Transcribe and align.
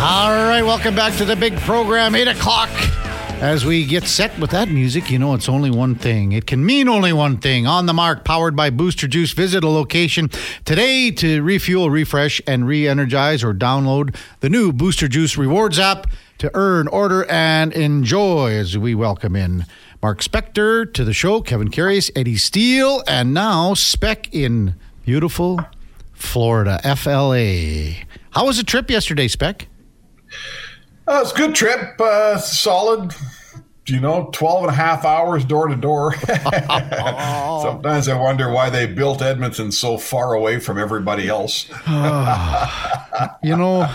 All 0.00 0.30
right, 0.30 0.62
welcome 0.62 0.94
back 0.94 1.16
to 1.16 1.24
the 1.24 1.34
big 1.34 1.56
program, 1.56 2.14
8 2.14 2.28
o'clock. 2.28 2.70
As 3.42 3.64
we 3.64 3.84
get 3.84 4.04
set 4.04 4.38
with 4.38 4.50
that 4.50 4.68
music, 4.68 5.10
you 5.10 5.18
know 5.18 5.34
it's 5.34 5.48
only 5.48 5.72
one 5.72 5.96
thing. 5.96 6.30
It 6.30 6.46
can 6.46 6.64
mean 6.64 6.88
only 6.88 7.12
one 7.12 7.38
thing. 7.38 7.66
On 7.66 7.86
the 7.86 7.92
mark, 7.92 8.24
powered 8.24 8.54
by 8.54 8.70
Booster 8.70 9.08
Juice. 9.08 9.32
Visit 9.32 9.64
a 9.64 9.68
location 9.68 10.30
today 10.64 11.10
to 11.10 11.42
refuel, 11.42 11.90
refresh, 11.90 12.40
and 12.46 12.64
re 12.64 12.86
energize 12.86 13.42
or 13.42 13.52
download 13.52 14.14
the 14.38 14.48
new 14.48 14.72
Booster 14.72 15.08
Juice 15.08 15.36
Rewards 15.36 15.80
app 15.80 16.06
to 16.38 16.48
earn, 16.54 16.86
order, 16.86 17.24
and 17.28 17.72
enjoy 17.72 18.52
as 18.52 18.78
we 18.78 18.94
welcome 18.94 19.34
in 19.34 19.66
Mark 20.00 20.20
Spector 20.20 20.94
to 20.94 21.04
the 21.04 21.12
show, 21.12 21.40
Kevin 21.40 21.72
Karius, 21.72 22.08
Eddie 22.14 22.36
Steele, 22.36 23.02
and 23.08 23.34
now 23.34 23.74
Spec 23.74 24.32
in 24.32 24.76
beautiful 25.04 25.58
Florida, 26.12 26.80
FLA. 26.84 28.04
How 28.30 28.46
was 28.46 28.58
the 28.58 28.64
trip 28.64 28.90
yesterday, 28.90 29.26
Spec? 29.26 29.66
Uh, 31.06 31.20
it's 31.22 31.32
a 31.32 31.36
good 31.36 31.54
trip, 31.54 32.00
uh, 32.00 32.38
solid. 32.38 33.14
You 33.86 34.00
know, 34.00 34.28
12 34.34 34.64
and 34.64 34.70
a 34.70 34.74
half 34.74 35.06
hours 35.06 35.46
door 35.46 35.68
to 35.68 35.74
door. 35.76 36.14
Sometimes 37.62 38.08
I 38.08 38.20
wonder 38.20 38.50
why 38.50 38.68
they 38.68 38.84
built 38.84 39.22
Edmonton 39.22 39.72
so 39.72 39.96
far 39.96 40.34
away 40.34 40.60
from 40.60 40.76
everybody 40.78 41.26
else. 41.26 41.66
you 43.42 43.56
know, 43.56 43.90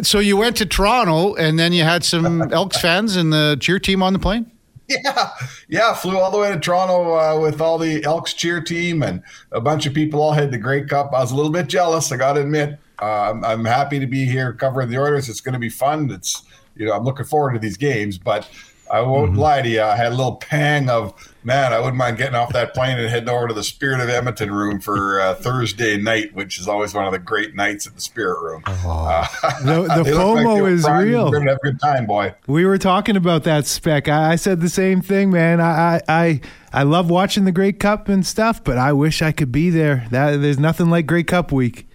so 0.00 0.20
you 0.20 0.36
went 0.36 0.56
to 0.56 0.66
Toronto 0.66 1.34
and 1.34 1.58
then 1.58 1.72
you 1.72 1.82
had 1.82 2.04
some 2.04 2.42
Elks 2.52 2.80
fans 2.80 3.16
and 3.16 3.32
the 3.32 3.58
cheer 3.60 3.78
team 3.78 4.02
on 4.02 4.12
the 4.12 4.18
plane? 4.18 4.50
Yeah, 4.88 5.30
yeah. 5.68 5.94
Flew 5.94 6.18
all 6.18 6.30
the 6.30 6.38
way 6.38 6.52
to 6.52 6.58
Toronto 6.58 7.14
uh, 7.14 7.40
with 7.40 7.60
all 7.60 7.78
the 7.78 8.04
Elks 8.04 8.34
cheer 8.34 8.60
team 8.60 9.02
and 9.02 9.22
a 9.50 9.60
bunch 9.60 9.86
of 9.86 9.94
people 9.94 10.20
all 10.20 10.32
had 10.32 10.50
the 10.50 10.58
Grey 10.58 10.84
Cup. 10.84 11.12
I 11.12 11.20
was 11.20 11.32
a 11.32 11.36
little 11.36 11.52
bit 11.52 11.66
jealous, 11.68 12.10
I 12.12 12.16
got 12.16 12.34
to 12.34 12.40
admit. 12.42 12.78
Uh, 13.02 13.30
I'm, 13.30 13.44
I'm, 13.44 13.64
happy 13.64 13.98
to 13.98 14.06
be 14.06 14.26
here 14.26 14.52
covering 14.52 14.88
the 14.88 14.98
Oilers. 14.98 15.28
It's 15.28 15.40
going 15.40 15.54
to 15.54 15.58
be 15.58 15.70
fun. 15.70 16.08
It's 16.12 16.44
you 16.76 16.86
know 16.86 16.92
I'm 16.92 17.02
looking 17.02 17.26
forward 17.26 17.54
to 17.54 17.58
these 17.58 17.76
games, 17.76 18.16
but 18.16 18.48
I 18.92 19.00
won't 19.00 19.32
mm-hmm. 19.32 19.40
lie 19.40 19.62
to 19.62 19.68
you. 19.68 19.82
I 19.82 19.96
had 19.96 20.12
a 20.12 20.14
little 20.14 20.36
pang 20.36 20.88
of 20.88 21.14
man. 21.42 21.72
I 21.72 21.78
wouldn't 21.78 21.96
mind 21.96 22.18
getting 22.18 22.34
off 22.34 22.52
that 22.52 22.74
plane 22.74 22.98
and 22.98 23.08
heading 23.08 23.28
over 23.28 23.48
to 23.48 23.54
the 23.54 23.64
Spirit 23.64 24.00
of 24.00 24.08
Edmonton 24.08 24.52
room 24.52 24.80
for 24.80 25.20
uh, 25.22 25.34
Thursday 25.34 25.96
night, 25.96 26.32
which 26.34 26.60
is 26.60 26.68
always 26.68 26.94
one 26.94 27.06
of 27.06 27.12
the 27.12 27.18
great 27.18 27.56
nights 27.56 27.88
at 27.88 27.94
the 27.96 28.00
Spirit 28.00 28.40
room. 28.40 28.62
Oh. 28.66 29.06
Uh, 29.42 29.60
the, 29.64 29.82
the 30.04 30.10
FOMO 30.10 30.62
like 30.62 30.72
is 30.72 30.86
real. 30.86 31.24
We're 31.24 31.38
gonna 31.38 31.50
have 31.50 31.58
a 31.58 31.64
good 31.64 31.80
time, 31.80 32.06
boy. 32.06 32.34
We 32.46 32.64
were 32.66 32.78
talking 32.78 33.16
about 33.16 33.44
that 33.44 33.66
spec. 33.66 34.06
I, 34.06 34.32
I 34.32 34.36
said 34.36 34.60
the 34.60 34.68
same 34.68 35.00
thing, 35.00 35.30
man. 35.30 35.60
I, 35.60 35.96
I 35.96 36.00
I 36.08 36.40
I 36.72 36.82
love 36.84 37.10
watching 37.10 37.46
the 37.46 37.52
Grey 37.52 37.72
Cup 37.72 38.08
and 38.08 38.24
stuff, 38.24 38.62
but 38.62 38.78
I 38.78 38.92
wish 38.92 39.22
I 39.22 39.32
could 39.32 39.50
be 39.50 39.70
there. 39.70 40.06
That 40.10 40.36
there's 40.42 40.60
nothing 40.60 40.88
like 40.88 41.06
Grey 41.06 41.24
Cup 41.24 41.50
week. 41.50 41.88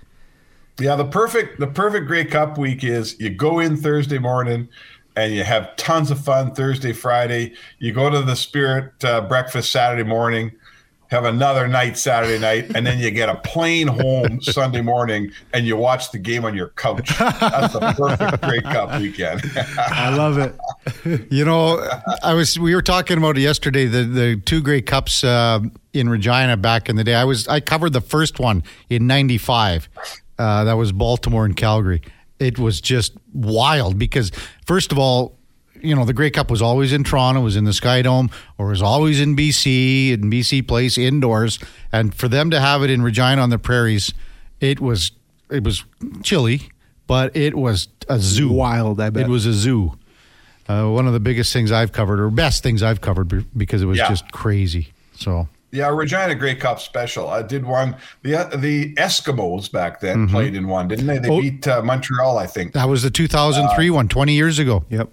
Yeah, 0.80 0.96
the 0.96 1.06
perfect 1.06 1.60
the 1.60 1.68
perfect 1.68 2.08
Grey 2.08 2.26
Cup 2.26 2.58
week 2.58 2.84
is 2.84 3.20
you 3.20 3.32
go 3.32 3.60
in 3.60 3.78
Thursday 3.78 4.20
morning 4.20 4.70
and 5.16 5.34
you 5.34 5.44
have 5.44 5.76
tons 5.76 6.12
of 6.12 6.20
fun 6.20 6.54
Thursday, 6.54 6.94
Friday. 6.94 7.54
You 7.80 7.92
go 7.92 8.10
to 8.12 8.22
the 8.22 8.36
Spirit 8.36 9.04
uh, 9.04 9.22
breakfast 9.22 9.72
Saturday 9.72 10.08
morning, 10.08 10.52
have 11.08 11.26
another 11.26 11.68
night 11.68 11.98
Saturday 11.98 12.38
night, 12.38 12.76
and 12.76 12.86
then 12.86 13.00
you 13.00 13.10
get 13.10 13.28
a 13.28 13.38
plane 13.38 13.88
home 13.88 14.40
Sunday 14.42 14.82
morning 14.82 15.32
and 15.52 15.66
you 15.66 15.76
watch 15.76 16.12
the 16.12 16.20
game 16.20 16.46
on 16.46 16.54
your 16.54 16.70
couch. 16.70 17.10
That's 17.18 17.74
the 17.74 17.96
perfect 17.98 18.44
Grey 18.44 18.62
Cup 18.62 19.02
weekend. 19.02 19.42
I 19.80 20.16
love 20.16 20.38
it. 20.38 21.26
you 21.32 21.44
know, 21.44 21.90
I 22.22 22.36
was 22.36 22.60
we 22.60 22.76
were 22.76 22.84
talking 22.84 23.18
about 23.18 23.36
it 23.36 23.42
yesterday 23.42 23.88
the 23.88 24.04
the 24.04 24.38
two 24.46 24.62
Grey 24.62 24.84
Cups 24.84 25.24
uh, 25.24 25.60
in 25.94 26.08
Regina 26.08 26.56
back 26.56 26.88
in 26.88 26.98
the 26.98 27.04
day. 27.04 27.16
I 27.16 27.24
was 27.24 27.48
I 27.48 27.62
covered 27.62 27.94
the 27.94 28.02
first 28.02 28.40
one 28.40 28.62
in 28.92 29.08
'95 29.08 29.90
uh, 30.38 30.64
that 30.66 30.74
was 30.74 30.92
Baltimore 30.92 31.46
and 31.46 31.56
Calgary. 31.56 32.02
It 32.40 32.60
was 32.60 32.82
just 32.82 33.14
wild 33.34 33.98
because, 33.98 34.32
first 34.66 34.92
of 34.92 35.00
all, 35.00 35.38
you 35.82 35.96
know, 35.96 36.06
the 36.06 36.14
Grey 36.14 36.32
Cup 36.32 36.50
was 36.50 36.62
always 36.62 36.94
in 36.94 37.04
Toronto, 37.04 37.42
was 37.42 37.56
in 37.56 37.64
the 37.64 37.74
Sky 37.74 38.02
Dome, 38.02 38.30
or 38.58 38.68
was 38.68 38.82
always 38.82 39.20
in 39.20 39.36
BC, 39.36 40.14
in 40.14 40.30
BC 40.30 40.68
Place 40.68 40.98
indoors. 40.98 41.60
And 41.92 42.14
for 42.14 42.28
them 42.28 42.50
to 42.52 42.60
have 42.60 42.84
it 42.84 42.90
in 42.90 43.02
Regina 43.02 43.42
on 43.42 43.50
the 43.50 43.60
prairies, 43.60 44.14
it 44.60 44.80
was 44.80 45.12
it 45.50 45.64
was 45.64 45.84
chilly, 46.24 46.70
but 47.06 47.36
it 47.36 47.56
was 47.56 47.88
a 48.10 48.20
zoo. 48.20 48.52
Wild, 48.52 49.00
I 49.00 49.10
bet. 49.10 49.24
It 49.24 49.30
was 49.30 49.46
a 49.46 49.54
zoo. 49.54 49.98
Uh, 50.68 50.90
one 50.90 51.08
of 51.08 51.14
the 51.14 51.20
biggest 51.20 51.54
things 51.54 51.72
I've 51.72 51.94
covered, 51.94 52.20
or 52.20 52.30
best 52.30 52.62
things 52.62 52.84
I've 52.84 53.00
covered, 53.00 53.46
because 53.58 53.82
it 53.82 53.86
was 53.86 53.98
yeah. 53.98 54.10
just 54.10 54.32
crazy. 54.32 54.90
So 55.16 55.48
yeah, 55.72 55.90
Regina 55.90 56.34
Grey 56.36 56.56
Cup 56.56 56.80
special. 56.80 57.30
I 57.30 57.42
did 57.42 57.66
one. 57.66 57.96
The 58.24 58.36
uh, 58.36 58.56
the 58.56 58.94
Eskimos 58.96 59.72
back 59.72 60.00
then 60.00 60.26
mm-hmm. 60.26 60.34
played 60.36 60.56
in 60.56 60.68
one, 60.68 60.88
didn't 60.88 61.08
they? 61.08 61.20
They 61.20 61.30
oh, 61.30 61.42
beat 61.42 61.68
uh, 61.68 61.82
Montreal, 61.82 62.38
I 62.38 62.48
think. 62.48 62.74
That 62.74 62.88
was 62.88 63.04
the 63.04 63.12
2003 63.12 63.90
uh, 63.90 63.94
one, 63.94 64.08
20 64.08 64.34
years 64.34 64.60
ago. 64.60 64.86
Yep. 64.90 65.10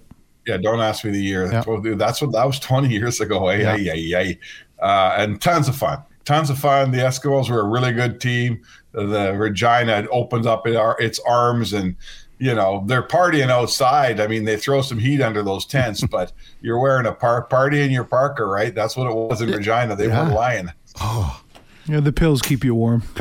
Yeah, 0.47 0.59
don't 0.59 0.81
ask 0.81 1.05
me 1.05 1.11
the 1.11 1.23
year. 1.23 1.51
Yep. 1.51 1.99
That's 1.99 2.21
what 2.21 2.33
that 2.33 2.47
was 2.47 2.61
20 2.61 2.89
years 2.89 3.21
ago. 3.21 3.49
Hey, 3.49 3.63
yeah. 3.63 3.77
hey, 3.77 4.11
hey, 4.11 4.39
uh, 4.81 5.15
and 5.17 5.41
tons 5.41 5.69
of 5.69 5.77
fun. 5.77 6.03
Tons 6.25 6.51
of 6.51 6.59
fun. 6.59 6.91
The 6.91 6.99
Eskimos 6.99 7.51
were 7.51 7.61
a 7.61 7.69
really 7.69 7.93
good 7.93 8.21
team. 8.21 8.63
The 8.93 9.35
Regina 9.37 10.07
opens 10.11 10.47
up 10.47 10.67
its 10.67 11.19
arms 11.21 11.73
and 11.73 11.97
you 12.39 12.55
know 12.55 12.85
they're 12.87 13.07
partying 13.07 13.51
outside. 13.51 14.21
I 14.21 14.27
mean, 14.27 14.45
they 14.45 14.57
throw 14.57 14.83
some 14.83 14.99
heat 14.99 15.21
under 15.21 15.43
those 15.43 15.67
tents, 15.67 16.05
but 16.11 16.33
you're 16.61 16.79
wearing 16.79 17.07
a 17.07 17.13
par- 17.13 17.43
party 17.43 17.81
in 17.83 17.91
your 17.91 18.05
Parker, 18.05 18.49
right? 18.49 18.75
That's 18.75 18.97
what 18.97 19.09
it 19.09 19.15
was 19.15 19.41
in 19.41 19.51
Regina. 19.51 19.97
They 19.97 20.09
yeah. 20.09 20.29
were 20.29 20.35
lying. 20.35 20.71
Oh, 21.01 21.43
yeah, 21.87 22.01
the 22.01 22.13
pills 22.13 22.41
keep 22.43 22.65
you 22.65 22.75
warm. 22.75 23.03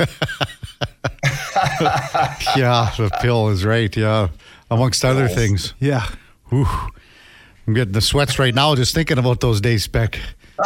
yeah, 2.56 2.92
the 2.96 3.10
pill 3.20 3.48
is 3.48 3.64
right. 3.64 3.94
Yeah, 3.96 4.28
amongst 4.70 5.04
other 5.04 5.28
things. 5.28 5.74
Yeah. 5.80 6.06
Whew. 6.48 6.66
I'm 7.66 7.74
getting 7.74 7.92
the 7.92 8.00
sweats 8.00 8.38
right 8.38 8.54
now 8.54 8.74
just 8.74 8.94
thinking 8.94 9.18
about 9.18 9.40
those 9.40 9.60
days, 9.60 9.84
Spec. 9.84 10.20
hey, 10.58 10.64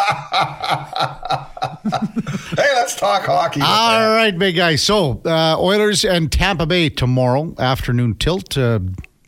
let's 2.74 2.94
talk 2.94 3.22
hockey. 3.24 3.60
All 3.62 4.10
right, 4.10 4.36
big 4.36 4.56
guy. 4.56 4.76
So, 4.76 5.22
uh, 5.24 5.56
Oilers 5.58 6.04
and 6.04 6.30
Tampa 6.30 6.66
Bay 6.66 6.90
tomorrow 6.90 7.54
afternoon 7.58 8.14
tilt. 8.16 8.58
Uh, 8.58 8.80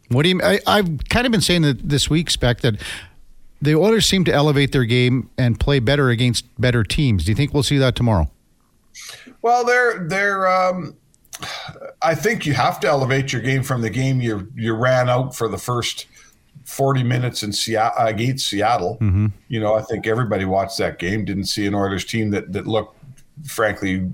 what 0.08 0.24
do 0.24 0.28
you? 0.28 0.40
I, 0.42 0.60
I've 0.66 1.08
kind 1.08 1.24
of 1.24 1.32
been 1.32 1.40
saying 1.40 1.62
that 1.62 1.88
this 1.88 2.10
week, 2.10 2.30
Spec, 2.30 2.60
that 2.60 2.74
the 3.62 3.74
Oilers 3.74 4.04
seem 4.04 4.24
to 4.24 4.32
elevate 4.32 4.72
their 4.72 4.84
game 4.84 5.30
and 5.38 5.58
play 5.58 5.78
better 5.78 6.10
against 6.10 6.44
better 6.60 6.84
teams. 6.84 7.24
Do 7.24 7.30
you 7.30 7.36
think 7.36 7.54
we'll 7.54 7.62
see 7.62 7.78
that 7.78 7.94
tomorrow? 7.94 8.30
Well, 9.40 9.64
they're 9.64 10.06
they're. 10.08 10.46
Um, 10.46 10.96
I 12.02 12.14
think 12.14 12.44
you 12.44 12.52
have 12.52 12.80
to 12.80 12.88
elevate 12.88 13.32
your 13.32 13.40
game 13.40 13.62
from 13.62 13.80
the 13.80 13.88
game 13.90 14.20
you 14.20 14.52
you 14.54 14.74
ran 14.74 15.08
out 15.08 15.34
for 15.34 15.48
the 15.48 15.58
first 15.58 16.06
40 16.70 17.02
minutes 17.02 17.42
in 17.42 17.52
Seattle 17.52 18.00
uh, 18.00 18.06
against 18.06 18.46
Seattle. 18.46 18.96
Mm-hmm. 19.00 19.26
You 19.48 19.60
know, 19.60 19.74
I 19.74 19.82
think 19.82 20.06
everybody 20.06 20.44
watched 20.44 20.78
that 20.78 20.98
game, 20.98 21.24
didn't 21.24 21.46
see 21.46 21.66
an 21.66 21.74
Oilers 21.74 22.04
team 22.04 22.30
that 22.30 22.52
that 22.52 22.66
looked 22.66 22.96
frankly 23.44 24.08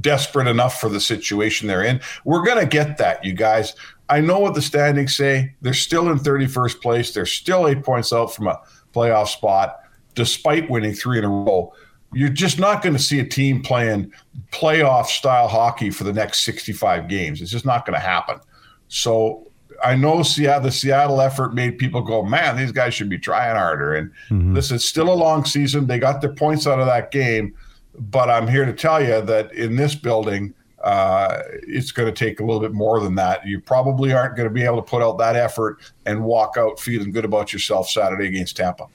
desperate 0.00 0.46
enough 0.46 0.80
for 0.80 0.88
the 0.88 1.00
situation 1.00 1.66
they're 1.66 1.82
in. 1.82 2.00
We're 2.24 2.44
going 2.44 2.60
to 2.60 2.66
get 2.66 2.98
that, 2.98 3.24
you 3.24 3.32
guys. 3.32 3.74
I 4.08 4.20
know 4.20 4.38
what 4.38 4.54
the 4.54 4.62
standings 4.62 5.16
say. 5.16 5.54
They're 5.60 5.74
still 5.74 6.08
in 6.10 6.18
31st 6.18 6.80
place. 6.80 7.12
They're 7.12 7.26
still 7.26 7.66
8 7.66 7.82
points 7.82 8.12
out 8.12 8.32
from 8.32 8.46
a 8.46 8.60
playoff 8.94 9.28
spot 9.28 9.80
despite 10.14 10.70
winning 10.70 10.94
3 10.94 11.18
in 11.18 11.24
a 11.24 11.28
row. 11.28 11.72
You're 12.12 12.28
just 12.28 12.60
not 12.60 12.80
going 12.80 12.94
to 12.94 13.02
see 13.02 13.18
a 13.18 13.26
team 13.26 13.60
playing 13.60 14.12
playoff 14.52 15.06
style 15.06 15.48
hockey 15.48 15.90
for 15.90 16.04
the 16.04 16.12
next 16.12 16.44
65 16.44 17.08
games. 17.08 17.42
It's 17.42 17.50
just 17.50 17.66
not 17.66 17.84
going 17.84 17.98
to 17.98 18.06
happen. 18.06 18.38
So 18.86 19.47
I 19.82 19.94
know 19.94 20.22
Seattle, 20.22 20.64
the 20.64 20.72
Seattle 20.72 21.20
effort 21.20 21.54
made 21.54 21.78
people 21.78 22.02
go, 22.02 22.22
man, 22.22 22.56
these 22.56 22.72
guys 22.72 22.94
should 22.94 23.08
be 23.08 23.18
trying 23.18 23.56
harder. 23.56 23.94
And 23.94 24.10
mm-hmm. 24.28 24.54
this 24.54 24.70
is 24.70 24.88
still 24.88 25.12
a 25.12 25.14
long 25.14 25.44
season. 25.44 25.86
They 25.86 25.98
got 25.98 26.20
their 26.20 26.32
points 26.32 26.66
out 26.66 26.80
of 26.80 26.86
that 26.86 27.10
game. 27.10 27.54
But 27.98 28.30
I'm 28.30 28.46
here 28.46 28.64
to 28.64 28.72
tell 28.72 29.02
you 29.02 29.20
that 29.22 29.52
in 29.52 29.76
this 29.76 29.94
building, 29.94 30.54
uh, 30.82 31.42
it's 31.66 31.90
going 31.90 32.12
to 32.12 32.12
take 32.12 32.40
a 32.40 32.44
little 32.44 32.60
bit 32.60 32.72
more 32.72 33.00
than 33.00 33.16
that. 33.16 33.46
You 33.46 33.60
probably 33.60 34.12
aren't 34.12 34.36
going 34.36 34.48
to 34.48 34.54
be 34.54 34.62
able 34.62 34.76
to 34.76 34.82
put 34.82 35.02
out 35.02 35.18
that 35.18 35.34
effort 35.36 35.78
and 36.06 36.22
walk 36.22 36.56
out 36.56 36.78
feeling 36.78 37.10
good 37.10 37.24
about 37.24 37.52
yourself 37.52 37.88
Saturday 37.88 38.28
against 38.28 38.56
Tampa. 38.56 38.86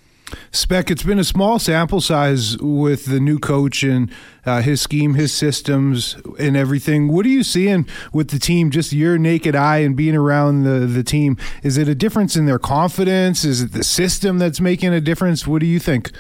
Spec, 0.52 0.92
it's 0.92 1.04
been 1.04 1.20
a 1.20 1.24
small 1.24 1.60
sample 1.60 2.02
size 2.02 2.58
with 2.60 3.06
the 3.06 3.20
new 3.20 3.40
coach 3.40 3.84
and 3.84 4.12
uh, 4.46 4.62
his 4.62 4.82
scheme, 4.82 5.14
his 5.14 5.34
systems, 5.34 6.18
and 6.38 6.58
everything. 6.58 7.08
What 7.08 7.26
are 7.26 7.30
you 7.30 7.44
seeing 7.44 7.88
with 8.12 8.30
the 8.30 8.40
team? 8.40 8.72
Just 8.72 8.94
your 8.94 9.18
naked 9.18 9.56
eye 9.56 9.78
and 9.80 9.96
being 9.96 10.16
around 10.16 10.64
the 10.64 10.86
the 10.86 11.04
team. 11.04 11.38
Is 11.64 11.78
it 11.78 11.88
a 11.88 11.96
difference 11.96 12.36
in 12.36 12.46
their 12.46 12.60
confidence? 12.60 13.46
Is 13.46 13.62
it 13.62 13.72
the 13.72 13.84
system 13.84 14.38
that's 14.40 14.60
making 14.60 14.94
a 14.94 15.02
difference? 15.02 15.48
What 15.48 15.60
do 15.60 15.66
you 15.66 15.80
think? 15.80 16.12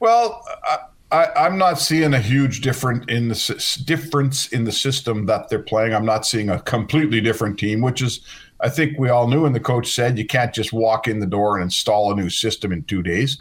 Well. 0.00 0.44
I, 1.12 1.46
am 1.46 1.58
not 1.58 1.78
seeing 1.78 2.14
a 2.14 2.18
huge 2.18 2.66
in 2.66 3.28
the 3.28 3.82
difference 3.84 4.48
in 4.48 4.64
the 4.64 4.72
system 4.72 5.26
that 5.26 5.50
they're 5.50 5.58
playing. 5.58 5.94
I'm 5.94 6.06
not 6.06 6.24
seeing 6.24 6.48
a 6.48 6.58
completely 6.58 7.20
different 7.20 7.58
team, 7.58 7.82
which 7.82 8.00
is 8.00 8.20
I 8.62 8.68
think 8.68 8.98
we 8.98 9.08
all 9.08 9.28
knew, 9.28 9.44
and 9.44 9.54
the 9.54 9.60
coach 9.60 9.92
said 9.92 10.16
you 10.16 10.26
can't 10.26 10.54
just 10.54 10.72
walk 10.72 11.08
in 11.08 11.20
the 11.20 11.26
door 11.26 11.56
and 11.56 11.64
install 11.64 12.12
a 12.12 12.16
new 12.16 12.30
system 12.30 12.72
in 12.72 12.84
two 12.84 13.02
days. 13.02 13.38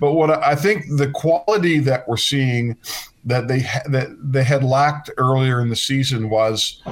But 0.00 0.14
what 0.14 0.30
I 0.30 0.56
think 0.56 0.86
the 0.96 1.10
quality 1.10 1.78
that 1.80 2.08
we're 2.08 2.16
seeing 2.16 2.76
that 3.24 3.46
they 3.46 3.60
that 3.86 4.08
they 4.20 4.42
had 4.42 4.64
lacked 4.64 5.10
earlier 5.18 5.60
in 5.60 5.68
the 5.68 5.76
season 5.76 6.30
was 6.30 6.82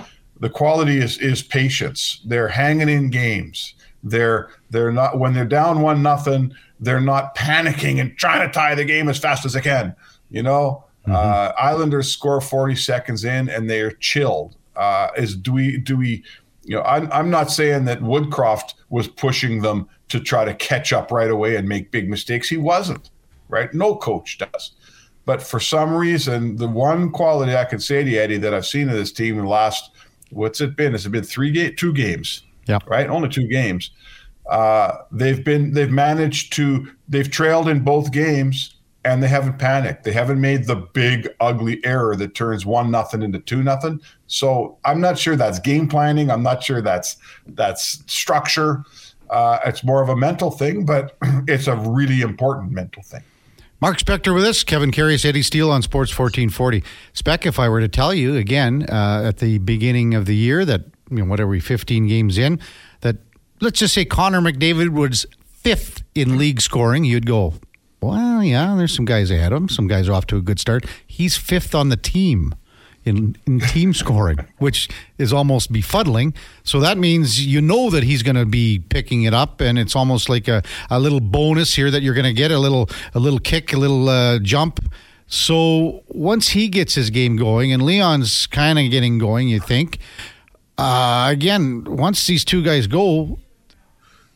The 0.41 0.49
quality 0.49 0.99
is 0.99 1.19
is 1.19 1.43
patience. 1.43 2.21
They're 2.25 2.49
hanging 2.49 2.89
in 2.89 3.11
games. 3.11 3.75
They're 4.03 4.49
they're 4.71 4.93
not 4.93 5.19
when 5.19 5.35
they're 5.35 5.45
down 5.45 5.83
one 5.83 6.03
nothing. 6.03 6.55
They're 6.81 7.01
not 7.01 7.37
panicking 7.37 8.01
and 8.01 8.17
trying 8.17 8.49
to 8.49 8.53
tie 8.53 8.75
the 8.75 8.87
game 8.87 9.11
as 9.11 9.19
fast 9.19 9.45
as 9.45 9.53
they 9.53 9.61
can. 9.61 9.95
You 10.31 10.43
know, 10.43 10.85
mm-hmm. 11.03 11.13
uh, 11.15 11.53
Islanders 11.59 12.11
score 12.11 12.41
forty 12.41 12.75
seconds 12.75 13.25
in 13.25 13.51
and 13.51 13.69
they're 13.69 13.93
chilled. 13.93 14.57
Uh, 14.77 15.09
is 15.17 15.37
do 15.37 15.53
we 15.53 15.77
do 15.77 15.99
we? 15.99 16.25
You 16.71 16.77
know, 16.77 16.83
I'm 16.85 17.11
I'm 17.13 17.31
not 17.31 17.51
saying 17.51 17.87
that 17.87 18.01
Woodcroft 18.01 18.75
was 18.91 19.09
pushing 19.09 19.61
them 19.61 19.89
to 20.09 20.21
try 20.21 20.45
to 20.45 20.55
catch 20.55 20.93
up 20.93 21.11
right 21.11 21.29
away 21.29 21.57
and 21.57 21.69
make 21.69 21.91
big 21.91 22.09
mistakes. 22.09 22.49
He 22.49 22.59
wasn't. 22.59 23.11
Right? 23.49 23.75
No 23.75 23.97
coach 23.97 24.39
does. 24.39 24.71
But 25.25 25.43
for 25.43 25.59
some 25.59 25.93
reason, 25.93 26.55
the 26.55 26.69
one 26.69 27.11
quality 27.11 27.57
I 27.57 27.65
can 27.65 27.81
say 27.81 28.05
to 28.05 28.09
you, 28.09 28.21
Eddie, 28.21 28.37
that 28.37 28.55
I've 28.55 28.67
seen 28.67 28.89
in 28.89 28.95
this 28.95 29.11
team 29.11 29.37
in 29.37 29.47
the 29.47 29.51
last 29.51 29.91
what's 30.31 30.61
it 30.61 30.77
been? 30.77 30.93
Has 30.93 31.05
it 31.07 31.11
been 31.11 31.25
three 31.25 31.51
game, 31.51 31.75
two 31.75 31.93
games? 31.93 32.45
Yeah. 32.69 32.79
Right. 32.87 33.11
Only 33.11 33.31
two 33.31 33.49
games. 33.49 33.91
Uh, 34.49 34.99
they've 35.11 35.45
been 35.45 35.73
they've 35.73 35.91
managed 35.91 36.53
to 36.53 36.87
they've 37.09 37.33
trailed 37.33 37.69
in 37.69 37.81
both 37.81 38.13
games 38.13 38.77
and 39.05 39.23
they 39.23 39.29
haven't 39.29 39.59
panicked. 39.59 40.05
They 40.05 40.13
haven't 40.13 40.41
made 40.41 40.67
the 40.67 40.77
big 40.77 41.29
ugly 41.41 41.85
error 41.85 42.17
that 42.17 42.35
turns 42.35 42.67
one 42.67 42.91
nothing 42.91 43.23
into 43.23 43.39
two 43.39 43.63
nothing. 43.63 44.01
So 44.27 44.79
I'm 44.85 45.01
not 45.01 45.19
sure 45.19 45.37
that's 45.37 45.59
game 45.59 45.89
planning. 45.89 46.31
I'm 46.31 46.43
not 46.43 46.63
sure 46.63 46.83
that's 46.83 47.17
that's 47.47 48.03
structure. 48.13 48.85
Uh, 49.31 49.61
it's 49.65 49.85
more 49.85 50.03
of 50.03 50.09
a 50.09 50.17
mental 50.17 50.51
thing, 50.51 50.85
but 50.85 51.17
it's 51.49 51.67
a 51.67 51.77
really 51.77 52.21
important 52.21 52.73
mental 52.73 53.03
thing. 53.03 53.23
Mark 53.81 53.97
Spector 53.97 54.35
with 54.35 54.45
us, 54.45 54.63
Kevin 54.63 54.91
Karius, 54.91 55.25
Eddie 55.25 55.43
Steele 55.43 55.71
on 55.71 55.81
Sports 55.81 56.11
1440. 56.11 56.85
Spec, 57.15 57.47
if 57.47 57.59
I 57.59 57.69
were 57.69 57.81
to 57.81 57.89
tell 57.89 58.13
you 58.13 58.37
again 58.37 58.85
uh, 58.91 59.23
at 59.25 59.39
the 59.39 59.57
beginning 59.57 60.15
of 60.15 60.27
the 60.27 60.37
year 60.37 60.67
that, 60.67 60.83
you 61.11 61.19
know, 61.19 61.25
what 61.25 61.41
are 61.41 61.47
we, 61.47 61.61
15 61.61 62.07
games 62.07 62.37
in, 62.37 62.61
that 63.01 63.17
let's 63.61 63.79
just 63.79 63.95
say 63.95 64.05
Connor 64.05 64.43
McDavid 64.43 64.91
was 64.91 65.25
fifth 65.47 66.03
in 66.15 66.37
league 66.37 66.61
scoring, 66.61 67.05
you'd 67.05 67.25
go, 67.25 67.55
well, 68.01 68.43
yeah, 68.43 68.75
there's 68.77 68.95
some 68.95 69.05
guys 69.05 69.31
ahead 69.31 69.53
of 69.53 69.63
him. 69.63 69.69
Some 69.69 69.87
guys 69.87 70.09
are 70.09 70.13
off 70.13 70.27
to 70.29 70.37
a 70.37 70.41
good 70.41 70.59
start. 70.59 70.87
He's 71.07 71.37
fifth 71.37 71.75
on 71.75 71.91
the 71.91 71.97
team 71.97 72.55
in, 73.05 73.37
in 73.47 73.61
team 73.61 73.93
scoring, 74.03 74.39
which 74.59 74.89
is 75.19 75.33
almost 75.33 75.73
befuddling. 75.73 76.35
So 76.65 76.81
that 76.81 76.99
means 76.99 77.45
you 77.45 77.61
know 77.61 77.91
that 77.91 78.03
he's 78.03 78.23
going 78.23 78.37
to 78.37 78.47
be 78.47 78.79
picking 78.79 79.25
it 79.25 79.35
up, 79.35 79.61
and 79.61 79.79
it's 79.79 79.95
almost 79.95 80.29
like 80.29 80.49
a, 80.49 80.63
a 80.89 80.99
little 80.99 81.21
bonus 81.21 81.75
here 81.75 81.91
that 81.91 82.03
you're 82.03 82.15
going 82.15 82.25
to 82.25 82.33
get 82.33 82.51
a 82.51 82.59
little 82.59 82.89
a 83.15 83.19
little 83.19 83.39
kick, 83.39 83.73
a 83.73 83.77
little 83.77 84.09
uh, 84.09 84.39
jump. 84.39 84.81
So 85.27 86.03
once 86.09 86.49
he 86.51 86.69
gets 86.69 86.95
his 86.95 87.11
game 87.11 87.37
going, 87.37 87.73
and 87.73 87.83
Leon's 87.83 88.47
kind 88.47 88.79
of 88.79 88.91
getting 88.91 89.19
going, 89.19 89.49
you 89.49 89.61
think. 89.61 89.99
Uh, 90.77 91.29
again, 91.31 91.85
once 91.85 92.27
these 92.27 92.43
two 92.43 92.65
guys 92.65 92.87
go, 92.87 93.39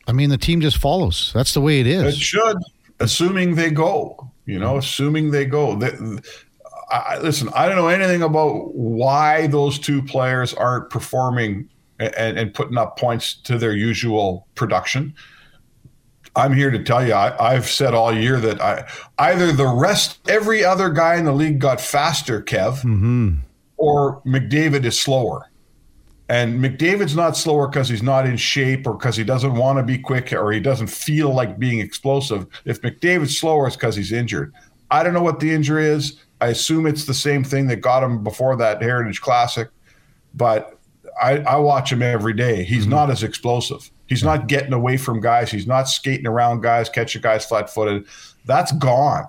I 0.07 0.11
mean, 0.11 0.29
the 0.29 0.37
team 0.37 0.61
just 0.61 0.77
follows. 0.77 1.31
That's 1.33 1.55
the 1.55 1.61
way 1.61 1.79
it 1.79 1.87
is. 1.87 2.13
It 2.13 2.19
should, 2.19 2.57
assuming 2.99 3.55
they 3.55 3.69
go. 3.69 4.31
You 4.45 4.59
know, 4.59 4.77
assuming 4.77 5.31
they 5.31 5.45
go. 5.45 5.79
I, 6.91 7.17
listen, 7.17 7.49
I 7.55 7.67
don't 7.67 7.77
know 7.77 7.87
anything 7.87 8.21
about 8.21 8.75
why 8.75 9.47
those 9.47 9.79
two 9.79 10.03
players 10.03 10.53
aren't 10.53 10.91
performing 10.91 11.67
and, 11.99 12.37
and 12.37 12.53
putting 12.53 12.77
up 12.77 12.97
points 12.97 13.33
to 13.33 13.57
their 13.57 13.73
usual 13.73 14.47
production. 14.55 15.15
I'm 16.35 16.53
here 16.53 16.69
to 16.69 16.83
tell 16.83 17.05
you, 17.05 17.13
I, 17.13 17.53
have 17.53 17.67
said 17.67 17.93
all 17.93 18.13
year 18.13 18.39
that 18.41 18.61
I 18.61 18.85
either 19.17 19.53
the 19.53 19.67
rest, 19.67 20.19
every 20.29 20.65
other 20.65 20.89
guy 20.89 21.15
in 21.15 21.23
the 21.23 21.31
league 21.31 21.59
got 21.59 21.79
faster, 21.79 22.41
Kev, 22.41 22.81
mm-hmm. 22.81 23.35
or 23.77 24.21
McDavid 24.23 24.83
is 24.83 24.99
slower. 24.99 25.49
And 26.27 26.59
McDavid's 26.59 27.15
not 27.15 27.37
slower 27.37 27.67
because 27.67 27.87
he's 27.87 28.01
not 28.01 28.25
in 28.25 28.35
shape 28.37 28.87
or 28.87 28.93
because 28.95 29.15
he 29.15 29.23
doesn't 29.23 29.53
want 29.53 29.77
to 29.77 29.83
be 29.83 29.97
quick 29.97 30.33
or 30.33 30.51
he 30.51 30.59
doesn't 30.59 30.87
feel 30.87 31.31
like 31.31 31.59
being 31.59 31.79
explosive. 31.79 32.47
If 32.65 32.81
McDavid's 32.81 33.37
slower, 33.37 33.67
it's 33.67 33.75
because 33.75 33.95
he's 33.95 34.11
injured. 34.11 34.51
I 34.89 35.03
don't 35.03 35.13
know 35.13 35.21
what 35.21 35.39
the 35.39 35.51
injury 35.51 35.85
is. 35.85 36.19
I 36.41 36.47
assume 36.47 36.87
it's 36.87 37.05
the 37.05 37.13
same 37.13 37.43
thing 37.43 37.67
that 37.67 37.77
got 37.77 38.03
him 38.03 38.23
before 38.23 38.55
that 38.57 38.81
Heritage 38.81 39.21
Classic, 39.21 39.69
but 40.33 40.77
I, 41.21 41.37
I 41.39 41.55
watch 41.57 41.91
him 41.91 42.01
every 42.01 42.33
day. 42.33 42.63
He's 42.63 42.81
mm-hmm. 42.81 42.91
not 42.91 43.11
as 43.11 43.23
explosive. 43.23 43.89
He's 44.07 44.23
not 44.23 44.47
getting 44.47 44.73
away 44.73 44.97
from 44.97 45.21
guys. 45.21 45.49
He's 45.49 45.65
not 45.65 45.83
skating 45.83 46.27
around 46.27 46.61
guys, 46.61 46.89
catching 46.89 47.21
guys 47.21 47.45
flat 47.45 47.69
footed. 47.69 48.05
That's 48.45 48.71
gone. 48.73 49.27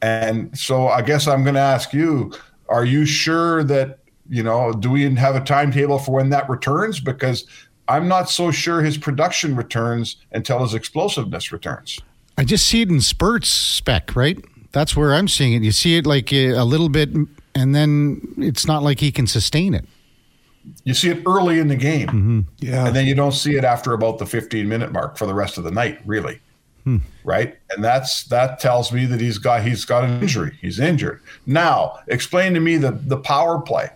And 0.00 0.56
so 0.58 0.88
I 0.88 1.02
guess 1.02 1.28
I'm 1.28 1.44
going 1.44 1.54
to 1.54 1.60
ask 1.60 1.92
you 1.92 2.32
are 2.68 2.84
you 2.84 3.04
sure 3.04 3.62
that, 3.64 3.98
you 4.32 4.42
know, 4.42 4.72
do 4.72 4.90
we 4.90 5.14
have 5.14 5.36
a 5.36 5.40
timetable 5.40 5.98
for 5.98 6.12
when 6.12 6.30
that 6.30 6.48
returns? 6.48 7.00
Because 7.00 7.46
I'm 7.86 8.08
not 8.08 8.30
so 8.30 8.50
sure 8.50 8.80
his 8.80 8.96
production 8.96 9.54
returns 9.54 10.16
until 10.32 10.60
his 10.60 10.72
explosiveness 10.72 11.52
returns. 11.52 12.00
I 12.38 12.44
just 12.44 12.66
see 12.66 12.80
it 12.80 12.88
in 12.88 13.02
spurts, 13.02 13.50
spec, 13.50 14.16
right? 14.16 14.42
That's 14.72 14.96
where 14.96 15.12
I'm 15.12 15.28
seeing 15.28 15.52
it. 15.52 15.62
You 15.62 15.70
see 15.70 15.98
it 15.98 16.06
like 16.06 16.32
a 16.32 16.62
little 16.62 16.88
bit, 16.88 17.10
and 17.54 17.74
then 17.74 18.22
it's 18.38 18.66
not 18.66 18.82
like 18.82 19.00
he 19.00 19.12
can 19.12 19.26
sustain 19.26 19.74
it. 19.74 19.84
You 20.84 20.94
see 20.94 21.10
it 21.10 21.22
early 21.26 21.58
in 21.58 21.68
the 21.68 21.76
game, 21.76 22.08
mm-hmm. 22.08 22.40
yeah, 22.60 22.86
and 22.86 22.96
then 22.96 23.06
you 23.06 23.14
don't 23.14 23.32
see 23.32 23.56
it 23.56 23.64
after 23.64 23.92
about 23.92 24.18
the 24.18 24.24
15 24.24 24.66
minute 24.66 24.92
mark 24.92 25.18
for 25.18 25.26
the 25.26 25.34
rest 25.34 25.58
of 25.58 25.64
the 25.64 25.70
night, 25.70 25.98
really. 26.06 26.40
Hmm. 26.84 26.98
Right, 27.22 27.58
and 27.70 27.84
that's 27.84 28.24
that 28.24 28.60
tells 28.60 28.92
me 28.92 29.04
that 29.06 29.20
he's 29.20 29.36
got 29.36 29.62
he's 29.62 29.84
got 29.84 30.04
an 30.04 30.22
injury. 30.22 30.56
He's 30.62 30.80
injured. 30.80 31.20
Now, 31.44 31.98
explain 32.08 32.54
to 32.54 32.60
me 32.60 32.78
the 32.78 32.92
the 32.92 33.18
power 33.18 33.60
play. 33.60 33.90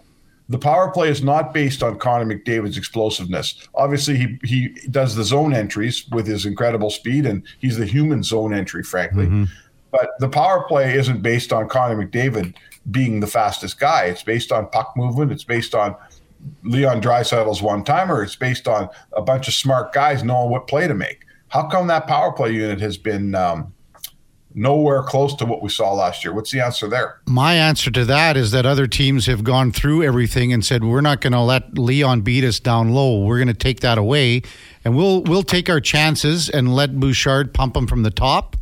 The 0.48 0.58
power 0.58 0.90
play 0.90 1.08
is 1.08 1.24
not 1.24 1.52
based 1.52 1.82
on 1.82 1.98
Connor 1.98 2.24
McDavid's 2.24 2.78
explosiveness. 2.78 3.66
Obviously, 3.74 4.16
he 4.16 4.38
he 4.44 4.68
does 4.90 5.16
the 5.16 5.24
zone 5.24 5.52
entries 5.52 6.06
with 6.12 6.26
his 6.26 6.46
incredible 6.46 6.90
speed, 6.90 7.26
and 7.26 7.42
he's 7.58 7.76
the 7.76 7.86
human 7.86 8.22
zone 8.22 8.54
entry, 8.54 8.84
frankly. 8.84 9.26
Mm-hmm. 9.26 9.44
But 9.90 10.10
the 10.20 10.28
power 10.28 10.64
play 10.68 10.96
isn't 10.96 11.22
based 11.22 11.52
on 11.52 11.68
Connor 11.68 12.06
McDavid 12.06 12.54
being 12.90 13.20
the 13.20 13.26
fastest 13.26 13.80
guy. 13.80 14.04
It's 14.04 14.22
based 14.22 14.52
on 14.52 14.68
puck 14.68 14.92
movement. 14.96 15.32
It's 15.32 15.44
based 15.44 15.74
on 15.74 15.96
Leon 16.62 17.00
Draisaitl's 17.00 17.62
one 17.62 17.82
timer. 17.82 18.22
It's 18.22 18.36
based 18.36 18.68
on 18.68 18.88
a 19.12 19.22
bunch 19.22 19.48
of 19.48 19.54
smart 19.54 19.92
guys 19.92 20.22
knowing 20.22 20.50
what 20.50 20.68
play 20.68 20.86
to 20.86 20.94
make. 20.94 21.24
How 21.48 21.66
come 21.68 21.86
that 21.88 22.06
power 22.06 22.32
play 22.32 22.52
unit 22.52 22.80
has 22.80 22.96
been 22.96 23.34
um, 23.34 23.72
nowhere 24.56 25.02
close 25.02 25.34
to 25.36 25.46
what 25.46 25.62
we 25.62 25.68
saw 25.68 25.92
last 25.92 26.24
year? 26.24 26.34
What's 26.34 26.50
the 26.50 26.60
answer 26.60 26.88
there? 26.88 27.20
My 27.26 27.54
answer 27.54 27.90
to 27.92 28.04
that 28.06 28.36
is 28.36 28.50
that 28.50 28.66
other 28.66 28.86
teams 28.86 29.26
have 29.26 29.44
gone 29.44 29.70
through 29.70 30.02
everything 30.02 30.52
and 30.52 30.64
said 30.64 30.82
we're 30.82 31.02
not 31.02 31.20
going 31.20 31.34
to 31.34 31.40
let 31.40 31.78
Leon 31.78 32.22
beat 32.22 32.42
us 32.42 32.58
down 32.58 32.92
low. 32.92 33.20
We're 33.20 33.38
going 33.38 33.48
to 33.48 33.54
take 33.54 33.80
that 33.80 33.98
away, 33.98 34.42
and 34.84 34.96
we'll 34.96 35.22
we'll 35.22 35.44
take 35.44 35.70
our 35.70 35.80
chances 35.80 36.48
and 36.48 36.74
let 36.74 36.98
Bouchard 36.98 37.54
pump 37.54 37.76
him 37.76 37.86
from 37.86 38.02
the 38.02 38.10
top 38.10 38.56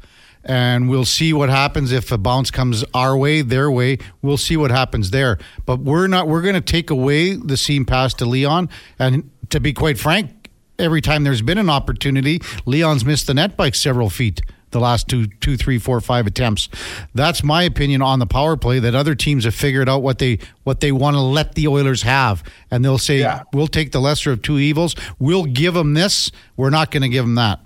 and 0.44 0.90
we'll 0.90 1.04
see 1.06 1.32
what 1.32 1.48
happens 1.48 1.90
if 1.90 2.12
a 2.12 2.18
bounce 2.18 2.50
comes 2.50 2.84
our 2.92 3.16
way, 3.16 3.40
their 3.40 3.70
way. 3.70 3.98
We'll 4.20 4.36
see 4.36 4.56
what 4.56 4.70
happens 4.70 5.10
there. 5.10 5.38
But 5.64 5.80
we're 5.80 6.06
not. 6.06 6.28
We're 6.28 6.42
going 6.42 6.54
to 6.54 6.60
take 6.60 6.90
away 6.90 7.34
the 7.34 7.56
seam 7.56 7.84
pass 7.84 8.12
to 8.14 8.26
Leon, 8.26 8.68
and 8.98 9.30
to 9.50 9.60
be 9.60 9.72
quite 9.72 9.98
frank, 9.98 10.50
every 10.78 11.00
time 11.00 11.24
there's 11.24 11.42
been 11.42 11.58
an 11.58 11.70
opportunity, 11.70 12.40
Leon's 12.66 13.04
missed 13.04 13.26
the 13.26 13.34
net 13.34 13.56
by 13.56 13.70
several 13.70 14.10
feet. 14.10 14.42
The 14.74 14.80
last 14.80 15.08
two, 15.08 15.28
two, 15.28 15.56
three, 15.56 15.78
four, 15.78 16.00
five 16.00 16.26
attempts. 16.26 16.68
That's 17.14 17.44
my 17.44 17.62
opinion 17.62 18.02
on 18.02 18.18
the 18.18 18.26
power 18.26 18.56
play. 18.56 18.80
That 18.80 18.96
other 18.96 19.14
teams 19.14 19.44
have 19.44 19.54
figured 19.54 19.88
out 19.88 20.02
what 20.02 20.18
they 20.18 20.40
what 20.64 20.80
they 20.80 20.90
want 20.90 21.14
to 21.14 21.20
let 21.20 21.54
the 21.54 21.68
Oilers 21.68 22.02
have, 22.02 22.42
and 22.72 22.84
they'll 22.84 22.98
say, 22.98 23.20
yeah. 23.20 23.44
"We'll 23.52 23.68
take 23.68 23.92
the 23.92 24.00
lesser 24.00 24.32
of 24.32 24.42
two 24.42 24.58
evils. 24.58 24.96
We'll 25.20 25.44
give 25.44 25.74
them 25.74 25.94
this. 25.94 26.32
We're 26.56 26.70
not 26.70 26.90
going 26.90 27.04
to 27.04 27.08
give 27.08 27.24
them 27.24 27.36
that." 27.36 27.64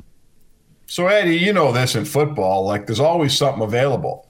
So 0.86 1.06
Eddie, 1.06 1.38
you 1.38 1.54
know 1.54 1.72
this 1.72 1.94
in 1.94 2.04
football, 2.04 2.66
like 2.66 2.86
there's 2.86 3.00
always 3.00 3.34
something 3.34 3.62
available, 3.62 4.28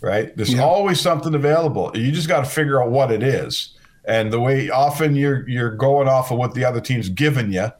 right? 0.00 0.36
There's 0.36 0.54
yeah. 0.54 0.62
always 0.62 1.00
something 1.00 1.32
available. 1.32 1.92
You 1.94 2.10
just 2.10 2.26
got 2.26 2.44
to 2.44 2.50
figure 2.50 2.82
out 2.82 2.90
what 2.90 3.12
it 3.12 3.22
is. 3.22 3.72
And 4.04 4.32
the 4.32 4.40
way 4.40 4.68
often 4.68 5.14
you're 5.14 5.48
you're 5.48 5.76
going 5.76 6.08
off 6.08 6.32
of 6.32 6.38
what 6.38 6.54
the 6.54 6.64
other 6.64 6.80
team's 6.80 7.08
given 7.08 7.52
you, 7.52 7.70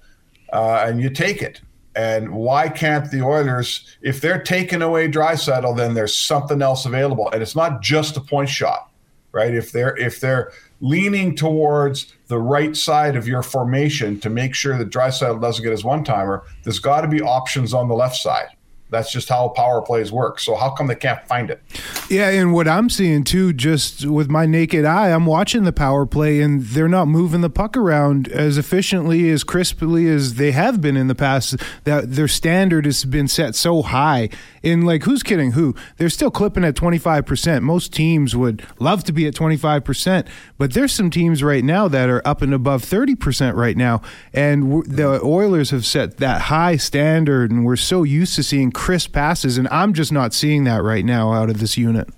uh, 0.52 0.84
and 0.86 1.00
you 1.00 1.10
take 1.10 1.42
it. 1.42 1.62
And 1.96 2.30
why 2.32 2.68
can't 2.68 3.10
the 3.10 3.22
Oilers, 3.22 3.96
if 4.02 4.20
they're 4.20 4.42
taking 4.42 4.82
away 4.82 5.08
Draisaitl, 5.08 5.78
then 5.78 5.94
there's 5.94 6.14
something 6.14 6.60
else 6.60 6.84
available, 6.84 7.30
and 7.30 7.40
it's 7.40 7.56
not 7.56 7.80
just 7.80 8.18
a 8.18 8.20
point 8.20 8.50
shot, 8.50 8.90
right? 9.32 9.54
If 9.54 9.72
they're 9.72 9.96
if 9.96 10.20
they're 10.20 10.52
leaning 10.82 11.34
towards 11.34 12.12
the 12.28 12.38
right 12.38 12.76
side 12.76 13.16
of 13.16 13.26
your 13.26 13.42
formation 13.42 14.20
to 14.20 14.28
make 14.28 14.54
sure 14.54 14.76
that 14.76 14.90
Draisaitl 14.90 15.40
doesn't 15.40 15.62
get 15.62 15.72
his 15.72 15.84
one 15.84 16.04
timer, 16.04 16.44
there's 16.64 16.78
got 16.78 17.00
to 17.00 17.08
be 17.08 17.22
options 17.22 17.72
on 17.72 17.88
the 17.88 17.94
left 17.94 18.16
side. 18.16 18.48
That's 18.88 19.10
just 19.10 19.28
how 19.28 19.48
power 19.48 19.82
plays 19.82 20.12
work. 20.12 20.38
So 20.38 20.54
how 20.54 20.70
come 20.70 20.86
they 20.86 20.94
can't 20.94 21.26
find 21.26 21.50
it? 21.50 21.60
Yeah, 22.08 22.28
and 22.30 22.52
what 22.52 22.68
I'm 22.68 22.88
seeing 22.88 23.24
too, 23.24 23.52
just 23.52 24.06
with 24.06 24.30
my 24.30 24.46
naked 24.46 24.84
eye, 24.84 25.08
I'm 25.10 25.26
watching 25.26 25.64
the 25.64 25.72
power 25.72 26.06
play, 26.06 26.40
and 26.40 26.62
they're 26.62 26.88
not 26.88 27.08
moving 27.08 27.40
the 27.40 27.50
puck 27.50 27.76
around 27.76 28.28
as 28.28 28.58
efficiently, 28.58 29.28
as 29.30 29.42
crisply 29.42 30.08
as 30.08 30.34
they 30.34 30.52
have 30.52 30.80
been 30.80 30.96
in 30.96 31.08
the 31.08 31.14
past. 31.16 31.56
That 31.84 32.12
their 32.12 32.28
standard 32.28 32.84
has 32.84 33.04
been 33.04 33.26
set 33.28 33.56
so 33.56 33.82
high. 33.82 34.28
and 34.62 34.86
like, 34.86 35.02
who's 35.02 35.22
kidding 35.22 35.52
who? 35.52 35.74
They're 35.96 36.08
still 36.08 36.30
clipping 36.30 36.64
at 36.64 36.76
25 36.76 37.26
percent. 37.26 37.64
Most 37.64 37.92
teams 37.92 38.36
would 38.36 38.64
love 38.78 39.02
to 39.04 39.12
be 39.12 39.26
at 39.26 39.34
25 39.34 39.84
percent, 39.84 40.28
but 40.58 40.74
there's 40.74 40.92
some 40.92 41.10
teams 41.10 41.42
right 41.42 41.64
now 41.64 41.88
that 41.88 42.08
are 42.08 42.22
up 42.26 42.40
and 42.40 42.54
above 42.54 42.84
30 42.84 43.16
percent 43.16 43.56
right 43.56 43.76
now, 43.76 44.00
and 44.32 44.84
the 44.84 45.20
Oilers 45.24 45.70
have 45.70 45.84
set 45.84 46.18
that 46.18 46.42
high 46.42 46.76
standard, 46.76 47.50
and 47.50 47.64
we're 47.64 47.76
so 47.76 48.04
used 48.04 48.36
to 48.36 48.42
seeing 48.44 48.70
crisp 48.76 49.12
passes, 49.12 49.56
and 49.56 49.66
I'm 49.68 49.95
just 49.95 50.12
not 50.12 50.35
seeing 50.35 50.64
that 50.64 50.83
right 50.83 51.04
now 51.04 51.33
out 51.33 51.49
of 51.49 51.61
this 51.61 51.78
unit. 51.78 52.11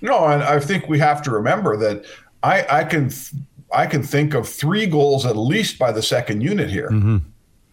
No, 0.00 0.24
and 0.24 0.42
I 0.42 0.60
think 0.60 0.88
we 0.88 0.98
have 0.98 1.20
to 1.22 1.30
remember 1.30 1.76
that 1.76 2.06
I, 2.42 2.80
I 2.80 2.84
can 2.84 3.10
I 3.70 3.84
can 3.84 4.02
think 4.02 4.32
of 4.32 4.48
three 4.48 4.86
goals 4.86 5.26
at 5.26 5.36
least 5.36 5.78
by 5.78 5.92
the 5.92 6.02
second 6.02 6.40
unit 6.40 6.70
here, 6.70 6.88
mm-hmm. 6.88 7.18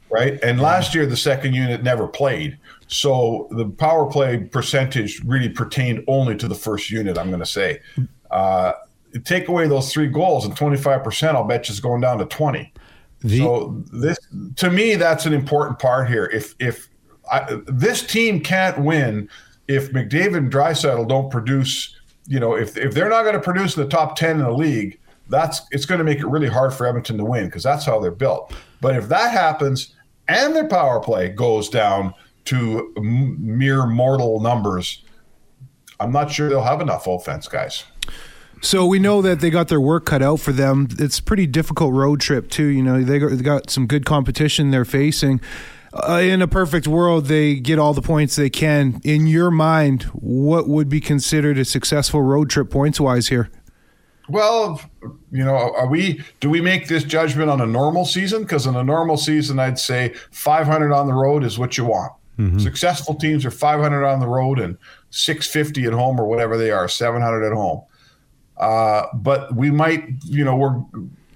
right? 0.09 0.37
And 0.43 0.59
last 0.59 0.93
year 0.93 1.05
the 1.05 1.15
second 1.15 1.53
unit 1.53 1.83
never 1.83 2.05
played, 2.05 2.57
so 2.87 3.47
the 3.51 3.65
power 3.65 4.05
play 4.11 4.39
percentage 4.39 5.23
really 5.23 5.49
pertained 5.49 6.03
only 6.07 6.35
to 6.35 6.49
the 6.49 6.55
first 6.55 6.91
unit. 6.91 7.17
I'm 7.17 7.29
going 7.29 7.39
to 7.39 7.45
say, 7.45 7.79
uh, 8.29 8.73
take 9.23 9.47
away 9.47 9.69
those 9.69 9.93
three 9.93 10.07
goals 10.07 10.45
and 10.45 10.55
25 10.55 11.01
percent, 11.01 11.37
I'll 11.37 11.45
bet 11.45 11.69
you 11.69 11.73
is 11.73 11.79
going 11.79 12.01
down 12.01 12.17
to 12.17 12.25
20. 12.25 12.73
The- 13.21 13.37
so 13.37 13.83
this, 13.93 14.19
to 14.57 14.69
me, 14.69 14.95
that's 14.95 15.25
an 15.25 15.33
important 15.33 15.79
part 15.79 16.09
here. 16.09 16.25
If 16.25 16.55
if 16.59 16.89
I, 17.31 17.59
this 17.67 18.05
team 18.05 18.39
can't 18.41 18.79
win 18.79 19.29
if 19.67 19.91
McDavid 19.91 20.37
and 20.37 20.51
Draisaitl 20.51 21.07
don't 21.07 21.29
produce. 21.29 21.95
You 22.27 22.39
know, 22.39 22.55
if 22.55 22.77
if 22.77 22.93
they're 22.93 23.09
not 23.09 23.23
going 23.23 23.35
to 23.35 23.41
produce 23.41 23.77
in 23.77 23.83
the 23.83 23.89
top 23.89 24.15
ten 24.15 24.39
in 24.39 24.43
the 24.43 24.51
league, 24.51 24.99
that's 25.29 25.61
it's 25.71 25.85
going 25.85 25.99
to 25.99 26.05
make 26.05 26.19
it 26.19 26.27
really 26.27 26.47
hard 26.47 26.73
for 26.73 26.87
Edmonton 26.87 27.17
to 27.17 27.25
win 27.25 27.45
because 27.45 27.63
that's 27.63 27.85
how 27.85 27.99
they're 27.99 28.11
built. 28.11 28.53
But 28.81 28.95
if 28.95 29.07
that 29.09 29.31
happens 29.31 29.93
and 30.27 30.55
their 30.55 30.67
power 30.67 30.99
play 30.99 31.29
goes 31.29 31.69
down 31.69 32.13
to 32.45 32.93
m- 32.97 33.57
mere 33.57 33.85
mortal 33.85 34.39
numbers, 34.39 35.03
I'm 35.99 36.11
not 36.11 36.31
sure 36.31 36.49
they'll 36.49 36.63
have 36.63 36.81
enough 36.81 37.07
offense, 37.07 37.47
guys. 37.47 37.83
So 38.61 38.85
we 38.85 38.97
know 38.97 39.21
that 39.21 39.41
they 39.41 39.49
got 39.49 39.67
their 39.67 39.81
work 39.81 40.05
cut 40.05 40.21
out 40.21 40.39
for 40.39 40.51
them. 40.51 40.87
It's 40.97 41.19
a 41.19 41.23
pretty 41.23 41.45
difficult 41.45 41.93
road 41.93 42.19
trip 42.19 42.49
too. 42.49 42.65
You 42.65 42.81
know, 42.81 43.03
they 43.03 43.19
got 43.19 43.69
some 43.69 43.85
good 43.85 44.05
competition 44.05 44.71
they're 44.71 44.85
facing 44.85 45.41
uh, 45.95 46.17
in 46.17 46.41
a 46.41 46.47
perfect 46.47 46.87
world, 46.87 47.25
they 47.25 47.55
get 47.55 47.79
all 47.79 47.93
the 47.93 48.01
points 48.01 48.35
they 48.35 48.49
can. 48.49 48.99
In 49.03 49.27
your 49.27 49.49
mind, 49.49 50.03
what 50.13 50.67
would 50.67 50.89
be 50.89 50.99
considered 50.99 51.57
a 51.57 51.65
successful 51.65 52.21
road 52.21 52.49
trip 52.49 52.69
points 52.69 52.99
wise 52.99 53.29
here? 53.29 53.49
Well, 54.27 54.81
you 55.31 55.45
know, 55.45 55.55
are 55.55 55.87
we? 55.87 56.21
Do 56.39 56.49
we 56.49 56.59
make 56.59 56.87
this 56.87 57.03
judgment 57.03 57.49
on 57.49 57.61
a 57.61 57.65
normal 57.65 58.05
season? 58.05 58.41
Because 58.41 58.65
in 58.65 58.75
a 58.75 58.83
normal 58.83 59.17
season, 59.17 59.59
I'd 59.59 59.79
say 59.79 60.13
500 60.31 60.91
on 60.91 61.07
the 61.07 61.13
road 61.13 61.43
is 61.43 61.59
what 61.59 61.77
you 61.77 61.85
want. 61.85 62.11
Mm-hmm. 62.39 62.59
Successful 62.59 63.15
teams 63.15 63.45
are 63.45 63.51
500 63.51 64.03
on 64.05 64.19
the 64.19 64.27
road 64.27 64.59
and 64.59 64.77
650 65.11 65.85
at 65.85 65.93
home 65.93 66.19
or 66.19 66.25
whatever 66.25 66.57
they 66.57 66.71
are, 66.71 66.89
700 66.89 67.45
at 67.45 67.53
home. 67.53 67.83
Uh, 68.57 69.05
but 69.13 69.55
we 69.55 69.71
might, 69.71 70.03
you 70.25 70.43
know, 70.43 70.55
we're 70.55 70.81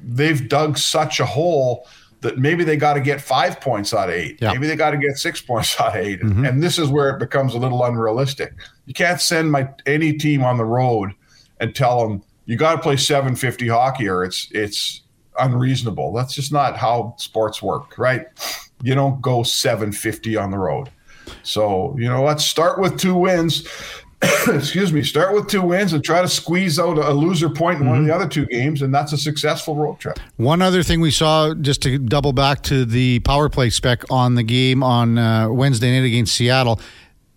they've 0.01 0.48
dug 0.50 0.78
such 0.78 1.20
a 1.20 1.25
hole 1.25 1.88
that 2.21 2.38
maybe 2.38 2.63
they 2.63 2.75
got 2.75 2.93
to 2.93 3.01
get 3.01 3.21
five 3.21 3.61
points 3.61 3.93
out 3.93 4.09
of 4.09 4.15
eight. 4.15 4.39
Yeah. 4.41 4.51
Maybe 4.51 4.67
they 4.67 4.75
got 4.75 4.91
to 4.91 4.97
get 4.97 5.17
six 5.17 5.41
points 5.41 5.79
out 5.79 5.97
of 5.97 6.05
8 6.05 6.19
mm-hmm. 6.19 6.45
And 6.45 6.61
this 6.61 6.77
is 6.77 6.89
where 6.89 7.09
it 7.09 7.19
becomes 7.19 7.53
a 7.53 7.57
little 7.57 7.83
unrealistic. 7.83 8.53
You 8.85 8.93
can't 8.93 9.21
send 9.21 9.51
my 9.51 9.69
any 9.85 10.13
team 10.13 10.43
on 10.43 10.57
the 10.57 10.65
road 10.65 11.11
and 11.59 11.73
tell 11.73 12.07
them 12.07 12.23
you 12.45 12.57
got 12.57 12.75
to 12.75 12.81
play 12.81 12.97
750 12.97 13.67
hockey 13.67 14.07
or 14.07 14.23
it's 14.23 14.47
it's 14.51 15.01
unreasonable. 15.39 16.13
That's 16.13 16.33
just 16.33 16.51
not 16.51 16.75
how 16.75 17.15
sports 17.17 17.61
work, 17.61 17.97
right? 17.97 18.27
You 18.81 18.95
don't 18.95 19.21
go 19.21 19.43
750 19.43 20.35
on 20.35 20.51
the 20.51 20.57
road. 20.57 20.89
So, 21.43 21.95
you 21.97 22.09
know, 22.09 22.23
let's 22.23 22.43
start 22.43 22.79
with 22.79 22.99
two 22.99 23.15
wins 23.15 23.67
excuse 24.47 24.91
me, 24.91 25.01
start 25.01 25.33
with 25.33 25.47
two 25.47 25.61
wins 25.61 25.93
and 25.93 26.03
try 26.03 26.21
to 26.21 26.27
squeeze 26.27 26.77
out 26.77 26.97
a 26.97 27.13
loser 27.13 27.49
point 27.49 27.77
in 27.77 27.83
mm-hmm. 27.83 27.89
one 27.89 27.97
of 27.99 28.05
the 28.05 28.11
mm-hmm. 28.11 28.21
other 28.21 28.29
two 28.29 28.45
games, 28.47 28.81
and 28.81 28.93
that's 28.93 29.13
a 29.13 29.17
successful 29.17 29.75
road 29.75 29.99
trip. 29.99 30.19
One 30.35 30.61
other 30.61 30.83
thing 30.83 30.99
we 30.99 31.11
saw, 31.11 31.53
just 31.53 31.81
to 31.83 31.97
double 31.97 32.33
back 32.33 32.61
to 32.63 32.83
the 32.83 33.19
power 33.19 33.47
play 33.47 33.69
spec 33.69 34.03
on 34.11 34.35
the 34.35 34.43
game 34.43 34.83
on 34.83 35.17
uh, 35.17 35.49
Wednesday 35.49 35.97
night 35.97 36.05
against 36.05 36.35
Seattle. 36.35 36.81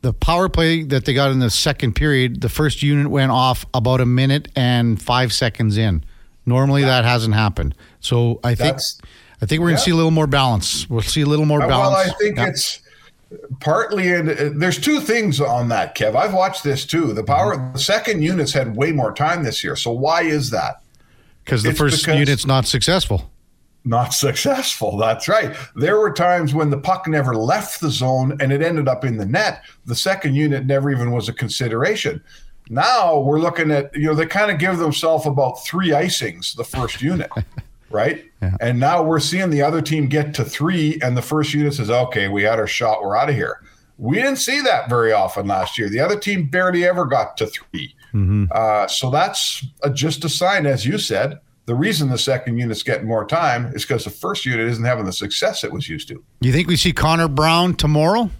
The 0.00 0.12
power 0.12 0.48
play 0.48 0.82
that 0.82 1.04
they 1.04 1.14
got 1.14 1.30
in 1.30 1.38
the 1.38 1.50
second 1.50 1.94
period, 1.94 2.40
the 2.40 2.48
first 2.48 2.82
unit 2.82 3.08
went 3.08 3.30
off 3.30 3.64
about 3.72 4.00
a 4.00 4.06
minute 4.06 4.48
and 4.56 5.00
five 5.00 5.32
seconds 5.32 5.78
in. 5.78 6.04
Normally, 6.44 6.80
yeah. 6.80 6.88
that 6.88 7.04
hasn't 7.04 7.34
happened. 7.34 7.76
So 8.00 8.40
I 8.42 8.56
think 8.56 8.72
that's, 8.72 9.00
I 9.40 9.46
think 9.46 9.60
we're 9.60 9.68
going 9.68 9.76
to 9.76 9.82
see 9.82 9.92
a 9.92 9.96
little 9.96 10.10
more 10.10 10.26
balance. 10.26 10.90
We'll 10.90 11.02
see 11.02 11.20
a 11.20 11.26
little 11.26 11.46
more 11.46 11.60
balance. 11.60 11.94
Well, 11.94 12.10
I 12.10 12.18
think 12.18 12.38
yeah. 12.38 12.48
it's 12.48 12.80
partly 13.60 14.12
and 14.12 14.30
uh, 14.30 14.50
there's 14.54 14.78
two 14.78 15.00
things 15.00 15.40
on 15.40 15.68
that 15.68 15.96
kev. 15.96 16.14
I've 16.14 16.34
watched 16.34 16.64
this 16.64 16.84
too. 16.84 17.12
The 17.12 17.24
power 17.24 17.56
mm-hmm. 17.56 17.72
the 17.72 17.78
second 17.78 18.22
units 18.22 18.52
had 18.52 18.76
way 18.76 18.92
more 18.92 19.12
time 19.12 19.42
this 19.42 19.62
year. 19.62 19.76
So 19.76 19.90
why 19.90 20.22
is 20.22 20.50
that? 20.50 20.82
Because 21.44 21.62
the 21.62 21.74
first 21.74 22.06
unit's 22.06 22.46
not 22.46 22.66
successful. 22.66 23.30
Not 23.84 24.14
successful. 24.14 24.96
That's 24.96 25.26
right. 25.26 25.56
There 25.74 25.98
were 25.98 26.12
times 26.12 26.54
when 26.54 26.70
the 26.70 26.78
puck 26.78 27.08
never 27.08 27.34
left 27.34 27.80
the 27.80 27.90
zone 27.90 28.36
and 28.40 28.52
it 28.52 28.62
ended 28.62 28.86
up 28.86 29.04
in 29.04 29.16
the 29.16 29.26
net. 29.26 29.64
The 29.86 29.96
second 29.96 30.36
unit 30.36 30.66
never 30.66 30.90
even 30.90 31.10
was 31.10 31.28
a 31.28 31.32
consideration. 31.32 32.22
Now 32.68 33.18
we're 33.18 33.40
looking 33.40 33.72
at 33.72 33.94
you 33.94 34.06
know 34.06 34.14
they 34.14 34.26
kind 34.26 34.50
of 34.50 34.58
give 34.58 34.78
themselves 34.78 35.26
about 35.26 35.64
three 35.64 35.90
icings 35.90 36.54
the 36.54 36.64
first 36.64 37.02
unit 37.02 37.30
right? 37.92 38.24
Yeah. 38.40 38.56
And 38.60 38.80
now 38.80 39.02
we're 39.02 39.20
seeing 39.20 39.50
the 39.50 39.62
other 39.62 39.82
team 39.82 40.06
get 40.06 40.34
to 40.34 40.44
three, 40.44 40.98
and 41.02 41.16
the 41.16 41.22
first 41.22 41.54
unit 41.54 41.74
says, 41.74 41.90
okay, 41.90 42.28
we 42.28 42.42
had 42.42 42.58
our 42.58 42.66
shot, 42.66 43.02
we're 43.02 43.16
out 43.16 43.28
of 43.28 43.34
here. 43.34 43.62
We 43.98 44.16
didn't 44.16 44.36
see 44.36 44.60
that 44.62 44.88
very 44.88 45.12
often 45.12 45.46
last 45.46 45.78
year. 45.78 45.88
The 45.88 46.00
other 46.00 46.18
team 46.18 46.48
barely 46.48 46.84
ever 46.84 47.04
got 47.04 47.36
to 47.36 47.46
3 47.46 47.94
mm-hmm. 48.14 48.44
uh, 48.50 48.88
so 48.88 49.10
that's 49.10 49.64
a, 49.82 49.90
just 49.90 50.24
a 50.24 50.28
sign, 50.28 50.66
as 50.66 50.84
you 50.84 50.98
said. 50.98 51.38
The 51.66 51.74
reason 51.76 52.08
the 52.08 52.18
second 52.18 52.58
unit's 52.58 52.82
getting 52.82 53.06
more 53.06 53.24
time 53.24 53.66
is 53.74 53.82
because 53.82 54.02
the 54.02 54.10
first 54.10 54.44
unit 54.44 54.66
isn't 54.66 54.84
having 54.84 55.04
the 55.04 55.12
success 55.12 55.62
it 55.62 55.70
was 55.70 55.88
used 55.88 56.08
to. 56.08 56.24
You 56.40 56.52
think 56.52 56.66
we 56.66 56.76
see 56.76 56.92
Connor 56.92 57.28
Brown 57.28 57.74
tomorrow? 57.74 58.30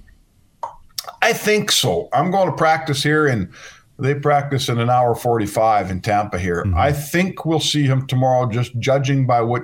I 1.21 1.33
think 1.33 1.71
so. 1.71 2.09
I'm 2.13 2.33
going 2.33 2.51
to 2.51 2.57
practice 2.57 3.01
here 3.03 3.29
in 3.29 3.53
they 3.99 4.15
practice 4.15 4.69
in 4.69 4.79
an 4.79 4.91
hour 4.91 5.15
45 5.15 5.91
in 5.91 6.01
Tampa 6.01 6.39
here. 6.39 6.65
Mm-hmm. 6.65 6.77
I 6.77 6.93
think 6.93 7.45
we'll 7.45 7.61
see 7.61 7.85
him 7.85 8.07
tomorrow, 8.07 8.49
just 8.49 8.79
judging 8.79 9.27
by 9.27 9.41
what, 9.41 9.63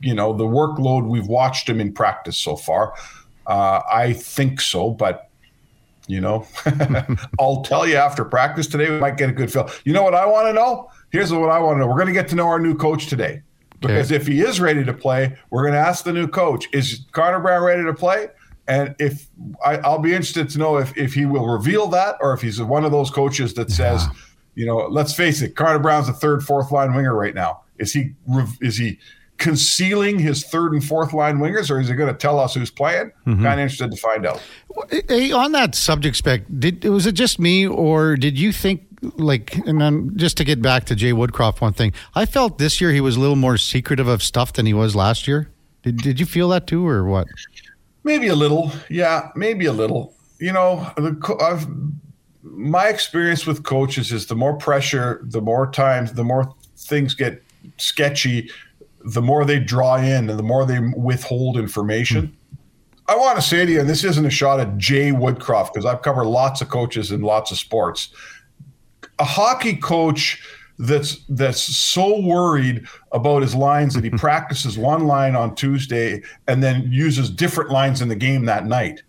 you 0.00 0.14
know, 0.14 0.32
the 0.32 0.44
workload 0.44 1.06
we've 1.06 1.26
watched 1.26 1.68
him 1.68 1.80
in 1.80 1.92
practice 1.92 2.36
so 2.36 2.56
far. 2.56 2.94
Uh, 3.46 3.80
I 3.90 4.12
think 4.12 4.60
so, 4.60 4.90
but, 4.90 5.28
you 6.06 6.20
know, 6.20 6.46
I'll 7.40 7.62
tell 7.62 7.86
you 7.86 7.96
after 7.96 8.24
practice 8.24 8.66
today, 8.66 8.90
we 8.90 8.98
might 8.98 9.16
get 9.16 9.30
a 9.30 9.32
good 9.32 9.52
feel. 9.52 9.70
You 9.84 9.92
know 9.92 10.02
what 10.02 10.14
I 10.14 10.26
want 10.26 10.48
to 10.48 10.52
know? 10.52 10.90
Here's 11.10 11.32
what 11.32 11.50
I 11.50 11.58
want 11.58 11.76
to 11.76 11.80
know. 11.80 11.86
We're 11.86 11.94
going 11.94 12.06
to 12.06 12.12
get 12.12 12.28
to 12.28 12.34
know 12.34 12.48
our 12.48 12.58
new 12.58 12.74
coach 12.74 13.06
today. 13.06 13.42
Because 13.80 14.12
okay. 14.12 14.16
if 14.16 14.28
he 14.28 14.40
is 14.40 14.60
ready 14.60 14.84
to 14.84 14.92
play, 14.92 15.36
we're 15.50 15.62
going 15.62 15.74
to 15.74 15.80
ask 15.80 16.04
the 16.04 16.12
new 16.12 16.28
coach, 16.28 16.68
is 16.72 17.04
Connor 17.10 17.40
Brown 17.40 17.64
ready 17.64 17.82
to 17.82 17.92
play? 17.92 18.28
And 18.68 18.94
if 18.98 19.26
I, 19.64 19.76
will 19.88 19.98
be 19.98 20.10
interested 20.10 20.48
to 20.50 20.58
know 20.58 20.76
if, 20.76 20.96
if 20.96 21.14
he 21.14 21.26
will 21.26 21.46
reveal 21.46 21.88
that 21.88 22.16
or 22.20 22.32
if 22.32 22.40
he's 22.40 22.60
one 22.62 22.84
of 22.84 22.92
those 22.92 23.10
coaches 23.10 23.54
that 23.54 23.70
says, 23.70 24.04
yeah. 24.04 24.12
you 24.54 24.66
know, 24.66 24.76
let's 24.88 25.14
face 25.14 25.42
it, 25.42 25.56
Connor 25.56 25.80
Brown's 25.80 26.08
a 26.08 26.12
third, 26.12 26.44
fourth 26.44 26.70
line 26.70 26.94
winger 26.94 27.14
right 27.14 27.34
now. 27.34 27.62
Is 27.78 27.92
he 27.92 28.14
is 28.60 28.76
he 28.76 28.98
concealing 29.42 30.20
his 30.20 30.44
third 30.44 30.72
and 30.72 30.84
fourth 30.84 31.12
line 31.12 31.38
wingers, 31.38 31.68
or 31.68 31.80
is 31.80 31.88
he 31.88 31.94
going 31.94 32.12
to 32.12 32.16
tell 32.16 32.38
us 32.38 32.54
who's 32.54 32.70
playing? 32.70 33.10
Mm-hmm. 33.26 33.42
Kind 33.42 33.54
of 33.54 33.58
interested 33.58 33.90
to 33.90 33.96
find 33.96 34.24
out. 34.24 34.40
Hey, 35.08 35.32
on 35.32 35.50
that 35.52 35.74
subject 35.74 36.16
spec, 36.16 36.42
did 36.58 36.84
was 36.84 37.06
it 37.06 37.12
just 37.12 37.40
me, 37.40 37.66
or 37.66 38.16
did 38.16 38.38
you 38.38 38.52
think 38.52 38.86
like? 39.16 39.56
And 39.66 39.80
then 39.80 40.12
just 40.16 40.36
to 40.36 40.44
get 40.44 40.62
back 40.62 40.84
to 40.84 40.94
Jay 40.94 41.12
Woodcroft, 41.12 41.60
one 41.60 41.72
thing 41.72 41.92
I 42.14 42.24
felt 42.24 42.58
this 42.58 42.80
year 42.80 42.92
he 42.92 43.00
was 43.00 43.16
a 43.16 43.20
little 43.20 43.36
more 43.36 43.56
secretive 43.56 44.06
of 44.06 44.22
stuff 44.22 44.52
than 44.52 44.64
he 44.64 44.74
was 44.74 44.94
last 44.94 45.26
year. 45.26 45.50
Did 45.82 45.96
Did 45.96 46.20
you 46.20 46.26
feel 46.26 46.48
that 46.50 46.68
too, 46.68 46.86
or 46.86 47.04
what? 47.04 47.26
Maybe 48.04 48.28
a 48.28 48.34
little, 48.34 48.72
yeah, 48.88 49.30
maybe 49.36 49.66
a 49.66 49.72
little. 49.72 50.14
You 50.38 50.52
know, 50.52 50.90
the, 50.96 51.36
I've, 51.40 51.66
my 52.42 52.88
experience 52.88 53.46
with 53.46 53.62
coaches 53.62 54.12
is 54.12 54.26
the 54.26 54.34
more 54.34 54.56
pressure, 54.56 55.20
the 55.24 55.40
more 55.40 55.70
times, 55.70 56.12
the 56.12 56.24
more 56.24 56.52
things 56.76 57.14
get 57.14 57.42
sketchy, 57.76 58.50
the 59.04 59.22
more 59.22 59.44
they 59.44 59.58
draw 59.58 59.96
in 59.96 60.28
and 60.28 60.38
the 60.38 60.42
more 60.42 60.66
they 60.66 60.80
withhold 60.96 61.56
information. 61.56 62.28
Mm. 62.28 62.32
I 63.08 63.16
want 63.16 63.36
to 63.36 63.42
say 63.42 63.66
to 63.66 63.72
you, 63.72 63.80
and 63.80 63.88
this 63.88 64.04
isn't 64.04 64.24
a 64.24 64.30
shot 64.30 64.60
at 64.60 64.78
Jay 64.78 65.10
Woodcroft 65.10 65.72
because 65.72 65.84
I've 65.84 66.02
covered 66.02 66.24
lots 66.24 66.60
of 66.60 66.68
coaches 66.68 67.10
in 67.10 67.20
lots 67.20 67.50
of 67.50 67.58
sports. 67.58 68.08
A 69.18 69.24
hockey 69.24 69.76
coach 69.76 70.42
that's 70.82 71.24
that's 71.28 71.60
so 71.62 72.20
worried 72.20 72.86
about 73.12 73.42
his 73.42 73.54
lines 73.54 73.94
that 73.94 74.04
he 74.04 74.10
practices 74.26 74.76
one 74.76 75.06
line 75.06 75.36
on 75.36 75.54
Tuesday 75.54 76.22
and 76.48 76.62
then 76.62 76.90
uses 76.90 77.30
different 77.30 77.70
lines 77.70 78.02
in 78.02 78.08
the 78.08 78.16
game 78.16 78.44
that 78.46 78.66
night. 78.66 79.02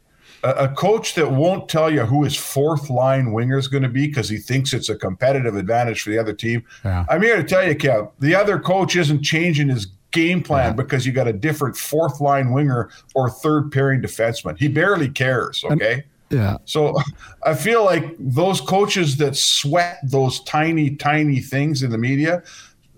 a, 0.43 0.49
a 0.51 0.67
coach 0.69 1.15
that 1.15 1.31
won't 1.31 1.67
tell 1.69 1.89
you 1.91 2.01
who 2.05 2.23
his 2.23 2.35
fourth 2.35 2.89
line 2.89 3.31
winger 3.31 3.57
is 3.57 3.67
going 3.67 3.83
to 3.83 3.89
be 3.89 4.07
because 4.07 4.29
he 4.29 4.37
thinks 4.37 4.73
it's 4.73 4.89
a 4.89 4.95
competitive 4.95 5.55
advantage 5.55 6.01
for 6.01 6.09
the 6.11 6.17
other 6.19 6.33
team. 6.33 6.63
Yeah. 6.85 7.05
I'm 7.09 7.21
here 7.21 7.37
to 7.37 7.43
tell 7.43 7.65
you, 7.67 7.75
Kev, 7.75 8.11
the 8.19 8.35
other 8.35 8.59
coach 8.59 8.95
isn't 8.95 9.23
changing 9.23 9.69
his 9.69 9.87
game 10.11 10.43
plan 10.43 10.75
because 10.75 11.07
you 11.07 11.11
got 11.11 11.27
a 11.27 11.33
different 11.33 11.75
fourth 11.75 12.21
line 12.21 12.51
winger 12.51 12.91
or 13.15 13.31
third 13.31 13.71
pairing 13.71 13.99
defenseman. 14.01 14.59
He 14.59 14.67
barely 14.67 15.09
cares. 15.09 15.63
Okay. 15.63 15.93
And- 15.93 16.03
yeah. 16.33 16.57
So 16.65 16.95
I 17.43 17.53
feel 17.53 17.85
like 17.85 18.15
those 18.19 18.59
coaches 18.59 19.17
that 19.17 19.35
sweat 19.35 19.99
those 20.03 20.41
tiny, 20.43 20.95
tiny 20.95 21.39
things 21.39 21.83
in 21.83 21.91
the 21.91 21.97
media, 21.97 22.43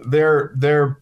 they're 0.07 0.53
they're 0.55 0.99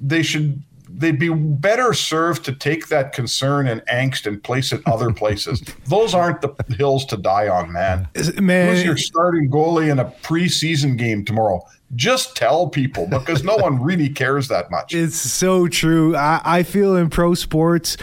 they 0.00 0.22
should 0.22 0.62
they'd 0.88 1.18
be 1.18 1.28
better 1.28 1.92
served 1.92 2.44
to 2.44 2.52
take 2.52 2.88
that 2.88 3.12
concern 3.12 3.66
and 3.66 3.82
angst 3.86 4.26
and 4.26 4.42
place 4.42 4.72
it 4.72 4.80
other 4.86 5.12
places. 5.12 5.62
Those 5.86 6.14
aren't 6.14 6.40
the 6.40 6.54
hills 6.74 7.04
to 7.06 7.16
die 7.16 7.48
on, 7.48 7.72
man. 7.72 8.08
Man, 8.40 8.74
who's 8.74 8.84
your 8.84 8.96
starting 8.96 9.50
goalie 9.50 9.90
in 9.90 9.98
a 9.98 10.06
preseason 10.22 10.96
game 10.96 11.24
tomorrow? 11.24 11.64
Just 11.94 12.36
tell 12.36 12.68
people 12.68 13.06
because 13.06 13.44
no 13.44 13.56
one 13.60 13.80
really 13.82 14.08
cares 14.08 14.48
that 14.48 14.70
much. 14.70 14.94
It's 14.94 15.16
so 15.16 15.68
true. 15.68 16.16
I, 16.16 16.40
I 16.44 16.62
feel 16.62 16.96
in 16.96 17.10
pro 17.10 17.34
sports, 17.34 17.96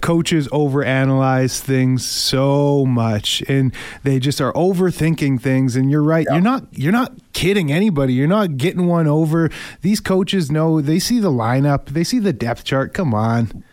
coaches 0.00 0.48
overanalyze 0.48 1.60
things 1.60 2.06
so 2.06 2.84
much 2.86 3.42
and 3.48 3.74
they 4.02 4.18
just 4.18 4.40
are 4.40 4.52
overthinking 4.52 5.40
things 5.40 5.76
and 5.76 5.90
you're 5.90 6.02
right 6.02 6.26
yeah. 6.28 6.34
you're 6.34 6.42
not 6.42 6.66
you're 6.72 6.92
not 6.92 7.12
kidding 7.32 7.72
anybody 7.72 8.12
you're 8.12 8.28
not 8.28 8.56
getting 8.56 8.86
one 8.86 9.06
over 9.06 9.50
these 9.82 10.00
coaches 10.00 10.50
know 10.50 10.80
they 10.80 10.98
see 10.98 11.18
the 11.18 11.30
lineup 11.30 11.86
they 11.86 12.04
see 12.04 12.18
the 12.18 12.32
depth 12.32 12.64
chart 12.64 12.94
come 12.94 13.14
on 13.14 13.64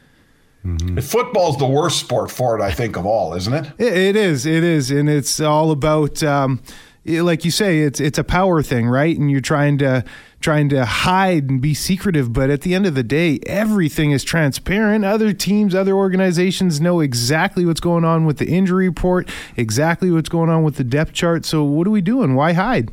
Mm-hmm. 0.65 0.99
Football's 0.99 1.57
the 1.57 1.65
worst 1.65 1.99
sport 1.99 2.29
for 2.29 2.59
it, 2.59 2.61
I 2.61 2.71
think, 2.71 2.97
of 2.97 3.05
all, 3.05 3.33
isn't 3.33 3.53
it? 3.53 3.71
It, 3.77 3.93
it 3.93 4.15
is. 4.17 4.45
It 4.45 4.63
is, 4.63 4.91
and 4.91 5.09
it's 5.09 5.39
all 5.39 5.71
about, 5.71 6.21
um, 6.21 6.61
like 7.05 7.45
you 7.45 7.51
say, 7.51 7.79
it's 7.79 7.99
it's 7.99 8.17
a 8.17 8.23
power 8.23 8.61
thing, 8.61 8.87
right? 8.87 9.17
And 9.17 9.31
you're 9.31 9.41
trying 9.41 9.77
to 9.79 10.03
trying 10.41 10.69
to 10.69 10.85
hide 10.85 11.49
and 11.49 11.61
be 11.61 11.73
secretive. 11.73 12.31
But 12.31 12.49
at 12.49 12.61
the 12.61 12.73
end 12.73 12.85
of 12.85 12.95
the 12.95 13.03
day, 13.03 13.39
everything 13.45 14.11
is 14.11 14.23
transparent. 14.23 15.05
Other 15.05 15.33
teams, 15.33 15.75
other 15.75 15.93
organizations 15.93 16.79
know 16.79 16.99
exactly 16.99 17.65
what's 17.65 17.81
going 17.81 18.05
on 18.05 18.25
with 18.25 18.37
the 18.37 18.47
injury 18.47 18.87
report, 18.87 19.29
exactly 19.57 20.11
what's 20.11 20.29
going 20.29 20.49
on 20.49 20.63
with 20.63 20.75
the 20.75 20.83
depth 20.83 21.13
chart. 21.13 21.45
So 21.45 21.63
what 21.63 21.87
are 21.87 21.91
we 21.91 22.01
doing? 22.01 22.35
Why 22.35 22.53
hide? 22.53 22.91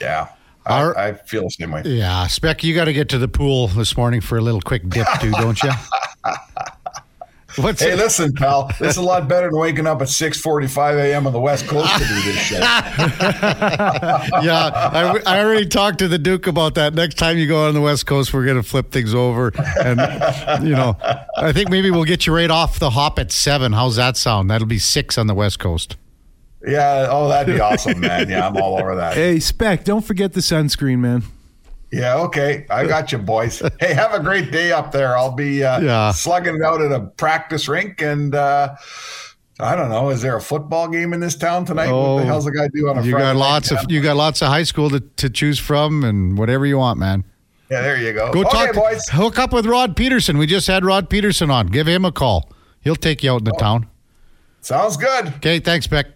Yeah. 0.00 0.28
I, 0.66 1.08
I 1.08 1.12
feel 1.12 1.42
the 1.42 1.50
same 1.50 1.72
way. 1.72 1.82
Yeah, 1.84 2.26
Spec, 2.26 2.64
you 2.64 2.74
got 2.74 2.86
to 2.86 2.94
get 2.94 3.10
to 3.10 3.18
the 3.18 3.28
pool 3.28 3.68
this 3.68 3.98
morning 3.98 4.22
for 4.22 4.38
a 4.38 4.40
little 4.40 4.62
quick 4.62 4.88
dip, 4.88 5.06
too, 5.20 5.30
don't 5.32 5.62
you? 5.62 5.70
What's 7.58 7.80
hey, 7.80 7.92
it? 7.92 7.98
listen, 7.98 8.32
pal. 8.32 8.68
This 8.80 8.92
is 8.92 8.96
a 8.96 9.02
lot 9.02 9.28
better 9.28 9.48
than 9.48 9.58
waking 9.58 9.86
up 9.86 10.02
at 10.02 10.08
six 10.08 10.40
forty-five 10.40 10.98
a.m. 10.98 11.26
on 11.26 11.32
the 11.32 11.40
West 11.40 11.68
Coast 11.68 11.92
to 11.92 11.98
do 12.00 12.14
this 12.22 12.36
shit. 12.36 12.58
yeah, 12.60 12.90
I, 14.92 15.20
I, 15.24 15.44
already 15.44 15.66
talked 15.66 15.98
to 16.00 16.08
the 16.08 16.18
Duke 16.18 16.48
about 16.48 16.74
that. 16.74 16.94
Next 16.94 17.14
time 17.14 17.38
you 17.38 17.46
go 17.46 17.68
on 17.68 17.74
the 17.74 17.80
West 17.80 18.06
Coast, 18.06 18.34
we're 18.34 18.44
going 18.44 18.56
to 18.56 18.68
flip 18.68 18.90
things 18.90 19.14
over, 19.14 19.52
and 19.80 20.00
you 20.66 20.74
know, 20.74 20.96
I 21.36 21.52
think 21.52 21.70
maybe 21.70 21.92
we'll 21.92 22.04
get 22.04 22.26
you 22.26 22.34
right 22.34 22.50
off 22.50 22.80
the 22.80 22.90
hop 22.90 23.20
at 23.20 23.30
seven. 23.30 23.72
How's 23.72 23.96
that 23.96 24.16
sound? 24.16 24.50
That'll 24.50 24.66
be 24.66 24.80
six 24.80 25.16
on 25.16 25.28
the 25.28 25.34
West 25.34 25.60
Coast. 25.60 25.96
Yeah. 26.66 27.06
Oh, 27.10 27.28
that'd 27.28 27.54
be 27.54 27.60
awesome, 27.60 28.00
man. 28.00 28.28
Yeah, 28.28 28.48
I'm 28.48 28.56
all 28.56 28.78
over 28.78 28.96
that. 28.96 29.14
Hey, 29.14 29.38
Spec, 29.38 29.84
don't 29.84 30.04
forget 30.04 30.32
the 30.32 30.40
sunscreen, 30.40 30.98
man. 30.98 31.22
Yeah, 31.94 32.16
okay. 32.16 32.66
I 32.70 32.86
got 32.86 33.12
you, 33.12 33.18
boys. 33.18 33.62
Hey, 33.80 33.94
have 33.94 34.14
a 34.14 34.20
great 34.20 34.50
day 34.50 34.72
up 34.72 34.92
there. 34.92 35.16
I'll 35.16 35.32
be 35.32 35.62
uh, 35.62 35.80
yeah. 35.80 36.10
slugging 36.10 36.56
it 36.56 36.62
out 36.62 36.80
at 36.80 36.90
a 36.90 37.00
practice 37.00 37.68
rink. 37.68 38.02
And 38.02 38.34
uh, 38.34 38.74
I 39.60 39.76
don't 39.76 39.90
know, 39.90 40.10
is 40.10 40.22
there 40.22 40.36
a 40.36 40.40
football 40.40 40.88
game 40.88 41.12
in 41.12 41.20
this 41.20 41.36
town 41.36 41.64
tonight? 41.64 41.88
Oh, 41.88 42.14
what 42.14 42.20
the 42.20 42.24
oh, 42.24 42.26
hell's 42.26 42.44
the 42.46 42.52
guy 42.52 42.68
do 42.68 42.88
on 42.88 42.98
a 42.98 43.02
you 43.02 43.12
Friday 43.12 43.26
got 43.26 43.36
lots 43.36 43.70
of 43.70 43.78
You 43.88 44.00
got 44.00 44.16
lots 44.16 44.42
of 44.42 44.48
high 44.48 44.62
school 44.62 44.90
to, 44.90 45.00
to 45.00 45.30
choose 45.30 45.58
from 45.58 46.02
and 46.04 46.36
whatever 46.36 46.66
you 46.66 46.78
want, 46.78 46.98
man. 46.98 47.24
Yeah, 47.70 47.82
there 47.82 48.00
you 48.00 48.12
go. 48.12 48.32
Go 48.32 48.40
okay, 48.40 48.66
talk, 48.66 48.74
boys. 48.74 49.08
Hook 49.08 49.38
up 49.38 49.52
with 49.52 49.66
Rod 49.66 49.96
Peterson. 49.96 50.38
We 50.38 50.46
just 50.46 50.66
had 50.66 50.84
Rod 50.84 51.08
Peterson 51.08 51.50
on. 51.50 51.68
Give 51.68 51.86
him 51.86 52.04
a 52.04 52.12
call. 52.12 52.50
He'll 52.80 52.96
take 52.96 53.22
you 53.22 53.32
out 53.32 53.40
in 53.40 53.44
the 53.44 53.54
oh. 53.54 53.58
town. 53.58 53.88
Sounds 54.60 54.96
good. 54.96 55.28
Okay, 55.28 55.60
thanks, 55.60 55.86
Beck. 55.86 56.06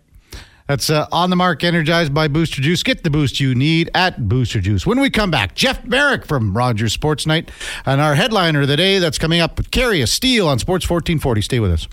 That's 0.68 0.90
uh, 0.90 1.06
on 1.10 1.30
the 1.30 1.36
mark, 1.36 1.64
energized 1.64 2.12
by 2.12 2.28
Booster 2.28 2.60
Juice. 2.60 2.82
Get 2.82 3.02
the 3.02 3.08
boost 3.10 3.40
you 3.40 3.54
need 3.54 3.90
at 3.94 4.28
Booster 4.28 4.60
Juice. 4.60 4.86
When 4.86 5.00
we 5.00 5.08
come 5.08 5.30
back, 5.30 5.54
Jeff 5.54 5.82
Marek 5.86 6.26
from 6.26 6.54
Rogers 6.54 6.94
Sportsnet 6.94 7.48
and 7.86 8.02
our 8.02 8.14
headliner 8.14 8.60
of 8.60 8.68
the 8.68 8.76
day 8.76 8.98
that's 8.98 9.18
coming 9.18 9.40
up 9.40 9.56
with 9.56 9.70
Carrie 9.70 10.04
Steele 10.06 10.46
on 10.46 10.58
Sports 10.58 10.88
1440. 10.88 11.40
Stay 11.40 11.58
with 11.58 11.72
us. 11.72 11.88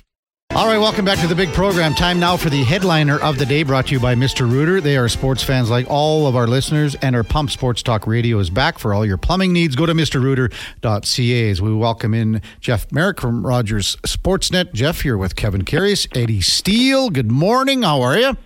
All 0.53 0.67
right, 0.67 0.77
welcome 0.77 1.05
back 1.05 1.19
to 1.19 1.27
the 1.27 1.35
big 1.35 1.49
program. 1.53 1.93
Time 1.93 2.19
now 2.19 2.37
for 2.37 2.49
the 2.49 2.63
headliner 2.63 3.19
of 3.19 3.37
the 3.37 3.45
day 3.45 3.63
brought 3.63 3.87
to 3.87 3.93
you 3.93 3.99
by 3.99 4.13
Mr. 4.13 4.49
Rooter. 4.49 4.79
They 4.79 4.95
are 4.95 5.09
sports 5.09 5.41
fans 5.41 5.69
like 5.69 5.89
all 5.89 6.27
of 6.27 6.35
our 6.35 6.47
listeners, 6.47 6.95
and 6.95 7.15
our 7.15 7.23
Pump 7.23 7.51
Sports 7.51 7.81
Talk 7.81 8.05
Radio 8.05 8.39
is 8.39 8.49
back 8.49 8.77
for 8.77 8.93
all 8.93 9.05
your 9.05 9.17
plumbing 9.17 9.53
needs. 9.53 9.75
Go 9.75 9.85
to 9.85 9.93
mrrooter.ca 9.93 11.49
as 11.49 11.61
we 11.61 11.73
welcome 11.73 12.13
in 12.13 12.41
Jeff 12.59 12.89
Marek 12.91 13.19
from 13.19 13.45
Rogers 13.45 13.95
Sportsnet. 14.05 14.73
Jeff, 14.73 15.01
here 15.01 15.17
with 15.17 15.35
Kevin 15.35 15.63
Karius, 15.63 16.07
Eddie 16.15 16.41
Steele. 16.41 17.09
Good 17.09 17.31
morning. 17.31 17.83
How 17.83 18.01
are 18.01 18.17
you? 18.17 18.37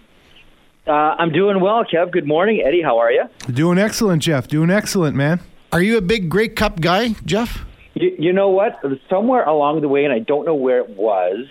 Uh, 0.87 0.91
I'm 0.91 1.31
doing 1.31 1.59
well, 1.59 1.83
Kev. 1.83 2.11
Good 2.11 2.27
morning, 2.27 2.63
Eddie. 2.65 2.81
How 2.81 2.97
are 2.97 3.11
you? 3.11 3.23
Doing 3.51 3.77
excellent, 3.77 4.23
Jeff. 4.23 4.47
Doing 4.47 4.69
excellent, 4.71 5.15
man. 5.15 5.39
Are 5.71 5.81
you 5.81 5.97
a 5.97 6.01
big 6.01 6.29
Grey 6.29 6.47
Cup 6.49 6.81
guy, 6.81 7.09
Jeff? 7.25 7.63
You, 7.93 8.15
you 8.17 8.33
know 8.33 8.49
what? 8.49 8.79
Somewhere 9.09 9.43
along 9.43 9.81
the 9.81 9.87
way, 9.87 10.03
and 10.05 10.13
I 10.13 10.19
don't 10.19 10.45
know 10.45 10.55
where 10.55 10.79
it 10.79 10.89
was, 10.91 11.45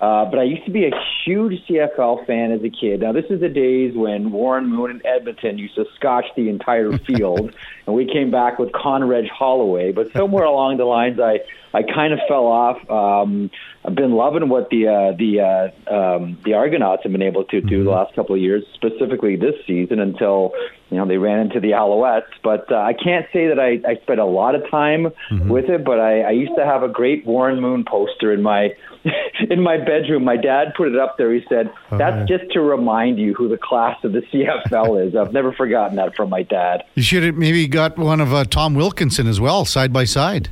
uh, 0.00 0.24
but 0.24 0.38
I 0.38 0.44
used 0.44 0.64
to 0.64 0.70
be 0.70 0.86
a 0.86 0.90
huge 1.24 1.62
CFL 1.66 2.26
fan 2.26 2.52
as 2.52 2.62
a 2.64 2.70
kid. 2.70 3.00
Now, 3.00 3.12
this 3.12 3.26
is 3.28 3.40
the 3.40 3.50
days 3.50 3.94
when 3.94 4.32
Warren 4.32 4.66
Moon 4.66 4.90
and 4.90 5.04
Edmonton 5.04 5.58
used 5.58 5.74
to 5.74 5.84
scotch 5.96 6.24
the 6.36 6.48
entire 6.48 6.96
field, 7.06 7.54
and 7.86 7.94
we 7.94 8.10
came 8.10 8.30
back 8.30 8.58
with 8.58 8.72
Condredge 8.72 9.28
Holloway. 9.28 9.92
But 9.92 10.12
somewhere 10.12 10.44
along 10.54 10.78
the 10.78 10.86
lines, 10.86 11.20
I 11.20 11.40
I 11.74 11.82
kind 11.82 12.14
of 12.14 12.20
fell 12.26 12.46
off. 12.46 12.78
Um, 12.90 13.50
I've 13.84 13.94
been 13.94 14.12
loving 14.12 14.48
what 14.48 14.70
the 14.70 14.88
uh, 14.88 15.16
the 15.16 15.40
uh, 15.40 15.94
um, 15.94 16.38
the 16.44 16.54
Argonauts 16.54 17.02
have 17.02 17.12
been 17.12 17.22
able 17.22 17.44
to 17.44 17.60
do 17.60 17.66
mm-hmm. 17.66 17.84
the 17.84 17.90
last 17.90 18.14
couple 18.14 18.34
of 18.34 18.40
years, 18.40 18.64
specifically 18.74 19.36
this 19.36 19.54
season, 19.66 20.00
until 20.00 20.52
you 20.90 20.96
know 20.96 21.06
they 21.06 21.16
ran 21.16 21.40
into 21.40 21.60
the 21.60 21.70
Alouettes. 21.70 22.32
But 22.42 22.70
uh, 22.70 22.76
I 22.76 22.92
can't 22.92 23.26
say 23.32 23.48
that 23.48 23.58
I, 23.58 23.80
I 23.88 23.96
spent 24.02 24.20
a 24.20 24.24
lot 24.24 24.54
of 24.54 24.68
time 24.70 25.06
mm-hmm. 25.30 25.48
with 25.48 25.66
it. 25.66 25.84
But 25.84 26.00
I, 26.00 26.22
I 26.22 26.30
used 26.30 26.52
to 26.56 26.64
have 26.64 26.82
a 26.82 26.88
great 26.88 27.26
Warren 27.26 27.60
Moon 27.60 27.84
poster 27.84 28.32
in 28.32 28.42
my 28.42 28.70
in 29.50 29.62
my 29.62 29.78
bedroom. 29.78 30.24
My 30.24 30.36
dad 30.36 30.74
put 30.76 30.88
it 30.88 30.98
up 30.98 31.16
there. 31.16 31.32
He 31.32 31.44
said, 31.48 31.72
"That's 31.90 32.28
just 32.28 32.50
to 32.52 32.60
remind 32.60 33.18
you 33.18 33.34
who 33.34 33.48
the 33.48 33.58
class 33.58 33.96
of 34.04 34.12
the 34.12 34.20
CFL 34.32 35.06
is." 35.08 35.16
I've 35.16 35.32
never 35.32 35.52
forgotten 35.52 35.96
that 35.96 36.14
from 36.16 36.30
my 36.30 36.42
dad. 36.42 36.84
You 36.94 37.02
should 37.02 37.22
have 37.22 37.36
maybe 37.36 37.66
got 37.68 37.98
one 37.98 38.20
of 38.20 38.34
uh, 38.34 38.44
Tom 38.44 38.74
Wilkinson 38.74 39.26
as 39.26 39.40
well, 39.40 39.64
side 39.64 39.92
by 39.92 40.04
side. 40.04 40.50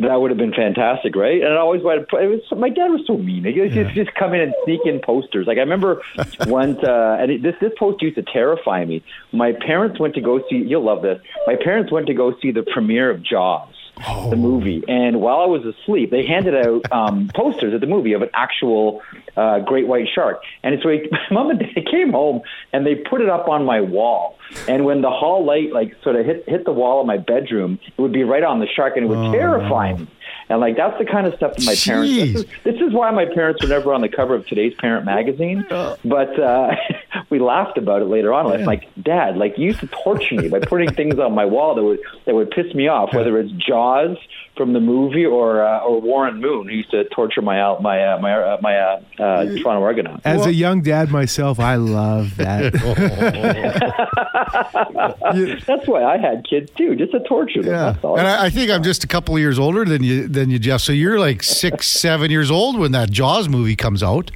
That 0.00 0.14
would 0.20 0.30
have 0.30 0.38
been 0.38 0.54
fantastic, 0.54 1.16
right? 1.16 1.42
And 1.42 1.52
I 1.52 1.56
always 1.56 1.82
wanted. 1.82 2.08
To, 2.10 2.16
it 2.18 2.26
was 2.26 2.40
my 2.56 2.68
dad 2.68 2.88
was 2.88 3.02
so 3.06 3.18
mean. 3.18 3.44
He 3.44 3.50
used 3.50 3.74
yeah. 3.74 3.90
just 3.92 4.14
come 4.14 4.32
in 4.32 4.40
and 4.40 4.54
sneak 4.64 4.80
in 4.84 5.00
posters. 5.00 5.46
Like 5.48 5.58
I 5.58 5.62
remember 5.62 6.02
once, 6.46 6.78
uh, 6.84 7.16
and 7.18 7.32
it, 7.32 7.42
this 7.42 7.56
this 7.60 7.72
poster 7.76 8.06
used 8.06 8.16
to 8.16 8.22
terrify 8.22 8.84
me. 8.84 9.02
My 9.32 9.52
parents 9.52 9.98
went 9.98 10.14
to 10.14 10.20
go 10.20 10.40
see. 10.48 10.56
You'll 10.56 10.84
love 10.84 11.02
this. 11.02 11.20
My 11.46 11.56
parents 11.56 11.90
went 11.90 12.06
to 12.06 12.14
go 12.14 12.32
see 12.40 12.52
the 12.52 12.62
premiere 12.62 13.10
of 13.10 13.24
Jaws 13.24 13.74
oh. 14.06 14.30
the 14.30 14.36
movie. 14.36 14.82
And 14.88 15.20
while 15.20 15.40
I 15.40 15.46
was 15.46 15.64
asleep, 15.64 16.10
they 16.10 16.26
handed 16.26 16.54
out 16.54 16.92
um, 16.92 17.30
posters 17.34 17.74
of 17.74 17.80
the 17.80 17.86
movie 17.86 18.12
of 18.12 18.22
an 18.22 18.30
actual 18.34 19.02
uh, 19.36 19.60
great 19.60 19.86
white 19.86 20.08
shark. 20.14 20.42
And 20.62 20.78
so 20.82 20.88
he, 20.88 21.08
my 21.10 21.18
mom 21.30 21.50
and 21.50 21.58
dad 21.58 21.86
came 21.90 22.12
home 22.12 22.42
and 22.72 22.86
they 22.86 22.94
put 22.94 23.20
it 23.20 23.28
up 23.28 23.48
on 23.48 23.64
my 23.64 23.80
wall. 23.80 24.38
And 24.66 24.84
when 24.84 25.02
the 25.02 25.10
hall 25.10 25.44
light 25.44 25.72
like 25.72 25.94
sort 26.02 26.16
of 26.16 26.24
hit 26.24 26.44
hit 26.48 26.64
the 26.64 26.72
wall 26.72 27.00
of 27.00 27.06
my 27.06 27.18
bedroom, 27.18 27.78
it 27.86 28.00
would 28.00 28.12
be 28.12 28.24
right 28.24 28.42
on 28.42 28.60
the 28.60 28.66
shark, 28.66 28.96
and 28.96 29.04
it 29.04 29.08
would 29.08 29.18
oh. 29.18 29.32
terrify 29.32 29.92
me. 29.94 30.08
And 30.48 30.60
like 30.60 30.76
that's 30.76 30.98
the 30.98 31.04
kind 31.04 31.26
of 31.26 31.34
stuff 31.34 31.56
that 31.56 31.64
my 31.64 31.72
Jeez. 31.72 31.86
parents. 31.86 32.14
This 32.14 32.42
is, 32.42 32.46
this 32.64 32.74
is, 32.76 32.92
why 32.92 33.10
my 33.10 33.26
parents 33.26 33.62
were 33.62 33.68
never 33.68 33.92
on 33.92 34.00
the 34.00 34.08
cover 34.08 34.34
of 34.34 34.46
today's 34.46 34.74
Parent 34.74 35.04
magazine. 35.04 35.66
But 35.68 36.38
uh, 36.40 36.74
we 37.30 37.38
laughed 37.38 37.76
about 37.76 38.02
it 38.02 38.06
later 38.06 38.32
on. 38.32 38.58
Yeah. 38.58 38.64
Like, 38.66 38.88
Dad, 39.02 39.36
like 39.36 39.58
you 39.58 39.66
used 39.66 39.80
to 39.80 39.88
torture 39.88 40.36
me 40.36 40.48
by 40.48 40.60
putting 40.60 40.92
things 40.94 41.18
on 41.18 41.34
my 41.34 41.44
wall 41.44 41.74
that 41.74 41.82
would 41.82 42.00
that 42.24 42.34
would 42.34 42.50
piss 42.50 42.74
me 42.74 42.88
off, 42.88 43.14
whether 43.14 43.38
it's 43.38 43.52
Jaws 43.52 44.16
from 44.58 44.74
the 44.74 44.80
movie 44.80 45.24
or 45.24 45.64
uh, 45.64 45.78
or 45.78 46.00
Warren 46.00 46.40
Moon, 46.40 46.68
who 46.68 46.74
used 46.74 46.90
to 46.90 47.04
torture 47.04 47.40
my 47.40 47.62
uh, 47.62 47.78
my 47.80 48.04
uh, 48.04 48.18
my 48.18 48.34
uh, 48.34 48.58
my 48.60 48.76
uh, 48.76 49.00
uh, 49.18 49.44
Toronto 49.44 49.82
Argonauts. 49.82 50.22
As 50.26 50.40
well, 50.40 50.48
a 50.48 50.50
young 50.50 50.82
dad 50.82 51.10
myself, 51.10 51.60
I 51.60 51.76
love 51.76 52.36
that. 52.36 52.74
That's 55.66 55.86
why 55.86 56.04
I 56.04 56.18
had 56.18 56.46
kids 56.48 56.70
too, 56.76 56.96
just 56.96 57.12
to 57.12 57.20
torture 57.20 57.62
them. 57.62 57.72
Yeah. 57.72 57.96
and 58.02 58.26
I, 58.26 58.46
I, 58.46 58.50
think 58.50 58.70
I'm 58.70 58.82
just 58.82 59.04
a 59.04 59.06
couple 59.06 59.34
of 59.34 59.40
years 59.40 59.58
older 59.58 59.84
than 59.84 60.02
you 60.02 60.28
than 60.28 60.50
you, 60.50 60.58
Jeff. 60.58 60.80
So 60.80 60.92
you're 60.92 61.18
like 61.18 61.42
six, 61.42 61.88
seven 61.88 62.30
years 62.30 62.50
old 62.50 62.78
when 62.78 62.92
that 62.92 63.10
Jaws 63.10 63.48
movie 63.48 63.76
comes 63.76 64.02
out. 64.02 64.30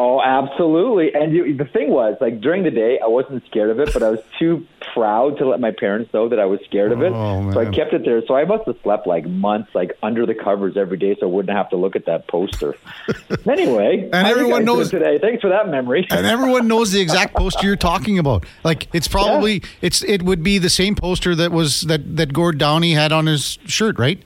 Oh, 0.00 0.22
absolutely. 0.22 1.12
And 1.12 1.34
you, 1.34 1.56
the 1.56 1.64
thing 1.64 1.90
was, 1.90 2.16
like 2.20 2.40
during 2.40 2.62
the 2.62 2.70
day, 2.70 3.00
I 3.02 3.08
wasn't 3.08 3.44
scared 3.46 3.70
of 3.70 3.80
it, 3.80 3.92
but 3.92 4.04
I 4.04 4.10
was 4.10 4.20
too 4.38 4.64
proud 4.98 5.38
to 5.38 5.48
let 5.48 5.60
my 5.60 5.70
parents 5.70 6.12
know 6.12 6.28
that 6.28 6.38
I 6.38 6.44
was 6.46 6.60
scared 6.64 6.92
of 6.92 7.02
it. 7.02 7.12
Oh, 7.12 7.50
so 7.52 7.60
I 7.60 7.66
kept 7.70 7.92
it 7.92 8.04
there. 8.04 8.20
So 8.26 8.34
I 8.34 8.44
must 8.44 8.66
have 8.66 8.76
slept 8.82 9.06
like 9.06 9.24
months, 9.26 9.70
like 9.74 9.92
under 10.02 10.26
the 10.26 10.34
covers 10.34 10.76
every 10.76 10.96
day, 10.96 11.16
so 11.20 11.26
I 11.26 11.30
wouldn't 11.30 11.56
have 11.56 11.70
to 11.70 11.76
look 11.76 11.94
at 11.96 12.06
that 12.06 12.26
poster. 12.28 12.74
anyway, 13.48 14.08
And 14.12 14.26
everyone 14.26 14.64
knows- 14.64 14.90
today. 14.90 15.18
Thanks 15.18 15.40
for 15.42 15.48
that 15.50 15.68
memory. 15.68 16.06
and 16.10 16.26
everyone 16.26 16.68
knows 16.68 16.92
the 16.92 17.00
exact 17.00 17.34
poster 17.34 17.66
you're 17.66 17.76
talking 17.76 18.18
about. 18.18 18.44
Like 18.64 18.88
it's 18.92 19.08
probably 19.08 19.62
it's 19.80 20.02
it 20.04 20.22
would 20.22 20.42
be 20.42 20.58
the 20.58 20.70
same 20.70 20.94
poster 20.94 21.34
that 21.34 21.52
was 21.52 21.82
that 21.82 22.16
that 22.16 22.32
Gord 22.32 22.58
Downie 22.58 22.92
had 22.94 23.12
on 23.12 23.26
his 23.26 23.58
shirt, 23.66 23.98
right? 23.98 24.22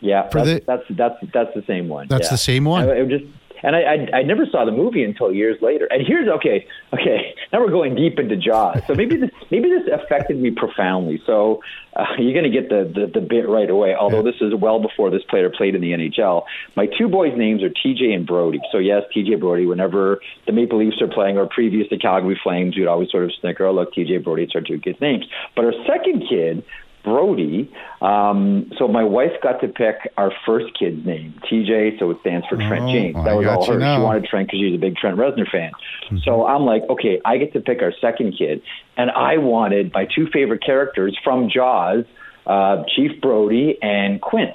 Yeah, 0.00 0.28
For 0.30 0.44
that's, 0.44 0.60
the- 0.60 0.64
that's 0.66 0.82
that's 1.22 1.32
that's 1.32 1.54
the 1.54 1.62
same 1.66 1.88
one. 1.88 2.08
That's 2.08 2.26
yeah. 2.26 2.30
the 2.32 2.38
same 2.38 2.64
one? 2.64 2.88
I, 2.88 2.92
it 3.00 3.08
just 3.08 3.24
and 3.62 3.76
I, 3.76 3.80
I 3.80 4.18
I 4.18 4.22
never 4.22 4.46
saw 4.46 4.64
the 4.64 4.72
movie 4.72 5.04
until 5.04 5.32
years 5.32 5.60
later. 5.62 5.86
And 5.90 6.06
here's 6.06 6.28
okay, 6.28 6.66
okay. 6.92 7.34
Now 7.52 7.60
we're 7.60 7.70
going 7.70 7.94
deep 7.94 8.18
into 8.18 8.36
Jaws. 8.36 8.82
So 8.86 8.94
maybe 8.94 9.16
this 9.16 9.30
maybe 9.50 9.68
this 9.68 9.88
affected 9.92 10.38
me 10.38 10.50
profoundly. 10.50 11.22
So 11.26 11.60
uh, 11.94 12.04
you're 12.18 12.32
going 12.32 12.50
to 12.50 12.60
get 12.60 12.68
the, 12.68 12.90
the 12.92 13.20
the 13.20 13.26
bit 13.26 13.48
right 13.48 13.68
away. 13.68 13.94
Although 13.94 14.22
this 14.22 14.36
is 14.40 14.54
well 14.54 14.80
before 14.80 15.10
this 15.10 15.22
player 15.28 15.50
played 15.50 15.74
in 15.74 15.80
the 15.80 15.92
NHL. 15.92 16.44
My 16.76 16.86
two 16.86 17.08
boys' 17.08 17.36
names 17.36 17.62
are 17.62 17.70
TJ 17.70 18.14
and 18.14 18.26
Brody. 18.26 18.60
So 18.72 18.78
yes, 18.78 19.02
TJ 19.14 19.40
Brody. 19.40 19.66
Whenever 19.66 20.20
the 20.46 20.52
Maple 20.52 20.78
Leafs 20.78 21.00
are 21.00 21.08
playing 21.08 21.38
or 21.38 21.46
previous 21.46 21.88
to 21.88 21.98
Calgary 21.98 22.38
Flames, 22.42 22.76
we'd 22.76 22.86
always 22.86 23.10
sort 23.10 23.24
of 23.24 23.32
snicker, 23.40 23.66
"Oh 23.66 23.72
look, 23.72 23.94
TJ 23.94 24.24
Brody." 24.24 24.44
It's 24.44 24.54
our 24.54 24.60
two 24.60 24.78
kids' 24.78 25.00
names. 25.00 25.24
But 25.54 25.64
our 25.64 25.74
second 25.86 26.24
kid 26.28 26.64
Brody. 27.04 27.72
Um, 28.00 28.70
so 28.78 28.88
my 28.88 29.04
wife 29.04 29.32
got 29.42 29.60
to 29.60 29.68
pick 29.68 29.96
our 30.16 30.32
first 30.46 30.76
kid's 30.78 31.04
name, 31.06 31.34
TJ. 31.50 31.98
So 31.98 32.10
it 32.10 32.18
stands 32.20 32.46
for 32.48 32.56
Trent 32.56 32.84
Oh, 32.84 32.92
James. 32.92 33.24
That 33.24 33.34
was 33.36 33.46
all 33.46 33.64
her. 33.66 33.78
now. 33.78 33.98
She 33.98 34.02
wanted 34.02 34.24
Trent 34.24 34.48
because 34.48 34.60
she's 34.60 34.74
a 34.74 34.78
big 34.78 34.96
Trent 34.96 35.16
Reznor 35.16 35.50
fan. 35.50 35.72
Mm-hmm. 36.06 36.18
So 36.24 36.46
I'm 36.46 36.62
like, 36.62 36.82
okay, 36.88 37.20
I 37.24 37.38
get 37.38 37.52
to 37.54 37.60
pick 37.60 37.82
our 37.82 37.92
second 38.00 38.36
kid, 38.38 38.62
and 38.96 39.10
I 39.10 39.38
wanted 39.38 39.92
my 39.92 40.06
two 40.06 40.26
favorite 40.32 40.62
characters 40.64 41.16
from 41.22 41.48
Jaws. 41.50 42.04
Uh, 42.44 42.82
Chief 42.96 43.20
Brody 43.20 43.78
and 43.80 44.20
Quint, 44.20 44.50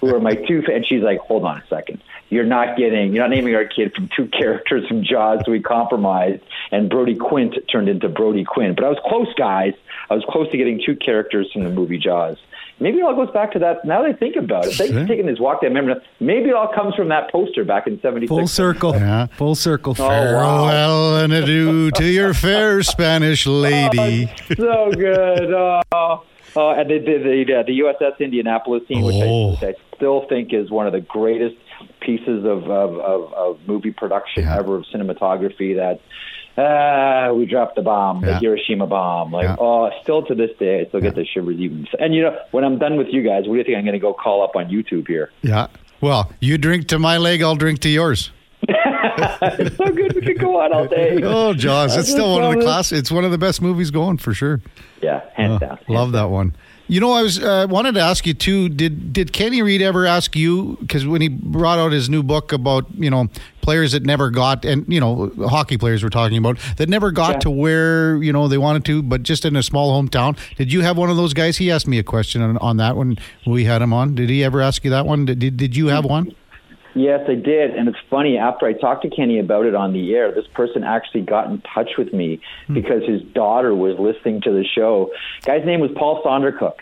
who 0.00 0.14
are 0.14 0.20
my 0.20 0.36
two. 0.36 0.62
Fa- 0.62 0.76
and 0.76 0.86
she's 0.86 1.02
like, 1.02 1.18
"Hold 1.18 1.42
on 1.44 1.56
a 1.58 1.66
second, 1.68 2.00
you're 2.28 2.44
not 2.44 2.76
getting, 2.76 3.12
you're 3.12 3.24
not 3.24 3.30
naming 3.34 3.56
our 3.56 3.64
kid 3.64 3.92
from 3.96 4.08
two 4.16 4.26
characters 4.38 4.86
from 4.86 5.02
Jaws." 5.02 5.40
So 5.44 5.50
we 5.50 5.58
compromised, 5.60 6.40
and 6.70 6.88
Brody 6.88 7.16
Quint 7.16 7.56
turned 7.68 7.88
into 7.88 8.08
Brody 8.08 8.44
Quinn. 8.44 8.76
But 8.76 8.84
I 8.84 8.88
was 8.90 8.98
close, 9.04 9.26
guys. 9.36 9.72
I 10.12 10.14
was 10.16 10.24
close 10.28 10.50
to 10.50 10.56
getting 10.58 10.80
two 10.84 10.94
characters 10.96 11.50
from 11.52 11.64
the 11.64 11.70
movie 11.70 11.98
Jaws. 11.98 12.36
Maybe 12.80 12.98
it 12.98 13.02
all 13.04 13.14
goes 13.14 13.32
back 13.32 13.52
to 13.52 13.58
that. 13.60 13.84
Now 13.84 14.02
that 14.02 14.10
I 14.10 14.12
think 14.12 14.36
about 14.36 14.66
it, 14.66 14.74
thanks 14.74 14.92
for 14.92 15.06
taking 15.06 15.26
this 15.26 15.38
walk 15.38 15.62
down 15.62 15.72
memory. 15.72 15.94
lane. 15.94 16.02
Maybe 16.20 16.48
it 16.50 16.54
all 16.54 16.68
comes 16.74 16.94
from 16.94 17.08
that 17.08 17.30
poster 17.30 17.64
back 17.64 17.86
in 17.86 18.00
'76. 18.00 18.28
Full 18.28 18.46
circle. 18.48 18.92
Yeah. 18.94 19.26
Full 19.26 19.54
circle. 19.54 19.94
Oh, 19.98 20.02
wow. 20.02 20.08
Farewell 20.10 21.16
and 21.18 21.32
adieu 21.32 21.90
to 21.92 22.04
your 22.04 22.34
fair 22.34 22.82
Spanish 22.82 23.46
lady. 23.66 24.26
so 24.56 24.90
good. 24.92 25.52
Oh, 25.52 26.24
oh 26.56 26.70
and 26.70 26.90
the 26.90 26.98
the, 26.98 27.44
the, 27.46 27.54
uh, 27.54 27.62
the 27.62 27.78
USS 27.80 28.18
Indianapolis 28.18 28.82
scene, 28.88 29.02
which, 29.02 29.14
Oh. 29.16 29.50
I, 29.62 29.66
which 29.66 29.76
I 29.76 29.96
still 29.96 30.26
think 30.28 30.52
is 30.52 30.70
one 30.70 30.86
of 30.86 30.92
the 30.92 31.00
greatest 31.00 31.56
pieces 32.00 32.44
of 32.44 32.64
of, 32.68 32.98
of, 32.98 33.32
of 33.34 33.58
movie 33.66 33.92
production 33.92 34.42
Yeah. 34.44 34.58
ever 34.58 34.76
of 34.76 34.84
cinematography. 34.92 35.76
That 35.76 36.00
ah, 36.58 37.32
we 37.32 37.46
dropped 37.46 37.76
the 37.76 37.82
bomb, 37.82 38.20
the 38.20 38.38
Hiroshima 38.38 38.86
bomb. 38.86 39.32
Like 39.32 39.44
Yeah. 39.44 39.56
oh, 39.58 39.90
still 40.02 40.22
to 40.26 40.34
this 40.34 40.50
day, 40.58 40.80
I 40.80 40.84
still 40.88 41.00
get 41.00 41.14
the 41.14 41.24
shivers. 41.24 41.56
Even 41.58 41.86
and 41.98 42.14
you 42.14 42.22
know, 42.22 42.38
when 42.50 42.64
I'm 42.64 42.78
done 42.78 42.96
with 42.96 43.08
you 43.10 43.22
guys, 43.22 43.44
what 43.46 43.54
do 43.54 43.58
you 43.58 43.64
think 43.64 43.76
I'm 43.78 43.84
going 43.84 43.94
to 43.94 43.98
go 43.98 44.12
call 44.14 44.42
up 44.42 44.56
on 44.56 44.66
YouTube 44.66 45.06
here? 45.08 45.30
Yeah. 45.42 45.66
Well, 46.00 46.32
you 46.40 46.58
drink 46.58 46.88
to 46.88 46.98
my 46.98 47.16
leg, 47.18 47.42
I'll 47.42 47.54
drink 47.56 47.78
to 47.80 47.88
yours. 47.88 48.30
it's 48.68 49.76
so 49.76 49.86
good. 49.86 50.14
We 50.14 50.20
could 50.22 50.38
go 50.38 50.60
on 50.60 50.72
all 50.72 50.86
day. 50.86 51.20
Oh, 51.24 51.52
Jaws! 51.52 51.96
It's 51.96 52.08
still 52.10 52.32
one 52.32 52.44
of 52.44 52.54
the 52.54 52.62
class. 52.64 52.92
It's 52.92 53.10
one 53.10 53.24
of 53.24 53.30
the 53.30 53.38
best 53.38 53.60
movies 53.60 53.90
going 53.90 54.18
for 54.18 54.32
sure. 54.34 54.60
Yeah, 55.02 55.22
hands 55.34 55.60
down. 55.60 55.78
Oh, 55.88 55.92
Love 55.92 56.12
that 56.12 56.30
one. 56.30 56.54
You 56.88 57.00
know, 57.00 57.12
I 57.12 57.22
was 57.22 57.38
uh, 57.42 57.66
wanted 57.70 57.94
to 57.94 58.00
ask 58.00 58.26
you 58.26 58.34
too. 58.34 58.68
Did 58.68 59.12
did 59.12 59.32
Kenny 59.32 59.62
Reid 59.62 59.80
ever 59.80 60.04
ask 60.04 60.36
you 60.36 60.76
because 60.80 61.06
when 61.06 61.20
he 61.22 61.28
brought 61.28 61.78
out 61.78 61.92
his 61.92 62.10
new 62.10 62.22
book 62.22 62.52
about 62.52 62.86
you 62.94 63.08
know 63.08 63.28
players 63.62 63.92
that 63.92 64.02
never 64.04 64.28
got 64.30 64.64
and 64.64 64.84
you 64.92 65.00
know 65.00 65.30
hockey 65.48 65.78
players 65.78 66.02
we're 66.02 66.08
talking 66.10 66.36
about 66.36 66.58
that 66.76 66.88
never 66.88 67.10
got 67.12 67.34
Yeah. 67.34 67.38
to 67.40 67.50
where 67.50 68.22
you 68.22 68.32
know 68.32 68.48
they 68.48 68.58
wanted 68.58 68.84
to, 68.86 69.02
but 69.02 69.22
just 69.22 69.44
in 69.44 69.56
a 69.56 69.62
small 69.62 70.00
hometown. 70.02 70.36
Did 70.56 70.72
you 70.72 70.82
have 70.82 70.98
one 70.98 71.08
of 71.08 71.16
those 71.16 71.32
guys? 71.32 71.56
He 71.56 71.70
asked 71.70 71.86
me 71.86 71.98
a 71.98 72.02
question 72.02 72.42
on, 72.42 72.58
on 72.58 72.76
that 72.78 72.96
when 72.96 73.16
we 73.46 73.64
had 73.64 73.80
him 73.80 73.92
on. 73.92 74.14
Did 74.14 74.28
he 74.28 74.44
ever 74.44 74.60
ask 74.60 74.84
you 74.84 74.90
that 74.90 75.06
one? 75.06 75.24
Did 75.24 75.38
did, 75.38 75.56
did 75.56 75.76
you 75.76 75.86
have 75.86 76.04
one? 76.04 76.34
Yes, 76.94 77.20
I 77.28 77.34
did. 77.34 77.70
And 77.70 77.88
it's 77.88 77.98
funny, 78.10 78.36
after 78.36 78.66
I 78.66 78.72
talked 78.74 79.02
to 79.02 79.10
Kenny 79.10 79.38
about 79.38 79.66
it 79.66 79.74
on 79.74 79.92
the 79.92 80.14
air, 80.14 80.32
this 80.32 80.46
person 80.54 80.84
actually 80.84 81.22
got 81.22 81.46
in 81.48 81.62
touch 81.74 81.92
with 81.96 82.12
me 82.12 82.40
hmm. 82.66 82.74
because 82.74 83.02
his 83.06 83.22
daughter 83.22 83.74
was 83.74 83.98
listening 83.98 84.40
to 84.42 84.50
the 84.50 84.64
show. 84.64 85.10
Guy's 85.42 85.64
name 85.64 85.80
was 85.80 85.90
Paul 85.96 86.22
Sondercook. 86.22 86.74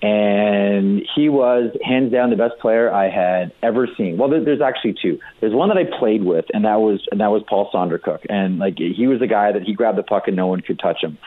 And 0.00 1.04
he 1.16 1.28
was 1.28 1.76
hands 1.82 2.12
down 2.12 2.30
the 2.30 2.36
best 2.36 2.60
player 2.60 2.88
I 2.88 3.10
had 3.10 3.52
ever 3.64 3.88
seen. 3.96 4.16
Well, 4.16 4.28
there, 4.28 4.44
there's 4.44 4.60
actually 4.60 4.94
two. 5.02 5.18
There's 5.40 5.52
one 5.52 5.70
that 5.70 5.76
I 5.76 5.98
played 5.98 6.22
with, 6.22 6.44
and 6.54 6.64
that 6.66 6.80
was 6.80 7.04
and 7.10 7.20
that 7.20 7.32
was 7.32 7.42
Paul 7.48 7.68
Sondercook. 7.74 8.20
And 8.28 8.60
like 8.60 8.78
he 8.78 9.08
was 9.08 9.18
the 9.18 9.26
guy 9.26 9.50
that 9.50 9.62
he 9.62 9.74
grabbed 9.74 9.98
the 9.98 10.04
puck 10.04 10.28
and 10.28 10.36
no 10.36 10.46
one 10.46 10.60
could 10.60 10.78
touch 10.78 11.02
him. 11.02 11.18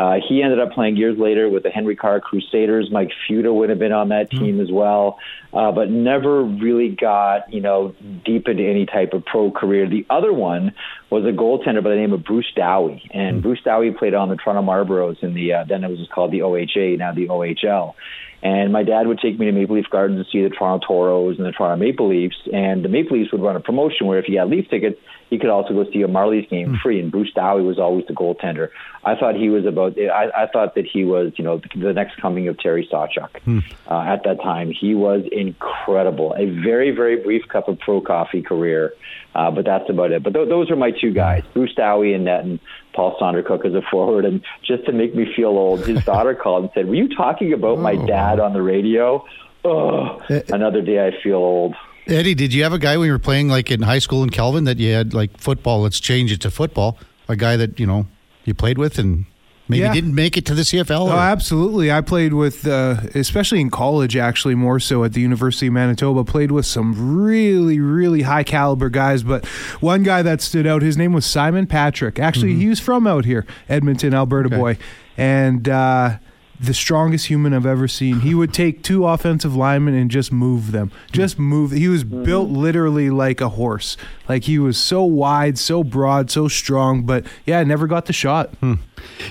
Uh, 0.00 0.14
he 0.26 0.42
ended 0.42 0.58
up 0.58 0.72
playing 0.72 0.96
years 0.96 1.18
later 1.18 1.50
with 1.50 1.62
the 1.62 1.68
Henry 1.68 1.94
Carr 1.94 2.20
Crusaders. 2.20 2.88
Mike 2.90 3.10
Futa 3.28 3.54
would 3.54 3.68
have 3.68 3.78
been 3.78 3.92
on 3.92 4.08
that 4.08 4.30
team 4.30 4.58
as 4.58 4.72
well, 4.72 5.18
uh, 5.52 5.70
but 5.72 5.90
never 5.90 6.42
really 6.42 6.88
got 6.88 7.52
you 7.52 7.60
know 7.60 7.94
deep 8.24 8.48
into 8.48 8.62
any 8.66 8.86
type 8.86 9.12
of 9.12 9.22
pro 9.26 9.50
career. 9.50 9.86
The 9.86 10.06
other 10.08 10.32
one 10.32 10.72
was 11.10 11.24
a 11.24 11.36
goaltender 11.36 11.84
by 11.84 11.90
the 11.90 11.96
name 11.96 12.14
of 12.14 12.24
Bruce 12.24 12.50
Dowie, 12.56 13.10
and 13.12 13.42
Bruce 13.42 13.60
Dowie 13.62 13.90
played 13.90 14.14
on 14.14 14.30
the 14.30 14.36
Toronto 14.36 14.62
Marlboros 14.62 15.22
in 15.22 15.34
the 15.34 15.52
uh, 15.52 15.64
then 15.68 15.84
it 15.84 15.90
was 15.90 16.08
called 16.14 16.32
the 16.32 16.40
OHA, 16.40 16.96
now 16.96 17.12
the 17.12 17.28
OHL. 17.28 17.94
And 18.42 18.72
my 18.72 18.82
dad 18.82 19.06
would 19.06 19.18
take 19.18 19.38
me 19.38 19.46
to 19.46 19.52
Maple 19.52 19.76
Leaf 19.76 19.86
Gardens 19.90 20.24
to 20.24 20.30
see 20.30 20.42
the 20.42 20.48
Toronto 20.48 20.86
Toros 20.86 21.36
and 21.36 21.46
the 21.46 21.52
Toronto 21.52 21.76
Maple 21.76 22.08
Leafs. 22.08 22.36
And 22.52 22.82
the 22.82 22.88
Maple 22.88 23.18
Leafs 23.18 23.32
would 23.32 23.42
run 23.42 23.56
a 23.56 23.60
promotion 23.60 24.06
where 24.06 24.18
if 24.18 24.28
you 24.28 24.38
had 24.38 24.48
Leaf 24.48 24.68
tickets, 24.70 24.98
you 25.28 25.38
could 25.38 25.50
also 25.50 25.74
go 25.74 25.84
see 25.92 26.02
a 26.02 26.08
Marlies 26.08 26.48
game 26.48 26.78
free. 26.82 27.00
And 27.00 27.12
Bruce 27.12 27.32
Dowie 27.34 27.62
was 27.62 27.78
always 27.78 28.06
the 28.06 28.14
goaltender. 28.14 28.70
I 29.04 29.14
thought 29.14 29.36
he 29.36 29.48
was 29.48 29.64
about. 29.66 29.98
I, 29.98 30.30
I 30.36 30.46
thought 30.46 30.74
that 30.74 30.86
he 30.86 31.04
was, 31.04 31.32
you 31.36 31.44
know, 31.44 31.58
the, 31.58 31.68
the 31.78 31.92
next 31.92 32.16
coming 32.20 32.48
of 32.48 32.58
Terry 32.58 32.88
Sawchuk. 32.90 33.62
Uh, 33.88 34.00
at 34.00 34.24
that 34.24 34.42
time, 34.42 34.72
he 34.72 34.94
was 34.94 35.24
incredible. 35.30 36.34
A 36.36 36.46
very, 36.46 36.90
very 36.90 37.16
brief 37.22 37.46
cup 37.48 37.68
of 37.68 37.78
pro 37.78 38.00
coffee 38.00 38.42
career, 38.42 38.92
uh, 39.34 39.50
but 39.50 39.64
that's 39.64 39.88
about 39.88 40.12
it. 40.12 40.22
But 40.22 40.34
th- 40.34 40.48
those 40.48 40.70
are 40.70 40.76
my 40.76 40.90
two 40.90 41.12
guys, 41.12 41.44
Bruce 41.54 41.74
Dowie 41.74 42.12
and 42.14 42.24
net, 42.24 42.44
and 42.44 42.58
Paul 42.92 43.16
Sondercook 43.20 43.64
as 43.64 43.74
a 43.74 43.82
forward. 43.90 44.24
And 44.24 44.42
just 44.64 44.84
to 44.86 44.92
make 44.92 45.14
me 45.14 45.32
feel 45.34 45.48
old, 45.48 45.86
his 45.86 46.04
daughter 46.04 46.34
called 46.34 46.64
and 46.64 46.72
said, 46.74 46.88
"Were 46.88 46.94
you 46.94 47.14
talking 47.14 47.52
about 47.52 47.78
my 47.78 47.94
oh. 47.94 48.06
dad 48.06 48.40
on 48.40 48.52
the 48.52 48.62
radio?" 48.62 49.24
Oh, 49.64 50.22
another 50.48 50.80
day 50.80 51.06
I 51.06 51.22
feel 51.22 51.36
old. 51.36 51.74
Eddie, 52.06 52.34
did 52.34 52.54
you 52.54 52.62
have 52.62 52.72
a 52.72 52.78
guy 52.78 52.96
when 52.96 53.06
you 53.06 53.12
were 53.12 53.18
playing 53.18 53.48
like 53.48 53.70
in 53.70 53.82
high 53.82 53.98
school 53.98 54.22
in 54.22 54.30
Kelvin 54.30 54.64
that 54.64 54.78
you 54.78 54.92
had 54.92 55.12
like 55.14 55.38
football? 55.38 55.82
Let's 55.82 56.00
change 56.00 56.32
it 56.32 56.40
to 56.42 56.50
football. 56.50 56.98
A 57.28 57.36
guy 57.36 57.56
that 57.56 57.78
you 57.78 57.86
know 57.86 58.06
you 58.44 58.54
played 58.54 58.78
with 58.78 58.98
and 58.98 59.26
maybe 59.70 59.80
Yeah. 59.80 59.92
didn't 59.92 60.14
make 60.14 60.36
it 60.36 60.44
to 60.46 60.54
the 60.54 60.62
CFL. 60.64 61.08
Oh, 61.08 61.12
absolutely. 61.12 61.90
I 61.90 62.00
played 62.00 62.34
with, 62.34 62.66
uh, 62.66 62.96
especially 63.14 63.60
in 63.60 63.70
college, 63.70 64.16
actually, 64.16 64.54
more 64.54 64.80
so 64.80 65.04
at 65.04 65.12
the 65.14 65.20
University 65.20 65.68
of 65.68 65.72
Manitoba, 65.72 66.24
played 66.24 66.50
with 66.50 66.66
some 66.66 67.22
really, 67.22 67.80
really 67.80 68.22
high 68.22 68.44
caliber 68.44 68.90
guys. 68.90 69.22
But 69.22 69.46
one 69.80 70.02
guy 70.02 70.22
that 70.22 70.40
stood 70.42 70.66
out, 70.66 70.82
his 70.82 70.96
name 70.96 71.12
was 71.12 71.24
Simon 71.24 71.66
Patrick. 71.66 72.18
Actually, 72.18 72.54
he 72.56 72.68
was 72.68 72.80
from 72.80 73.06
out 73.06 73.24
here, 73.24 73.46
Edmonton, 73.68 74.12
Alberta 74.12 74.48
Mm-hmm. 74.50 74.60
Okay. 74.62 74.74
boy. 74.74 74.84
And, 75.16 75.68
uh, 75.68 76.16
the 76.62 76.74
strongest 76.74 77.28
human 77.28 77.54
I've 77.54 77.64
ever 77.64 77.88
seen. 77.88 78.20
He 78.20 78.34
would 78.34 78.52
take 78.52 78.82
two 78.82 79.06
offensive 79.06 79.56
linemen 79.56 79.94
and 79.94 80.10
just 80.10 80.30
move 80.30 80.72
them. 80.72 80.92
Just 81.10 81.38
move. 81.38 81.70
He 81.70 81.88
was 81.88 82.04
built 82.04 82.50
literally 82.50 83.08
like 83.08 83.40
a 83.40 83.48
horse. 83.48 83.96
Like 84.28 84.44
he 84.44 84.58
was 84.58 84.76
so 84.76 85.02
wide, 85.02 85.56
so 85.58 85.82
broad, 85.82 86.30
so 86.30 86.48
strong. 86.48 87.04
But 87.04 87.24
yeah, 87.46 87.62
never 87.64 87.86
got 87.86 88.04
the 88.04 88.12
shot. 88.12 88.50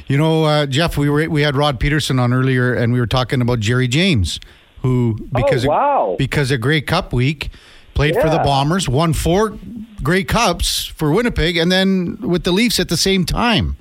You 0.10 0.18
know, 0.18 0.44
uh, 0.44 0.66
Jeff, 0.66 0.98
we 0.98 1.08
were 1.08 1.30
we 1.30 1.44
had 1.44 1.56
Rod 1.56 1.80
Peterson 1.80 2.18
on 2.18 2.34
earlier, 2.34 2.74
and 2.74 2.92
we 2.92 3.00
were 3.00 3.08
talking 3.08 3.42
about 3.42 3.60
Gerry 3.60 3.88
James, 3.88 4.40
who 4.82 5.30
because 5.32 5.68
wow. 5.68 6.14
of, 6.14 6.18
because 6.18 6.50
of 6.50 6.60
Grey 6.60 6.82
Cup 6.82 7.14
week 7.14 7.52
played 7.94 8.16
for 8.16 8.28
the 8.28 8.40
Bombers, 8.40 8.90
won 8.90 9.14
four 9.14 9.60
Grey 10.02 10.24
Cups 10.24 10.88
for 10.88 11.12
Winnipeg, 11.12 11.58
and 11.58 11.72
then 11.72 12.18
with 12.22 12.44
the 12.44 12.52
Leafs 12.52 12.80
at 12.80 12.90
the 12.90 12.98
same 12.98 13.24
time. 13.24 13.78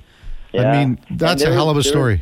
I 0.53 0.85
mean, 0.85 0.99
that's 1.09 1.41
a 1.41 1.51
hell 1.51 1.71
of 1.71 1.77
a 1.77 1.83
story. 1.83 2.21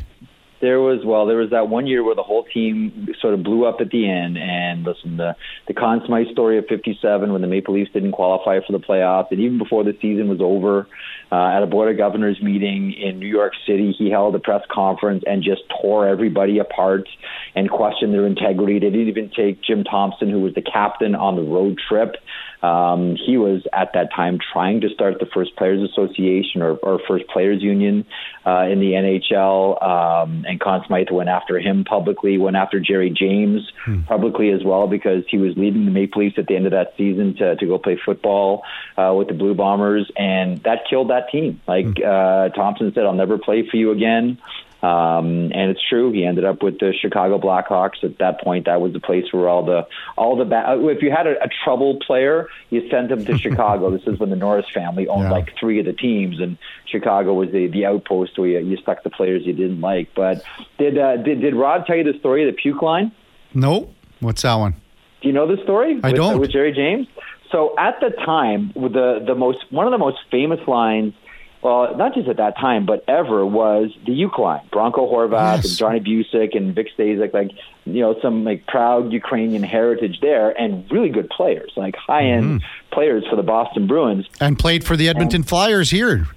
There 0.60 0.80
was 0.80 1.04
well, 1.04 1.26
there 1.26 1.36
was 1.36 1.50
that 1.50 1.68
one 1.68 1.86
year 1.86 2.02
where 2.02 2.14
the 2.14 2.22
whole 2.22 2.44
team 2.44 3.08
sort 3.20 3.34
of 3.34 3.42
blew 3.42 3.64
up 3.64 3.80
at 3.80 3.90
the 3.90 4.08
end. 4.08 4.36
And 4.36 4.84
listen, 4.84 5.16
the 5.16 5.36
the 5.66 5.74
Conn 5.74 6.02
Smythe 6.06 6.28
story 6.32 6.58
of 6.58 6.66
'57 6.68 7.32
when 7.32 7.42
the 7.42 7.46
Maple 7.46 7.74
Leafs 7.74 7.92
didn't 7.92 8.12
qualify 8.12 8.58
for 8.66 8.72
the 8.72 8.84
playoffs, 8.84 9.30
and 9.30 9.40
even 9.40 9.58
before 9.58 9.84
the 9.84 9.96
season 10.00 10.28
was 10.28 10.40
over, 10.40 10.88
uh, 11.30 11.56
at 11.56 11.62
a 11.62 11.66
board 11.66 11.90
of 11.90 11.96
governors 11.96 12.40
meeting 12.42 12.92
in 12.92 13.18
New 13.18 13.28
York 13.28 13.52
City, 13.66 13.94
he 13.96 14.10
held 14.10 14.34
a 14.34 14.38
press 14.38 14.62
conference 14.70 15.22
and 15.26 15.42
just 15.42 15.62
tore 15.80 16.08
everybody 16.08 16.58
apart 16.58 17.08
and 17.54 17.70
questioned 17.70 18.12
their 18.12 18.26
integrity. 18.26 18.78
They 18.78 18.90
didn't 18.90 19.08
even 19.08 19.30
take 19.36 19.62
Jim 19.62 19.84
Thomson, 19.84 20.30
who 20.30 20.40
was 20.40 20.54
the 20.54 20.62
captain 20.62 21.14
on 21.14 21.36
the 21.36 21.42
road 21.42 21.78
trip. 21.88 22.16
Um, 22.62 23.16
he 23.16 23.36
was 23.36 23.62
at 23.72 23.92
that 23.94 24.12
time 24.14 24.38
trying 24.52 24.80
to 24.80 24.88
start 24.88 25.18
the 25.20 25.26
first 25.26 25.54
Players 25.56 25.88
Association 25.90 26.62
or, 26.62 26.72
or 26.76 27.00
first 27.06 27.28
Players 27.28 27.62
Union 27.62 28.04
uh, 28.44 28.62
in 28.62 28.80
the 28.80 28.92
NHL, 28.92 29.82
um, 29.82 30.44
and 30.46 30.60
Conn 30.60 30.84
Smythe 30.86 31.10
went 31.10 31.28
after 31.28 31.58
him 31.60 31.84
publicly, 31.84 32.38
went 32.38 32.56
after 32.56 32.80
Gerry 32.80 33.10
James 33.10 33.70
hmm. 33.84 34.02
publicly 34.02 34.50
as 34.50 34.64
well 34.64 34.88
because 34.88 35.24
he 35.28 35.38
was 35.38 35.56
leading 35.56 35.84
the 35.84 35.90
Maple 35.90 36.22
Leafs 36.22 36.38
at 36.38 36.46
the 36.46 36.56
end 36.56 36.66
of 36.66 36.72
that 36.72 36.94
season 36.96 37.36
to, 37.36 37.56
to 37.56 37.66
go 37.66 37.78
play 37.78 37.98
football 38.04 38.64
uh, 38.96 39.14
with 39.16 39.28
the 39.28 39.34
Blue 39.34 39.54
Bombers, 39.54 40.10
and 40.16 40.58
that 40.64 40.80
killed 40.88 41.10
that 41.10 41.30
team. 41.30 41.60
Like 41.68 41.86
hmm. 41.86 42.04
uh, 42.04 42.48
Thomson 42.50 42.92
said, 42.92 43.04
"I'll 43.04 43.12
never 43.12 43.38
play 43.38 43.68
for 43.68 43.76
you 43.76 43.92
again." 43.92 44.38
Um, 44.82 45.50
and 45.52 45.70
it's 45.72 45.80
true. 45.88 46.12
He 46.12 46.24
ended 46.24 46.44
up 46.44 46.62
with 46.62 46.78
the 46.78 46.92
Chicago 47.00 47.38
Blackhawks. 47.38 48.04
At 48.04 48.18
that 48.18 48.40
point, 48.40 48.66
that 48.66 48.80
was 48.80 48.92
the 48.92 49.00
place 49.00 49.24
where 49.32 49.48
all 49.48 49.64
the 49.64 49.88
all 50.16 50.36
the 50.36 50.44
ba- 50.44 50.70
uh, 50.70 50.86
if 50.86 51.02
you 51.02 51.10
had 51.10 51.26
a, 51.26 51.32
a 51.42 51.48
troubled 51.64 52.00
player, 52.06 52.48
you 52.70 52.88
sent 52.88 53.10
him 53.10 53.24
to 53.24 53.36
Chicago. 53.38 53.90
This 53.90 54.06
is 54.06 54.20
when 54.20 54.30
the 54.30 54.36
Norris 54.36 54.66
family 54.72 55.08
owned 55.08 55.24
yeah. 55.24 55.32
like 55.32 55.52
three 55.58 55.80
of 55.80 55.86
the 55.86 55.92
teams, 55.92 56.40
and 56.40 56.58
Chicago 56.86 57.34
was 57.34 57.50
the 57.50 57.66
the 57.66 57.86
outpost 57.86 58.38
where 58.38 58.48
you, 58.48 58.58
you 58.60 58.76
stuck 58.76 59.02
the 59.02 59.10
players 59.10 59.44
you 59.44 59.52
didn't 59.52 59.80
like. 59.80 60.14
But 60.14 60.42
did 60.78 60.96
uh, 60.96 61.16
did 61.16 61.40
did 61.40 61.56
Rod 61.56 61.84
tell 61.84 61.96
you 61.96 62.04
the 62.04 62.18
story 62.20 62.48
of 62.48 62.54
the 62.54 62.60
puke 62.60 62.82
line? 62.82 63.10
No. 63.54 63.90
What's 64.20 64.42
that 64.42 64.54
one? 64.54 64.74
Do 65.20 65.28
you 65.28 65.34
know 65.34 65.46
the 65.48 65.60
story? 65.64 66.00
I 66.02 66.08
with, 66.08 66.16
don't. 66.16 66.38
with 66.38 66.52
Gerry 66.52 66.72
James. 66.72 67.08
So 67.50 67.74
at 67.78 67.98
the 68.00 68.10
time, 68.10 68.72
the 68.74 69.24
the 69.26 69.34
most 69.34 69.58
one 69.70 69.86
of 69.86 69.92
the 69.92 69.98
most 69.98 70.18
famous 70.30 70.60
lines 70.68 71.14
well, 71.62 71.96
not 71.96 72.14
just 72.14 72.28
at 72.28 72.36
that 72.36 72.56
time, 72.56 72.86
but 72.86 73.04
ever 73.08 73.44
was 73.44 73.90
the 74.06 74.12
uke 74.12 74.38
line. 74.38 74.62
Bronco 74.70 75.10
Horvath 75.10 75.56
yes. 75.56 75.64
and 75.64 75.78
Johnny 75.78 76.00
Bucyk 76.00 76.56
and 76.56 76.74
Vic 76.74 76.88
Stasiuk, 76.96 77.34
like 77.34 77.50
you 77.84 78.00
know, 78.00 78.16
some 78.22 78.44
like 78.44 78.66
proud 78.66 79.12
Ukrainian 79.12 79.62
heritage 79.62 80.20
there, 80.20 80.50
and 80.50 80.90
really 80.90 81.08
good 81.08 81.28
players, 81.30 81.72
like 81.76 81.96
high 81.96 82.24
end 82.24 82.60
mm-hmm. 82.60 82.94
players 82.94 83.24
for 83.28 83.36
the 83.36 83.42
Boston 83.42 83.86
Bruins, 83.86 84.26
and 84.40 84.58
played 84.58 84.84
for 84.84 84.96
the 84.96 85.08
Edmonton 85.08 85.40
and, 85.40 85.48
Flyers 85.48 85.90
here, 85.90 86.28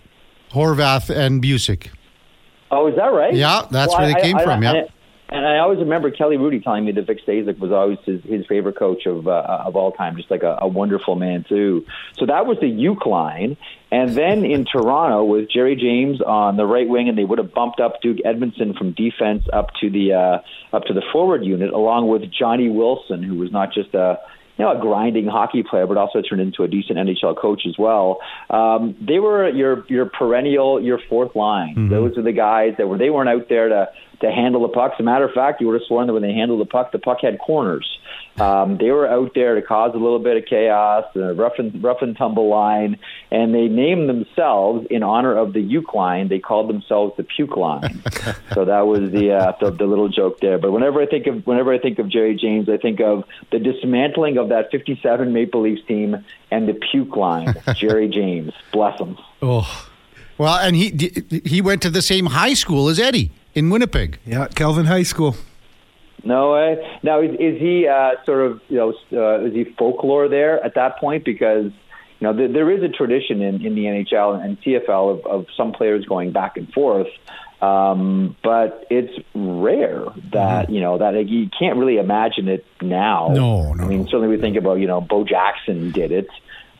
Horvath 0.52 1.10
and 1.16 1.44
Bucyk. 1.44 1.90
Oh, 2.72 2.88
is 2.88 2.96
that 2.96 3.08
right? 3.08 3.34
Yeah, 3.34 3.68
that's 3.70 3.90
well, 3.90 4.02
where 4.02 4.14
they 4.14 4.22
came 4.22 4.38
I, 4.38 4.44
from. 4.44 4.64
I, 4.66 4.74
yeah. 4.74 4.84
And 5.32 5.48
I 5.48 5.60
always 5.60 5.80
remember 5.80 6.12
Kelly 6.12 6.36
Hrudey 6.36 6.62
telling 6.62 6.84
me 6.84 6.91
that 6.91 7.08
Vic 7.08 7.26
Stasiuk 7.26 7.58
was 7.58 7.72
always 7.72 7.98
his, 8.06 8.22
his 8.24 8.46
favorite 8.48 8.76
coach 8.76 9.06
of 9.06 9.30
uh, 9.30 9.63
of 9.65 9.78
all 9.78 9.94
time, 9.94 10.17
just 10.17 10.30
like 10.30 10.44
a, 10.44 10.58
a 10.62 10.67
wonderful 10.67 11.15
man 11.15 11.46
too. 11.48 11.86
So 12.20 12.26
that 12.26 12.46
was 12.46 12.58
the 12.60 12.67
uke 12.67 13.06
line, 13.06 13.56
and 13.91 14.13
then 14.13 14.44
in 14.56 14.65
Toronto 14.65 15.24
with 15.24 15.50
Gerry 15.50 15.78
James 15.78 16.22
on 16.22 16.58
the 16.58 16.65
right 16.65 16.88
wing, 16.88 17.08
and 17.08 17.17
they 17.17 17.24
would 17.24 17.39
have 17.39 17.54
bumped 17.54 17.80
up 17.80 18.02
Duke 18.02 18.17
Edmundson 18.26 18.78
from 18.78 18.91
defense 18.91 19.46
up 19.54 19.70
to 19.80 19.89
the 19.89 20.13
uh, 20.13 20.76
up 20.76 20.84
to 20.86 20.94
the 20.94 21.04
forward 21.13 21.46
unit, 21.46 21.72
along 21.72 22.10
with 22.10 22.24
Johnny 22.30 22.70
Wilson, 22.70 23.24
who 23.24 23.36
was 23.36 23.54
not 23.54 23.74
just 23.74 23.94
a 23.94 24.20
you 24.58 24.65
know, 24.65 24.78
a 24.78 24.82
grinding 24.82 25.28
hockey 25.28 25.63
player, 25.63 25.88
but 25.88 25.98
also 25.98 26.22
turned 26.22 26.41
into 26.41 26.63
a 26.63 26.67
decent 26.67 26.98
NHL 27.00 27.36
coach 27.38 27.62
as 27.65 27.78
well. 27.80 28.20
Um, 28.50 28.96
they 29.02 29.20
were 29.20 29.50
your 29.50 29.86
your 29.88 30.08
perennial, 30.08 30.84
your 30.84 31.00
fourth 31.10 31.36
line. 31.36 31.76
Mm-hmm. 31.76 31.89
Those 31.89 32.17
are 32.17 32.22
the 32.22 32.34
guys 32.34 32.74
that 32.78 32.88
were 32.88 32.98
they 32.98 33.10
weren't 33.10 33.30
out 33.30 33.48
there 33.48 33.70
to 33.70 33.89
to 34.22 34.32
handle 34.32 34.62
the 34.62 34.70
puck. 34.70 34.94
As 34.94 35.00
a 35.00 35.04
matter 35.04 35.26
of 35.26 35.34
fact, 35.34 35.62
you 35.62 35.68
would 35.68 35.80
have 35.80 35.88
sworn 35.88 36.08
that 36.08 36.14
when 36.14 36.22
they 36.22 36.34
handled 36.34 36.62
the 36.62 36.66
puck, 36.66 36.92
the 36.92 37.00
puck 37.00 37.20
had 37.22 37.40
corners. 37.40 38.00
Um, 38.40 38.78
they 38.78 38.92
were 38.92 39.08
out 39.08 39.34
there 39.36 39.56
to 39.56 39.62
cause 39.62 39.92
a 39.94 39.98
little 39.98 40.20
bit 40.20 40.38
of 40.38 40.46
chaos, 40.46 41.06
a 41.16 41.34
rough 41.34 41.54
and 41.58 41.84
rough 41.84 42.02
and 42.02 42.16
tumble 42.16 42.50
line, 42.50 42.98
and 43.30 43.54
they 43.54 43.68
named 43.68 44.08
themselves 44.08 44.88
in 44.90 45.04
honor 45.04 45.38
of 45.38 45.54
the 45.54 45.60
uke 45.60 45.94
line. 45.94 46.30
They 46.30 46.40
called 46.40 46.70
themselves 46.70 47.14
the 47.18 47.24
puke 47.24 47.58
line. 47.58 48.02
so 48.54 48.66
that 48.66 48.88
was 48.88 49.12
the, 49.12 49.34
uh, 49.34 49.54
the 49.60 49.72
the 49.72 49.86
little 49.86 50.08
joke 50.08 50.40
there. 50.40 50.58
But 50.58 50.72
whenever 50.72 51.02
I 51.02 51.08
think 51.08 51.28
of 51.28 51.46
whenever 51.46 51.74
I 51.74 51.78
think 51.78 52.00
of 52.00 52.10
Gerry 52.10 52.36
James, 52.36 52.70
I 52.70 52.78
think 52.78 53.02
of 53.02 53.26
the 53.52 53.60
dismantling 53.60 54.38
of 54.38 54.50
that 54.50 54.72
'57 54.72 55.34
Maple 55.34 55.62
Leafs 55.62 55.86
team 55.86 56.24
and 56.50 56.70
the 56.70 56.74
puke 56.74 57.16
line. 57.16 57.54
Gerry 57.76 58.08
James, 58.08 58.54
bless 58.72 59.00
him. 59.00 59.18
Oh. 59.42 59.88
Well, 60.38 60.58
and 60.58 60.76
he 60.76 61.24
he 61.46 61.62
went 61.62 61.84
to 61.84 61.90
the 61.90 62.02
same 62.02 62.28
high 62.28 62.56
school 62.56 62.90
as 62.90 62.98
Eddie 62.98 63.32
in 63.54 63.70
Winnipeg. 63.70 64.20
Yeah, 64.26 64.48
Kelvin 64.48 64.86
High 64.86 65.04
School. 65.04 65.36
No 66.24 66.54
way. 66.54 67.00
Now, 67.04 67.22
is, 67.22 67.32
is 67.40 67.60
he 67.60 67.88
uh, 67.88 68.12
sort 68.26 68.46
of 68.46 68.62
you 68.68 68.78
know 68.78 68.94
uh, 69.14 69.46
is 69.46 69.54
he 69.54 69.64
folklore 69.78 70.28
there 70.28 70.64
at 70.64 70.76
that 70.76 70.98
point? 71.00 71.26
Because 71.26 71.72
you 72.20 72.28
know 72.28 72.36
th- 72.36 72.52
there 72.54 72.70
is 72.70 72.84
a 72.84 72.90
tradition 72.90 73.42
in, 73.42 73.66
in 73.66 73.76
the 73.76 73.86
NHL 73.86 74.44
and 74.44 74.62
CFL 74.62 75.20
of, 75.20 75.26
of 75.26 75.46
some 75.58 75.72
players 75.72 76.06
going 76.06 76.32
back 76.32 76.58
and 76.58 76.72
forth, 76.72 77.08
um, 77.62 78.36
but 78.44 78.86
it's 78.92 79.14
rare 79.34 80.06
that 80.32 80.66
mm-hmm. 80.66 80.74
you 80.74 80.82
know 80.82 81.00
that 81.00 81.16
like, 81.16 81.28
you 81.28 81.50
can't 81.58 81.78
really 81.78 81.98
imagine 81.98 82.48
it 82.48 82.66
now. 82.82 83.30
No, 83.34 83.74
no. 83.74 83.84
I 83.84 83.88
mean, 83.88 84.06
certainly 84.06 84.28
we 84.28 84.38
think 84.38 84.58
about 84.58 84.76
you 84.76 84.88
know 84.88 85.02
Bo 85.02 85.24
Jackson 85.24 85.92
did 85.92 86.12
it 86.12 86.28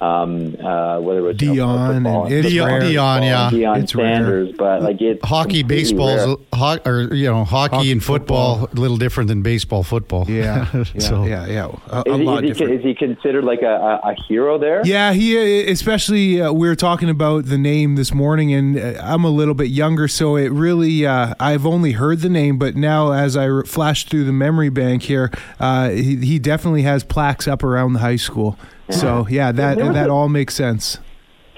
um, 0.02 0.56
uh, 0.60 1.00
whether 1.00 1.20
it 1.20 1.22
was 1.22 1.38
Deion 1.38 1.54
you 1.54 2.00
know, 2.00 2.26
and 2.26 2.44
Deion, 2.44 2.82
Deion, 2.82 3.24
yeah, 3.24 3.50
Deion 3.52 3.84
it's 3.84 3.94
Sanders, 3.94 4.48
rare. 4.48 4.56
but 4.58 4.82
like 4.82 5.00
it's 5.00 5.24
hockey, 5.24 5.62
baseball, 5.62 6.44
ho- 6.54 6.80
or 6.86 7.14
you 7.14 7.30
know, 7.30 7.46
hockey, 7.46 7.76
hockey 7.76 7.92
and 7.92 8.04
football, 8.04 8.62
football, 8.62 8.80
a 8.80 8.82
little 8.82 8.98
different 8.98 9.28
than 9.28 9.44
baseball, 9.44 9.84
football. 9.84 10.26
Yeah, 10.28 10.68
yeah, 10.74 10.84
so, 11.00 11.26
yeah, 11.26 11.46
yeah. 11.46 11.76
A, 11.88 12.04
a 12.08 12.18
is, 12.18 12.26
lot 12.26 12.44
is. 12.44 12.58
He, 12.58 12.64
is 12.64 12.84
he 12.84 12.96
considered 12.96 13.44
like 13.44 13.62
a, 13.62 14.00
a, 14.04 14.16
hero 14.28 14.58
there? 14.58 14.82
Yeah, 14.84 15.14
he 15.14 15.70
especially 15.70 16.42
uh, 16.42 16.52
we 16.52 16.68
were 16.68 16.76
talking 16.76 17.10
about 17.10 17.46
the 17.46 17.60
name 17.60 17.96
this 17.96 18.12
morning, 18.12 18.52
and 18.52 18.80
uh, 18.80 19.00
I'm 19.04 19.24
a 19.24 19.30
little 19.30 19.54
bit 19.54 19.70
younger, 19.70 20.08
so 20.08 20.36
it 20.36 20.52
really 20.52 21.06
uh, 21.06 21.36
I've 21.40 21.68
only 21.68 21.92
heard 21.92 22.22
the 22.22 22.30
name, 22.30 22.58
but 22.58 22.76
now 22.76 23.12
as 23.12 23.38
I 23.38 23.46
re- 23.46 23.66
flash 23.68 24.06
through 24.06 24.24
the 24.24 24.34
memory 24.34 24.70
bank 24.70 25.04
here, 25.04 25.30
uh, 25.60 25.90
he, 25.90 26.16
he 26.16 26.40
definitely 26.40 26.82
has 26.82 27.04
plaques 27.04 27.48
up 27.48 27.64
around 27.64 27.94
the 27.94 28.00
high 28.00 28.16
school. 28.16 28.58
So 28.90 29.28
yeah, 29.30 29.52
that 29.52 29.78
that 29.78 30.10
a, 30.10 30.12
all 30.12 30.30
makes 30.30 30.54
sense. 30.54 30.98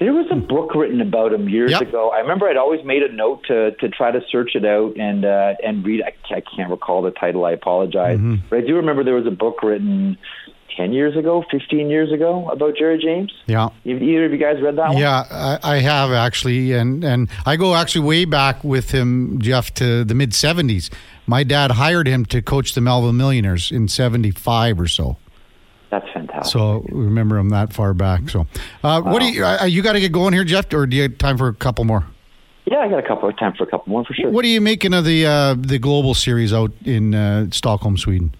There 0.00 0.12
was 0.12 0.26
a 0.30 0.36
book 0.36 0.74
written 0.74 1.00
about 1.00 1.32
him 1.32 1.48
years 1.48 1.70
yep. 1.70 1.82
ago. 1.82 2.10
I 2.10 2.18
remember 2.18 2.48
I'd 2.48 2.56
always 2.56 2.84
made 2.84 3.02
a 3.02 3.12
note 3.12 3.44
to 3.48 3.72
to 3.72 3.88
try 3.88 4.10
to 4.10 4.20
search 4.30 4.54
it 4.54 4.64
out 4.64 4.96
and 4.96 5.24
uh, 5.24 5.54
and 5.64 5.84
read. 5.84 6.02
I, 6.02 6.14
I 6.34 6.42
can't 6.56 6.70
recall 6.70 7.02
the 7.02 7.10
title. 7.10 7.44
I 7.44 7.52
apologize, 7.52 8.18
mm-hmm. 8.18 8.46
but 8.50 8.58
I 8.58 8.62
do 8.62 8.76
remember 8.76 9.04
there 9.04 9.14
was 9.14 9.26
a 9.26 9.30
book 9.30 9.62
written 9.62 10.18
10 10.76 10.92
years 10.92 11.16
ago, 11.16 11.44
15 11.50 11.88
years 11.88 12.12
ago 12.12 12.48
about 12.50 12.76
Gerry 12.76 12.98
James? 12.98 13.32
Yeah. 13.46 13.68
Either 13.84 14.24
of 14.24 14.32
you 14.32 14.38
guys 14.38 14.60
read 14.60 14.76
that 14.76 14.88
one? 14.88 14.98
Yeah, 14.98 15.24
I, 15.30 15.76
I, 15.76 15.78
have 15.78 16.10
actually. 16.10 16.72
And, 16.72 17.04
and 17.04 17.28
I 17.46 17.56
go 17.56 17.74
actually 17.74 18.06
way 18.06 18.24
back 18.24 18.64
with 18.64 18.90
him, 18.90 19.40
Jeff, 19.40 19.72
to 19.74 20.04
the 20.04 20.14
mid 20.14 20.30
70s. 20.30 20.92
My 21.26 21.44
dad 21.44 21.72
hired 21.72 22.06
him 22.06 22.24
to 22.26 22.42
coach 22.42 22.74
the 22.74 22.80
Melville 22.80 23.12
Millionaires 23.12 23.70
in 23.70 23.88
75 23.88 24.80
or 24.80 24.88
so. 24.88 25.16
That's 25.94 26.12
fantastic. 26.12 26.52
So 26.52 26.84
remember 26.90 27.38
him 27.38 27.50
that 27.50 27.72
far 27.72 27.94
back. 27.94 28.28
So, 28.28 28.40
uh, 28.40 28.44
wow. 28.82 29.12
what 29.12 29.20
do 29.20 29.26
you? 29.26 29.44
Uh, 29.44 29.64
you 29.64 29.80
got 29.80 29.92
to 29.92 30.00
get 30.00 30.10
going 30.10 30.34
here, 30.34 30.42
Jeff, 30.42 30.72
or 30.74 30.86
do 30.86 30.96
you 30.96 31.02
have 31.02 31.18
time 31.18 31.38
for 31.38 31.46
a 31.46 31.54
couple 31.54 31.84
more? 31.84 32.04
Yeah, 32.64 32.78
I 32.78 32.88
got 32.88 32.98
a 32.98 33.06
couple 33.06 33.28
of 33.28 33.38
time 33.38 33.52
for 33.56 33.62
a 33.62 33.66
couple 33.68 33.92
more 33.92 34.04
for 34.04 34.12
sure. 34.12 34.28
What 34.28 34.44
are 34.44 34.48
you 34.48 34.60
making 34.60 34.92
of 34.92 35.04
the 35.04 35.24
uh, 35.24 35.54
the 35.56 35.78
global 35.78 36.14
series 36.14 36.52
out 36.52 36.72
in 36.84 37.14
uh, 37.14 37.46
Stockholm, 37.52 37.96
Sweden? 37.96 38.34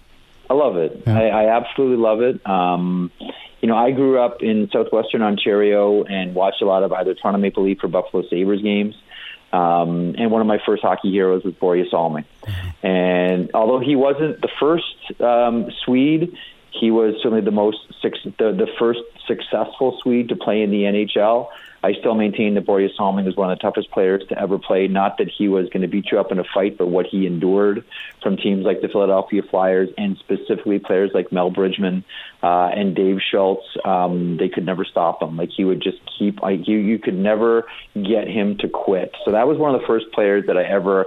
I 0.49 0.53
love 0.53 0.75
it. 0.75 1.01
Yeah. 1.07 1.17
I, 1.17 1.27
I, 1.27 1.57
absolutely 1.57 1.97
love 1.97 2.21
it. 2.21 2.45
Um, 2.45 3.09
you 3.61 3.69
know, 3.69 3.77
I 3.77 3.91
grew 3.91 4.19
up 4.19 4.43
in 4.43 4.69
southwestern 4.69 5.21
Ontario 5.21 6.03
and 6.03 6.35
watched 6.35 6.61
a 6.61 6.65
lot 6.65 6.83
of 6.83 6.91
either 6.91 7.15
Toronto 7.15 7.39
Maple 7.39 7.63
Leaf 7.63 7.83
or 7.83 7.87
Buffalo 7.87 8.27
Sabres 8.29 8.61
games. 8.61 8.95
Um, 9.53 10.15
and 10.17 10.31
one 10.31 10.41
of 10.41 10.47
my 10.47 10.59
first 10.65 10.83
hockey 10.83 11.09
heroes 11.09 11.43
was 11.43 11.53
Börje 11.53 11.89
Salming. 11.89 12.25
Mm-hmm. 12.43 12.85
And 12.85 13.51
although 13.53 13.79
he 13.79 13.95
wasn't 13.95 14.41
the 14.41 14.49
first 14.59 15.21
um, 15.21 15.71
Swede, 15.83 16.35
he 16.79 16.91
was 16.91 17.15
certainly 17.21 17.41
the 17.41 17.51
most 17.51 17.77
the, 18.01 18.51
the 18.51 18.67
first 18.77 19.01
successful 19.27 19.97
Swede 20.01 20.29
to 20.29 20.35
play 20.35 20.61
in 20.61 20.71
the 20.71 20.83
NHL. 20.83 21.49
I 21.83 21.93
still 21.93 22.15
maintain 22.15 22.55
that 22.55 22.65
Börje 22.65 22.89
Salming 22.97 23.25
was 23.25 23.35
one 23.35 23.51
of 23.51 23.59
the 23.59 23.61
toughest 23.61 23.91
players 23.91 24.23
to 24.29 24.39
ever 24.39 24.57
play. 24.57 24.87
Not 24.87 25.19
that 25.19 25.29
he 25.29 25.47
was 25.47 25.69
going 25.69 25.83
to 25.83 25.87
beat 25.87 26.11
you 26.11 26.19
up 26.19 26.31
in 26.31 26.39
a 26.39 26.43
fight, 26.43 26.79
but 26.79 26.87
what 26.87 27.05
he 27.05 27.27
endured 27.27 27.83
from 28.23 28.37
teams 28.37 28.65
like 28.65 28.81
the 28.81 28.87
Philadelphia 28.87 29.43
Flyers 29.43 29.89
and 29.95 30.17
specifically 30.17 30.79
players 30.79 31.11
like 31.13 31.31
Mel 31.31 31.51
Bridgman 31.51 32.03
uh, 32.41 32.71
and 32.75 32.95
Dave 32.95 33.19
Schultz. 33.21 33.65
Um, 33.85 34.37
they 34.37 34.49
could 34.49 34.65
never 34.65 34.83
stop 34.83 35.21
him. 35.21 35.37
Like 35.37 35.49
he 35.55 35.63
would 35.63 35.81
just 35.81 35.99
keep. 36.17 36.41
Like 36.41 36.67
you, 36.67 36.79
you 36.79 36.97
could 36.97 37.17
never 37.17 37.65
get 37.93 38.27
him 38.27 38.57
to 38.59 38.67
quit. 38.67 39.15
So 39.23 39.31
that 39.33 39.47
was 39.47 39.59
one 39.59 39.75
of 39.75 39.81
the 39.81 39.85
first 39.85 40.11
players 40.11 40.47
that 40.47 40.57
I 40.57 40.63
ever 40.63 41.05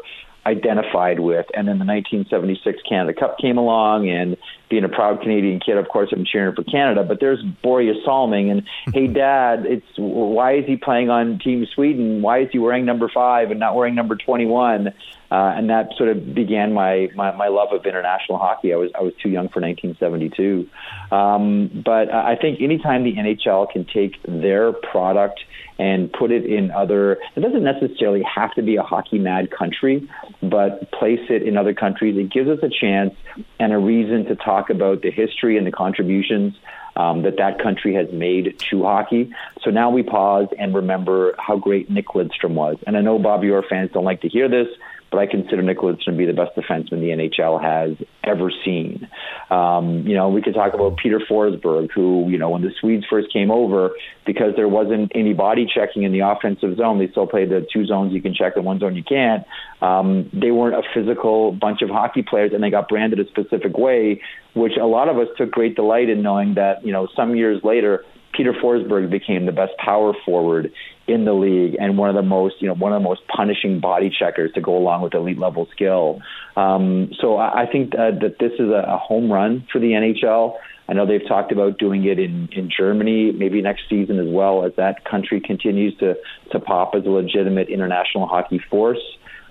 identified 0.48 1.20
with. 1.20 1.46
And 1.54 1.68
then 1.68 1.78
the 1.78 1.84
1976 1.84 2.82
Canada 2.88 3.18
Cup 3.18 3.38
came 3.38 3.58
along, 3.58 4.08
and 4.08 4.37
being 4.68 4.84
a 4.84 4.88
proud 4.88 5.20
Canadian 5.20 5.61
kid, 5.61 5.76
of 5.76 5.88
course, 5.88 6.11
I'm 6.12 6.24
cheering 6.24 6.54
for 6.54 6.64
Canada. 6.64 7.04
But 7.04 7.20
there's 7.20 7.42
Börje 7.62 7.94
Salming, 8.04 8.50
and 8.50 8.62
hey, 8.94 9.06
Dad, 9.06 9.66
it's 9.66 9.87
why 9.96 10.56
is 10.56 10.66
he 10.66 10.76
playing 10.76 11.11
on 11.11 11.38
Team 11.38 11.66
Sweden? 11.74 12.22
Why 12.22 12.40
is 12.40 12.48
he 12.50 12.58
wearing 12.58 12.84
number 12.84 13.11
five 13.12 13.50
and 13.50 13.61
not 13.61 13.76
wearing 13.76 13.94
number 13.94 14.16
21? 14.16 14.92
Uh, 15.30 15.52
and 15.56 15.68
that 15.68 15.90
sort 15.96 16.08
of 16.08 16.34
began 16.34 16.72
my, 16.72 17.08
my 17.14 17.34
my 17.36 17.48
love 17.48 17.68
of 17.72 17.84
international 17.84 18.38
hockey. 18.38 18.72
I 18.72 18.76
was 18.76 18.90
I 18.94 19.02
was 19.02 19.12
too 19.22 19.28
young 19.28 19.48
for 19.48 19.60
1972, 19.60 20.68
um, 21.14 21.82
but 21.84 22.10
I 22.12 22.36
think 22.36 22.62
anytime 22.62 23.04
the 23.04 23.14
NHL 23.14 23.70
can 23.70 23.84
take 23.84 24.22
their 24.22 24.72
product 24.72 25.40
and 25.78 26.10
put 26.12 26.30
it 26.30 26.46
in 26.46 26.70
other, 26.70 27.18
it 27.36 27.40
doesn't 27.40 27.62
necessarily 27.62 28.22
have 28.22 28.54
to 28.54 28.62
be 28.62 28.76
a 28.76 28.82
hockey 28.82 29.18
mad 29.18 29.50
country, 29.50 30.08
but 30.42 30.90
place 30.92 31.20
it 31.28 31.42
in 31.42 31.56
other 31.56 31.74
countries. 31.74 32.16
It 32.16 32.32
gives 32.32 32.48
us 32.48 32.58
a 32.62 32.70
chance 32.70 33.14
and 33.60 33.72
a 33.72 33.78
reason 33.78 34.24
to 34.26 34.34
talk 34.34 34.70
about 34.70 35.02
the 35.02 35.10
history 35.10 35.58
and 35.58 35.66
the 35.66 35.72
contributions 35.72 36.54
um, 36.96 37.22
that 37.22 37.36
that 37.38 37.62
country 37.62 37.94
has 37.94 38.10
made 38.12 38.58
to 38.70 38.82
hockey. 38.82 39.32
So 39.62 39.70
now 39.70 39.90
we 39.90 40.02
pause 40.02 40.48
and 40.58 40.74
remember 40.74 41.34
how 41.38 41.56
great 41.56 41.88
Nick 41.88 42.08
Lidstrom 42.08 42.54
was. 42.54 42.76
And 42.86 42.96
I 42.96 43.00
know 43.00 43.18
Bobby 43.18 43.50
Orr 43.50 43.62
fans 43.62 43.90
don't 43.92 44.04
like 44.04 44.22
to 44.22 44.28
hear 44.28 44.48
this, 44.48 44.66
but 45.10 45.18
I 45.18 45.26
consider 45.26 45.62
Lidstrom 45.62 46.04
to 46.04 46.12
be 46.12 46.26
the 46.26 46.32
best 46.32 46.54
defenseman 46.56 47.00
the 47.00 47.30
NHL 47.40 47.60
has 47.62 47.96
ever 48.24 48.50
seen. 48.64 49.08
Um, 49.50 50.06
you 50.06 50.14
know, 50.14 50.28
we 50.28 50.42
could 50.42 50.54
talk 50.54 50.74
about 50.74 50.98
Peter 50.98 51.18
Forsberg, 51.18 51.90
who, 51.94 52.28
you 52.28 52.36
know, 52.36 52.50
when 52.50 52.62
the 52.62 52.70
Swedes 52.80 53.04
first 53.08 53.32
came 53.32 53.50
over, 53.50 53.90
because 54.26 54.54
there 54.56 54.68
wasn't 54.68 55.10
any 55.14 55.32
body 55.32 55.66
checking 55.72 56.02
in 56.02 56.12
the 56.12 56.20
offensive 56.20 56.76
zone, 56.76 56.98
they 56.98 57.08
still 57.10 57.26
played 57.26 57.48
the 57.48 57.66
two 57.72 57.86
zones 57.86 58.12
you 58.12 58.20
can 58.20 58.34
check 58.34 58.54
and 58.56 58.64
one 58.64 58.78
zone 58.78 58.94
you 58.94 59.04
can't. 59.04 59.44
Um, 59.80 60.30
they 60.32 60.50
weren't 60.50 60.74
a 60.74 60.82
physical 60.94 61.52
bunch 61.52 61.80
of 61.82 61.88
hockey 61.88 62.22
players, 62.22 62.52
and 62.52 62.62
they 62.62 62.70
got 62.70 62.88
branded 62.88 63.20
a 63.20 63.26
specific 63.28 63.78
way, 63.78 64.20
which 64.54 64.72
a 64.80 64.86
lot 64.86 65.08
of 65.08 65.16
us 65.16 65.28
took 65.38 65.50
great 65.50 65.74
delight 65.74 66.10
in 66.10 66.22
knowing 66.22 66.54
that, 66.54 66.84
you 66.84 66.92
know, 66.92 67.08
some 67.16 67.34
years 67.34 67.60
later, 67.64 68.04
Peter 68.32 68.52
Forsberg 68.52 69.10
became 69.10 69.46
the 69.46 69.52
best 69.52 69.72
power 69.78 70.12
forward 70.24 70.72
in 71.06 71.24
the 71.24 71.32
league 71.32 71.76
and 71.80 71.96
one 71.96 72.08
of 72.08 72.14
the 72.14 72.22
most, 72.22 72.56
you 72.60 72.68
know, 72.68 72.74
one 72.74 72.92
of 72.92 73.02
the 73.02 73.08
most 73.08 73.22
punishing 73.28 73.80
body 73.80 74.10
checkers 74.16 74.52
to 74.52 74.60
go 74.60 74.76
along 74.76 75.02
with 75.02 75.14
elite 75.14 75.38
level 75.38 75.66
skill. 75.72 76.20
Um, 76.56 77.10
so 77.20 77.36
I, 77.36 77.62
I 77.62 77.66
think 77.66 77.94
uh, 77.94 78.10
that 78.20 78.36
this 78.38 78.52
is 78.54 78.68
a, 78.68 78.84
a 78.86 78.98
home 78.98 79.32
run 79.32 79.66
for 79.72 79.78
the 79.78 79.88
NHL. 79.88 80.56
I 80.88 80.94
know 80.94 81.06
they've 81.06 81.26
talked 81.26 81.52
about 81.52 81.78
doing 81.78 82.04
it 82.04 82.18
in, 82.18 82.48
in 82.52 82.70
Germany, 82.74 83.32
maybe 83.32 83.60
next 83.60 83.82
season 83.90 84.18
as 84.18 84.26
well, 84.28 84.64
as 84.64 84.72
that 84.76 85.04
country 85.04 85.40
continues 85.40 85.96
to, 85.98 86.14
to 86.52 86.60
pop 86.60 86.94
as 86.94 87.04
a 87.04 87.10
legitimate 87.10 87.68
international 87.68 88.26
hockey 88.26 88.60
force. 88.70 89.00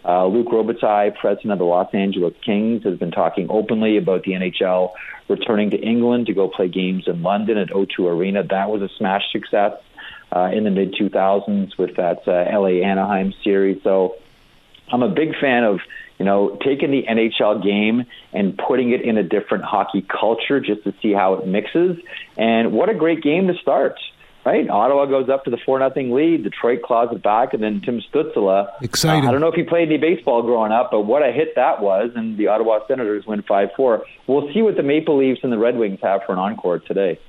Uh, 0.07 0.25
Luc 0.25 0.47
Robitaille, 0.47 1.13
president 1.17 1.51
of 1.51 1.59
the 1.59 1.65
Los 1.65 1.93
Angeles 1.93 2.33
Kings, 2.45 2.83
has 2.83 2.97
been 2.97 3.11
talking 3.11 3.47
openly 3.49 3.97
about 3.97 4.23
the 4.23 4.31
NHL 4.31 4.91
returning 5.27 5.71
to 5.71 5.77
England 5.77 6.27
to 6.27 6.33
go 6.33 6.47
play 6.47 6.69
games 6.69 7.03
in 7.07 7.21
London 7.21 7.57
at 7.57 7.69
O2 7.69 8.05
Arena. 8.05 8.43
That 8.43 8.69
was 8.69 8.81
a 8.81 8.89
smash 8.97 9.23
success 9.33 9.73
uh, 10.33 10.49
in 10.53 10.63
the 10.63 10.71
mid 10.71 10.93
2000s 10.93 11.77
with 11.77 11.97
that 11.97 12.25
uh, 12.25 12.57
LA 12.57 12.85
Anaheim 12.87 13.33
series. 13.43 13.83
So 13.83 14.15
I'm 14.89 15.03
a 15.03 15.09
big 15.09 15.37
fan 15.41 15.65
of 15.65 15.79
you 16.17 16.25
know 16.25 16.57
taking 16.63 16.91
the 16.91 17.03
NHL 17.03 17.61
game 17.61 18.05
and 18.31 18.57
putting 18.57 18.91
it 18.91 19.01
in 19.01 19.17
a 19.17 19.23
different 19.23 19.65
hockey 19.65 20.01
culture 20.01 20.61
just 20.61 20.85
to 20.85 20.93
see 21.01 21.11
how 21.11 21.33
it 21.33 21.47
mixes. 21.47 21.97
And 22.37 22.71
what 22.71 22.89
a 22.89 22.93
great 22.93 23.21
game 23.21 23.47
to 23.47 23.55
start! 23.61 23.99
Right, 24.47 24.69
Ottawa 24.69 25.07
goes 25.07 25.27
up 25.27 25.43
to 25.43 25.49
the 25.49 25.57
four 25.65 25.77
nothing 25.77 26.13
lead. 26.13 26.45
Detroit 26.45 26.81
claws 26.81 27.09
it 27.11 27.21
back, 27.21 27.53
and 27.53 27.61
then 27.61 27.81
Tim 27.81 27.99
Stützle. 27.99 28.69
Exciting. 28.81 29.25
Uh, 29.25 29.27
I 29.27 29.31
don't 29.33 29.41
know 29.41 29.49
if 29.49 29.55
he 29.55 29.63
played 29.63 29.89
any 29.89 29.97
baseball 29.97 30.41
growing 30.41 30.71
up, 30.71 30.89
but 30.89 31.01
what 31.01 31.21
a 31.21 31.33
hit 31.33 31.55
that 31.55 31.81
was! 31.81 32.11
And 32.15 32.37
the 32.37 32.47
Ottawa 32.47 32.79
Senators 32.87 33.25
win 33.25 33.41
five 33.41 33.71
four. 33.75 34.05
We'll 34.25 34.49
see 34.53 34.61
what 34.61 34.77
the 34.77 34.83
Maple 34.83 35.17
Leafs 35.17 35.41
and 35.43 35.51
the 35.51 35.57
Red 35.57 35.75
Wings 35.75 35.99
have 36.01 36.21
for 36.25 36.31
an 36.31 36.39
encore 36.39 36.79
today. 36.79 37.19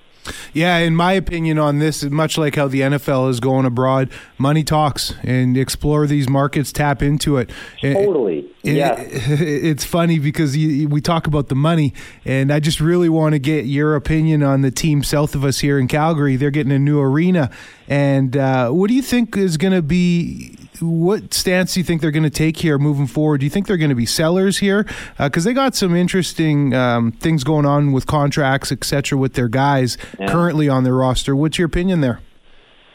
Yeah, 0.52 0.78
in 0.78 0.96
my 0.96 1.12
opinion 1.12 1.58
on 1.58 1.78
this, 1.78 2.02
much 2.04 2.38
like 2.38 2.56
how 2.56 2.68
the 2.68 2.80
NFL 2.80 3.30
is 3.30 3.40
going 3.40 3.66
abroad, 3.66 4.10
money 4.36 4.64
talks 4.64 5.14
and 5.22 5.56
explore 5.56 6.06
these 6.06 6.28
markets, 6.28 6.72
tap 6.72 7.02
into 7.02 7.36
it. 7.36 7.50
Totally. 7.80 8.48
Yeah. 8.62 9.04
It's 9.48 9.84
funny 9.84 10.18
because 10.18 10.54
we 10.54 11.00
talk 11.00 11.26
about 11.26 11.48
the 11.48 11.54
money, 11.54 11.94
and 12.24 12.52
I 12.52 12.60
just 12.60 12.80
really 12.80 13.08
want 13.08 13.34
to 13.34 13.38
get 13.38 13.66
your 13.66 13.94
opinion 13.94 14.42
on 14.42 14.62
the 14.62 14.70
team 14.70 15.02
south 15.02 15.34
of 15.34 15.44
us 15.44 15.60
here 15.60 15.78
in 15.78 15.88
Calgary. 15.88 16.36
They're 16.36 16.50
getting 16.50 16.72
a 16.72 16.78
new 16.78 17.00
arena. 17.00 17.50
And 17.88 18.36
uh, 18.36 18.70
what 18.70 18.88
do 18.88 18.94
you 18.94 19.02
think 19.02 19.36
is 19.36 19.56
going 19.56 19.72
to 19.72 19.82
be 19.82 20.57
what 20.80 21.34
stance 21.34 21.74
do 21.74 21.80
you 21.80 21.84
think 21.84 22.00
they're 22.00 22.10
going 22.10 22.22
to 22.22 22.30
take 22.30 22.56
here 22.56 22.78
moving 22.78 23.06
forward? 23.06 23.38
Do 23.38 23.46
you 23.46 23.50
think 23.50 23.66
they're 23.66 23.76
going 23.76 23.90
to 23.90 23.94
be 23.94 24.06
sellers 24.06 24.58
here? 24.58 24.84
Because 25.18 25.46
uh, 25.46 25.50
they 25.50 25.54
got 25.54 25.74
some 25.74 25.94
interesting 25.94 26.74
um, 26.74 27.12
things 27.12 27.44
going 27.44 27.66
on 27.66 27.92
with 27.92 28.06
contracts, 28.06 28.72
etc., 28.72 29.18
with 29.18 29.34
their 29.34 29.48
guys 29.48 29.96
yeah. 30.18 30.28
currently 30.28 30.68
on 30.68 30.84
their 30.84 30.94
roster. 30.94 31.34
What's 31.34 31.58
your 31.58 31.66
opinion 31.66 32.00
there? 32.00 32.20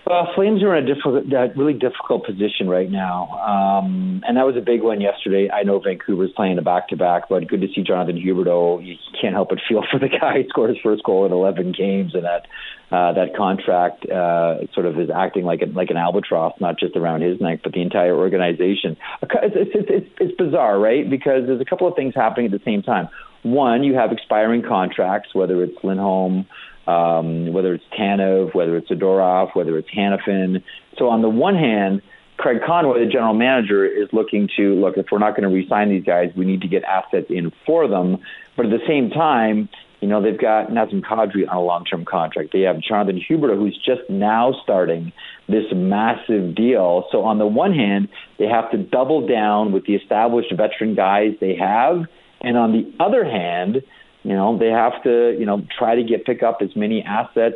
Well, 0.05 0.27
Flames 0.35 0.61
are 0.63 0.75
in 0.75 0.83
a 0.83 0.87
difficult, 0.87 1.25
really 1.55 1.73
difficult 1.73 2.25
position 2.25 2.67
right 2.67 2.91
now, 2.91 3.29
um, 3.39 4.21
and 4.27 4.35
that 4.35 4.45
was 4.45 4.57
a 4.57 4.61
big 4.61 4.81
one 4.81 4.99
yesterday. 4.99 5.49
I 5.49 5.63
know 5.63 5.79
Vancouver's 5.79 6.31
playing 6.35 6.57
a 6.57 6.61
back-to-back, 6.61 7.29
but 7.29 7.47
good 7.47 7.61
to 7.61 7.67
see 7.73 7.83
Jonathan 7.83 8.17
Huberdeau. 8.17 8.85
You 8.85 8.95
can't 9.19 9.33
help 9.33 9.49
but 9.49 9.59
feel 9.67 9.81
for 9.91 9.99
the 9.99 10.09
guy 10.09 10.41
who 10.41 10.49
scored 10.49 10.71
his 10.71 10.79
first 10.83 11.03
goal 11.03 11.25
in 11.25 11.31
11 11.31 11.71
games, 11.71 12.15
and 12.15 12.25
that 12.25 12.47
uh, 12.93 13.13
that 13.13 13.35
contract 13.35 14.05
uh, 14.05 14.67
sort 14.73 14.85
of 14.85 14.99
is 14.99 15.09
acting 15.09 15.45
like 15.45 15.61
a, 15.61 15.65
like 15.65 15.89
an 15.89 15.97
albatross, 15.97 16.53
not 16.59 16.77
just 16.77 16.95
around 16.95 17.21
his 17.21 17.41
neck, 17.41 17.61
but 17.63 17.73
the 17.73 17.81
entire 17.81 18.15
organization. 18.15 18.95
It's, 19.21 19.55
it's, 19.55 19.89
it's, 19.89 20.09
it's 20.19 20.37
bizarre, 20.37 20.79
right? 20.79 21.09
Because 21.09 21.47
there's 21.47 21.61
a 21.61 21.65
couple 21.65 21.87
of 21.87 21.95
things 21.95 22.13
happening 22.15 22.45
at 22.45 22.51
the 22.51 22.63
same 22.63 22.83
time. 22.83 23.09
One, 23.41 23.83
you 23.83 23.95
have 23.95 24.11
expiring 24.11 24.61
contracts, 24.61 25.33
whether 25.33 25.63
it's 25.63 25.75
Lindholm 25.83 26.45
um, 26.87 27.53
whether 27.53 27.73
it's 27.73 27.83
Tanev, 27.97 28.53
whether 28.53 28.77
it's 28.77 28.89
Zadorov, 28.89 29.55
whether 29.55 29.77
it's 29.77 29.89
Hanifin. 29.89 30.63
So 30.97 31.09
on 31.09 31.21
the 31.21 31.29
one 31.29 31.55
hand, 31.55 32.01
Craig 32.37 32.57
Conroy, 32.65 33.05
the 33.05 33.11
general 33.11 33.33
manager, 33.33 33.85
is 33.85 34.09
looking 34.11 34.49
to 34.57 34.75
look 34.75 34.97
if 34.97 35.07
we're 35.11 35.19
not 35.19 35.35
going 35.35 35.47
to 35.47 35.55
re-sign 35.55 35.89
these 35.89 36.03
guys, 36.03 36.31
we 36.35 36.45
need 36.45 36.61
to 36.61 36.67
get 36.67 36.83
assets 36.83 37.27
in 37.29 37.51
for 37.65 37.87
them. 37.87 38.17
But 38.57 38.65
at 38.65 38.71
the 38.71 38.85
same 38.87 39.11
time, 39.11 39.69
you 40.03 40.09
know 40.09 40.21
they've 40.21 40.37
got 40.37 40.67
Nazem 40.67 41.01
Kadri 41.01 41.47
on 41.49 41.55
a 41.55 41.61
long-term 41.61 42.03
contract. 42.03 42.49
They 42.51 42.63
have 42.63 42.81
Jonathan 42.81 43.21
Huberdeau, 43.25 43.55
who's 43.55 43.79
just 43.85 44.01
now 44.09 44.53
starting 44.61 45.13
this 45.47 45.63
massive 45.73 46.55
deal. 46.55 47.05
So 47.09 47.23
on 47.23 47.39
the 47.39 47.47
one 47.47 47.73
hand, 47.73 48.09
they 48.37 48.47
have 48.47 48.69
to 48.71 48.77
double 48.77 49.25
down 49.25 49.71
with 49.71 49.85
the 49.85 49.95
established 49.95 50.51
veteran 50.51 50.93
guys 50.93 51.35
they 51.39 51.55
have, 51.55 52.03
and 52.41 52.57
on 52.57 52.73
the 52.73 52.91
other 53.01 53.23
hand, 53.23 53.77
you 54.23 54.33
know, 54.33 54.59
they 54.59 54.67
have 54.67 55.01
to, 55.03 55.37
you 55.39 55.45
know, 55.45 55.65
try 55.79 55.95
to 55.95 56.03
get 56.03 56.25
pick 56.25 56.43
up 56.43 56.57
as 56.61 56.75
many 56.75 57.01
assets, 57.01 57.55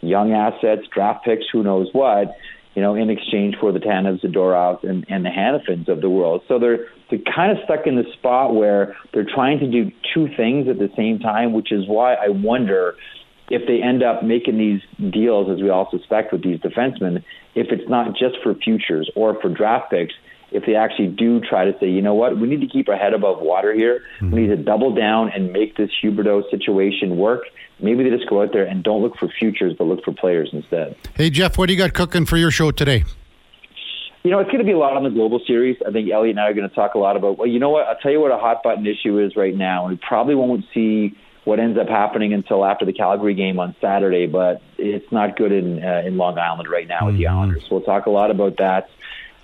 young 0.00 0.32
assets, 0.32 0.82
draft 0.94 1.24
picks, 1.24 1.46
who 1.52 1.64
knows 1.64 1.88
what, 1.92 2.28
you 2.74 2.82
know, 2.82 2.94
in 2.94 3.10
exchange 3.10 3.56
for 3.60 3.72
the 3.72 3.80
Tanevs, 3.80 4.22
the 4.22 4.28
Dorovs, 4.28 4.88
and, 4.88 5.04
and 5.08 5.24
the 5.24 5.30
Hanifins 5.30 5.88
of 5.88 6.00
the 6.00 6.08
world. 6.08 6.42
So 6.46 6.60
they're 6.60 6.86
they're 7.10 7.18
kind 7.34 7.56
of 7.56 7.64
stuck 7.64 7.86
in 7.86 7.96
the 7.96 8.04
spot 8.14 8.54
where 8.54 8.96
they're 9.12 9.24
trying 9.24 9.58
to 9.60 9.70
do 9.70 9.90
two 10.14 10.28
things 10.36 10.68
at 10.68 10.78
the 10.78 10.90
same 10.96 11.18
time, 11.18 11.52
which 11.52 11.72
is 11.72 11.86
why 11.88 12.14
I 12.14 12.28
wonder 12.28 12.94
if 13.50 13.66
they 13.66 13.82
end 13.82 14.02
up 14.02 14.22
making 14.22 14.58
these 14.58 14.82
deals, 15.10 15.50
as 15.50 15.62
we 15.62 15.70
all 15.70 15.90
suspect 15.90 16.32
with 16.32 16.42
these 16.42 16.60
defensemen, 16.60 17.24
if 17.54 17.68
it's 17.70 17.88
not 17.88 18.14
just 18.14 18.36
for 18.42 18.54
futures 18.54 19.10
or 19.16 19.40
for 19.40 19.48
draft 19.48 19.90
picks, 19.90 20.12
if 20.50 20.64
they 20.66 20.74
actually 20.74 21.08
do 21.08 21.40
try 21.40 21.64
to 21.64 21.78
say, 21.78 21.88
you 21.88 22.00
know 22.00 22.14
what, 22.14 22.38
we 22.38 22.46
need 22.46 22.60
to 22.60 22.66
keep 22.66 22.88
our 22.88 22.96
head 22.96 23.12
above 23.12 23.40
water 23.40 23.74
here. 23.74 24.02
Mm-hmm. 24.16 24.30
We 24.30 24.40
need 24.42 24.48
to 24.48 24.56
double 24.56 24.94
down 24.94 25.30
and 25.30 25.52
make 25.52 25.76
this 25.76 25.90
Huberdeau 26.02 26.50
situation 26.50 27.16
work. 27.16 27.42
Maybe 27.80 28.02
they 28.02 28.10
just 28.10 28.28
go 28.28 28.42
out 28.42 28.52
there 28.52 28.64
and 28.64 28.82
don't 28.82 29.02
look 29.02 29.16
for 29.16 29.28
futures, 29.38 29.74
but 29.76 29.84
look 29.84 30.04
for 30.04 30.12
players 30.12 30.50
instead. 30.52 30.96
Hey, 31.14 31.30
Jeff, 31.30 31.58
what 31.58 31.66
do 31.66 31.74
you 31.74 31.78
got 31.78 31.94
cooking 31.94 32.26
for 32.26 32.36
your 32.36 32.50
show 32.50 32.70
today? 32.70 33.04
You 34.28 34.34
know, 34.34 34.40
it's 34.40 34.50
going 34.50 34.58
to 34.58 34.64
be 34.66 34.72
a 34.72 34.78
lot 34.78 34.94
on 34.94 35.04
the 35.04 35.08
global 35.08 35.40
series. 35.46 35.78
I 35.86 35.90
think 35.90 36.10
Elliot 36.10 36.36
and 36.36 36.40
I 36.40 36.50
are 36.50 36.52
going 36.52 36.68
to 36.68 36.74
talk 36.74 36.94
a 36.94 36.98
lot 36.98 37.16
about, 37.16 37.38
well, 37.38 37.48
you 37.48 37.58
know 37.58 37.70
what, 37.70 37.86
I'll 37.86 37.96
tell 37.96 38.12
you 38.12 38.20
what 38.20 38.30
a 38.30 38.36
hot 38.36 38.62
button 38.62 38.86
issue 38.86 39.18
is 39.18 39.36
right 39.36 39.56
now. 39.56 39.86
And 39.86 39.96
we 39.96 40.00
probably 40.06 40.34
won't 40.34 40.66
see 40.74 41.16
what 41.44 41.58
ends 41.58 41.78
up 41.78 41.88
happening 41.88 42.34
until 42.34 42.62
after 42.62 42.84
the 42.84 42.92
Calgary 42.92 43.32
game 43.32 43.58
on 43.58 43.74
Saturday, 43.80 44.26
but 44.26 44.60
it's 44.76 45.10
not 45.10 45.38
good 45.38 45.50
in 45.50 45.82
uh, 45.82 46.02
in 46.04 46.18
Long 46.18 46.38
Island 46.38 46.68
right 46.68 46.86
now 46.86 47.06
with 47.06 47.14
mm-hmm. 47.14 47.22
the 47.22 47.26
Islanders. 47.26 47.62
So 47.62 47.76
we'll 47.76 47.84
talk 47.84 48.04
a 48.04 48.10
lot 48.10 48.30
about 48.30 48.58
that. 48.58 48.90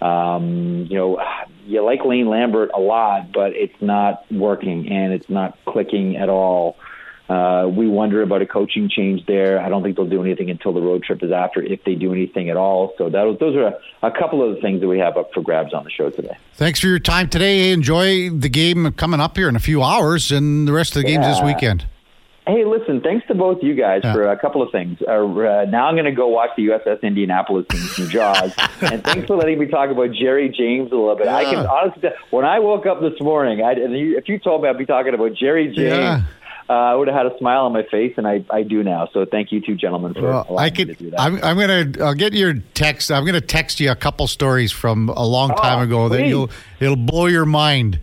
Um, 0.06 0.86
you 0.90 0.98
know, 0.98 1.18
you 1.64 1.82
like 1.82 2.04
Lane 2.04 2.28
Lambert 2.28 2.70
a 2.74 2.78
lot, 2.78 3.32
but 3.32 3.54
it's 3.54 3.80
not 3.80 4.30
working 4.30 4.92
and 4.92 5.14
it's 5.14 5.30
not 5.30 5.56
clicking 5.64 6.16
at 6.16 6.28
all. 6.28 6.76
Uh, 7.28 7.66
we 7.74 7.88
wonder 7.88 8.20
about 8.20 8.42
a 8.42 8.46
coaching 8.46 8.90
change 8.90 9.24
there. 9.26 9.58
I 9.58 9.70
don't 9.70 9.82
think 9.82 9.96
they'll 9.96 10.06
do 10.06 10.22
anything 10.22 10.50
until 10.50 10.74
the 10.74 10.82
road 10.82 11.02
trip 11.02 11.22
is 11.22 11.32
after, 11.32 11.62
if 11.62 11.82
they 11.84 11.94
do 11.94 12.12
anything 12.12 12.50
at 12.50 12.56
all. 12.58 12.92
So 12.98 13.08
that, 13.08 13.36
those 13.40 13.56
are 13.56 13.68
a, 13.68 14.08
a, 14.08 14.10
couple 14.10 14.46
of 14.46 14.54
the 14.54 14.60
things 14.60 14.82
that 14.82 14.88
we 14.88 14.98
have 14.98 15.16
up 15.16 15.32
for 15.32 15.40
grabs 15.40 15.72
on 15.72 15.84
the 15.84 15.90
show 15.90 16.10
today. 16.10 16.36
Thanks 16.54 16.80
for 16.80 16.86
your 16.86 16.98
time 16.98 17.30
today. 17.30 17.72
Enjoy 17.72 18.28
the 18.28 18.50
game 18.50 18.92
coming 18.92 19.20
up 19.20 19.38
here 19.38 19.48
in 19.48 19.56
a 19.56 19.60
few 19.60 19.82
hours 19.82 20.32
and 20.32 20.68
the 20.68 20.72
rest 20.72 20.96
of 20.96 21.02
the 21.02 21.08
games 21.08 21.24
yeah. 21.24 21.32
this 21.32 21.42
weekend. 21.42 21.86
Hey, 22.46 22.66
listen, 22.66 23.00
thanks 23.00 23.26
to 23.28 23.34
both 23.34 23.62
you 23.62 23.74
guys 23.74 24.02
yeah. 24.04 24.12
for 24.12 24.30
a 24.30 24.38
couple 24.38 24.60
of 24.60 24.70
things. 24.70 24.98
Uh, 25.00 25.12
uh, 25.12 25.64
now 25.66 25.86
I'm 25.86 25.94
going 25.94 26.04
to 26.04 26.12
go 26.12 26.28
watch 26.28 26.50
the 26.58 26.66
USS 26.66 27.00
Indianapolis 27.00 27.64
and 27.70 27.80
some 27.80 28.08
Jaws. 28.10 28.52
and 28.82 29.02
thanks 29.02 29.26
for 29.26 29.36
letting 29.36 29.58
me 29.58 29.66
talk 29.66 29.88
about 29.88 30.12
Gerry 30.12 30.50
James 30.50 30.92
a 30.92 30.94
little 30.94 31.16
bit. 31.16 31.24
Yeah. 31.24 31.36
I 31.36 31.44
can 31.44 31.66
honestly, 31.66 32.10
when 32.28 32.44
I 32.44 32.58
woke 32.58 32.84
up 32.84 33.00
this 33.00 33.18
morning, 33.18 33.62
I, 33.62 33.76
if 33.78 34.28
you 34.28 34.38
told 34.38 34.62
me 34.62 34.68
I'd 34.68 34.76
be 34.76 34.84
talking 34.84 35.14
about 35.14 35.32
Gerry 35.32 35.68
James, 35.68 35.78
yeah. 35.78 36.22
Uh, 36.68 36.72
I 36.72 36.94
would 36.94 37.08
have 37.08 37.16
had 37.16 37.26
a 37.26 37.38
smile 37.38 37.66
on 37.66 37.72
my 37.72 37.82
face, 37.82 38.14
and 38.16 38.26
I, 38.26 38.44
I 38.50 38.62
do 38.62 38.82
now. 38.82 39.08
So 39.12 39.26
thank 39.26 39.52
you 39.52 39.60
two 39.60 39.74
gentlemen 39.74 40.14
for 40.14 40.22
well, 40.22 40.46
allowing 40.48 40.64
I 40.64 40.70
could, 40.70 40.88
me 40.88 40.94
to 40.94 41.04
do 41.04 41.10
that. 41.10 41.20
I'm, 41.20 41.42
I'm 41.42 41.56
going 41.56 41.92
to 41.92 42.02
I'll 42.04 42.14
get 42.14 42.32
your 42.32 42.54
text. 42.72 43.10
I'm 43.10 43.24
going 43.24 43.34
to 43.34 43.40
text 43.42 43.80
you 43.80 43.90
a 43.90 43.96
couple 43.96 44.26
stories 44.26 44.72
from 44.72 45.10
a 45.10 45.26
long 45.26 45.52
oh, 45.52 45.60
time 45.60 45.80
ago 45.80 46.08
please. 46.08 46.16
that 46.16 46.26
you'll 46.26 46.50
it'll 46.80 46.96
blow 46.96 47.26
your 47.26 47.44
mind. 47.44 48.00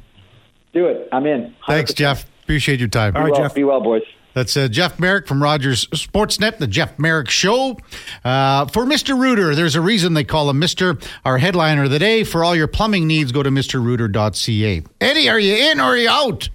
Do 0.73 0.85
it. 0.85 1.09
I'm 1.11 1.25
in. 1.25 1.45
100%. 1.45 1.53
Thanks, 1.67 1.93
Jeff. 1.93 2.25
Appreciate 2.43 2.79
your 2.79 2.87
time. 2.87 3.15
All 3.15 3.23
right, 3.23 3.31
well, 3.31 3.41
Jeff. 3.41 3.55
Be 3.55 3.63
well, 3.63 3.81
boys. 3.81 4.03
That's 4.33 4.55
uh, 4.55 4.67
Jeff 4.67 4.99
Marek 4.99 5.27
from 5.27 5.43
Rogers 5.43 5.87
Sportsnet, 5.87 6.57
the 6.57 6.67
Jeff 6.67 6.97
Marek 6.97 7.29
Show. 7.29 7.77
Uh, 8.23 8.65
for 8.67 8.85
Mr. 8.85 9.19
Rooter, 9.19 9.55
there's 9.55 9.75
a 9.75 9.81
reason 9.81 10.13
they 10.13 10.23
call 10.23 10.49
him 10.49 10.61
Mr. 10.61 11.03
Our 11.25 11.37
headliner 11.37 11.83
of 11.83 11.91
the 11.91 11.99
day. 11.99 12.23
For 12.23 12.43
all 12.43 12.55
your 12.55 12.67
plumbing 12.67 13.07
needs, 13.07 13.31
go 13.31 13.43
to 13.43 13.49
mrrooter.ca. 13.49 14.83
Eddie, 15.01 15.29
are 15.29 15.39
you 15.39 15.71
in 15.71 15.79
or 15.79 15.83
are 15.83 15.97
you 15.97 16.09
out? 16.09 16.49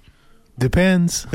Depends. 0.59 1.27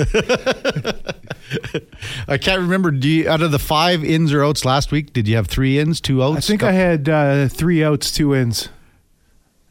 I 2.28 2.38
can't 2.38 2.62
remember. 2.62 2.90
Do 2.90 3.08
you, 3.08 3.28
out 3.28 3.42
of 3.42 3.52
the 3.52 3.58
five 3.58 4.04
ins 4.04 4.32
or 4.32 4.44
outs 4.44 4.64
last 4.64 4.90
week, 4.90 5.12
did 5.12 5.28
you 5.28 5.36
have 5.36 5.46
three 5.46 5.78
ins, 5.78 6.00
two 6.00 6.22
outs? 6.22 6.38
I 6.38 6.40
think 6.40 6.62
I 6.62 6.72
had 6.72 7.08
uh, 7.08 7.48
three 7.48 7.84
outs, 7.84 8.10
two 8.10 8.34
ins. 8.34 8.68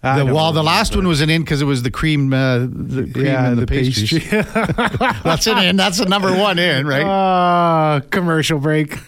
I 0.04 0.18
The, 0.18 0.26
don't 0.26 0.34
well, 0.34 0.52
the 0.52 0.64
last 0.64 0.96
one 0.96 1.08
was 1.08 1.22
an 1.22 1.30
in 1.30 1.44
because 1.44 1.62
it 1.62 1.66
was 1.66 1.84
the 1.84 1.92
cream, 1.92 2.34
uh, 2.34 2.60
the 2.60 3.08
cream 3.14 3.26
yeah, 3.26 3.50
and 3.50 3.58
the, 3.58 3.66
the 3.66 3.68
pastries. 3.68 4.10
pastry. 4.10 4.42
That's 5.24 5.46
an 5.46 5.60
in. 5.60 5.76
That's 5.76 6.00
the 6.00 6.06
number 6.06 6.36
one 6.36 6.58
in, 6.58 6.88
right? 6.88 7.04
Ah, 7.06 8.02
commercial 8.10 8.58
break. 8.58 8.98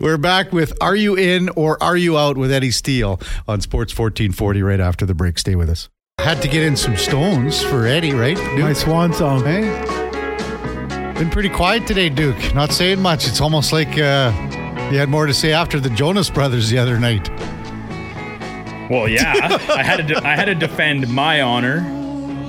We're 0.00 0.16
back 0.18 0.52
with 0.52 0.72
Are 0.80 0.96
You 0.96 1.16
In 1.16 1.50
or 1.50 1.82
Are 1.82 1.96
You 1.98 2.16
Out 2.16 2.38
with 2.38 2.50
Eddie 2.50 2.70
Steele 2.70 3.20
on 3.46 3.60
Sports 3.60 3.92
1440 3.92 4.62
right 4.62 4.80
after 4.80 5.04
the 5.04 5.14
break. 5.14 5.38
Stay 5.38 5.54
with 5.54 5.68
us. 5.68 5.90
Had 6.18 6.40
to 6.42 6.48
get 6.48 6.62
in 6.62 6.76
some 6.76 6.96
stones 6.96 7.62
for 7.64 7.84
Eddie, 7.86 8.12
right? 8.12 8.36
My 8.56 8.72
swan 8.74 9.12
song. 9.12 9.42
Hey? 9.44 9.62
Been 11.18 11.30
pretty 11.30 11.48
quiet 11.48 11.84
today, 11.86 12.08
Duke. 12.10 12.54
Not 12.54 12.70
saying 12.70 13.00
much. 13.00 13.26
It's 13.26 13.40
almost 13.40 13.72
like 13.72 13.98
uh, 13.98 14.30
you 14.92 14.98
had 14.98 15.08
more 15.08 15.26
to 15.26 15.34
say 15.34 15.52
after 15.52 15.80
the 15.80 15.90
Jonas 15.90 16.30
Brothers 16.30 16.70
the 16.70 16.78
other 16.78 16.96
night. 17.00 17.28
Well, 18.88 19.08
yeah, 19.08 19.58
I 19.70 19.82
had 19.82 19.96
to. 19.96 20.02
De- 20.14 20.24
I 20.26 20.36
had 20.36 20.44
to 20.44 20.54
defend 20.54 21.08
my 21.12 21.40
honor, 21.40 21.80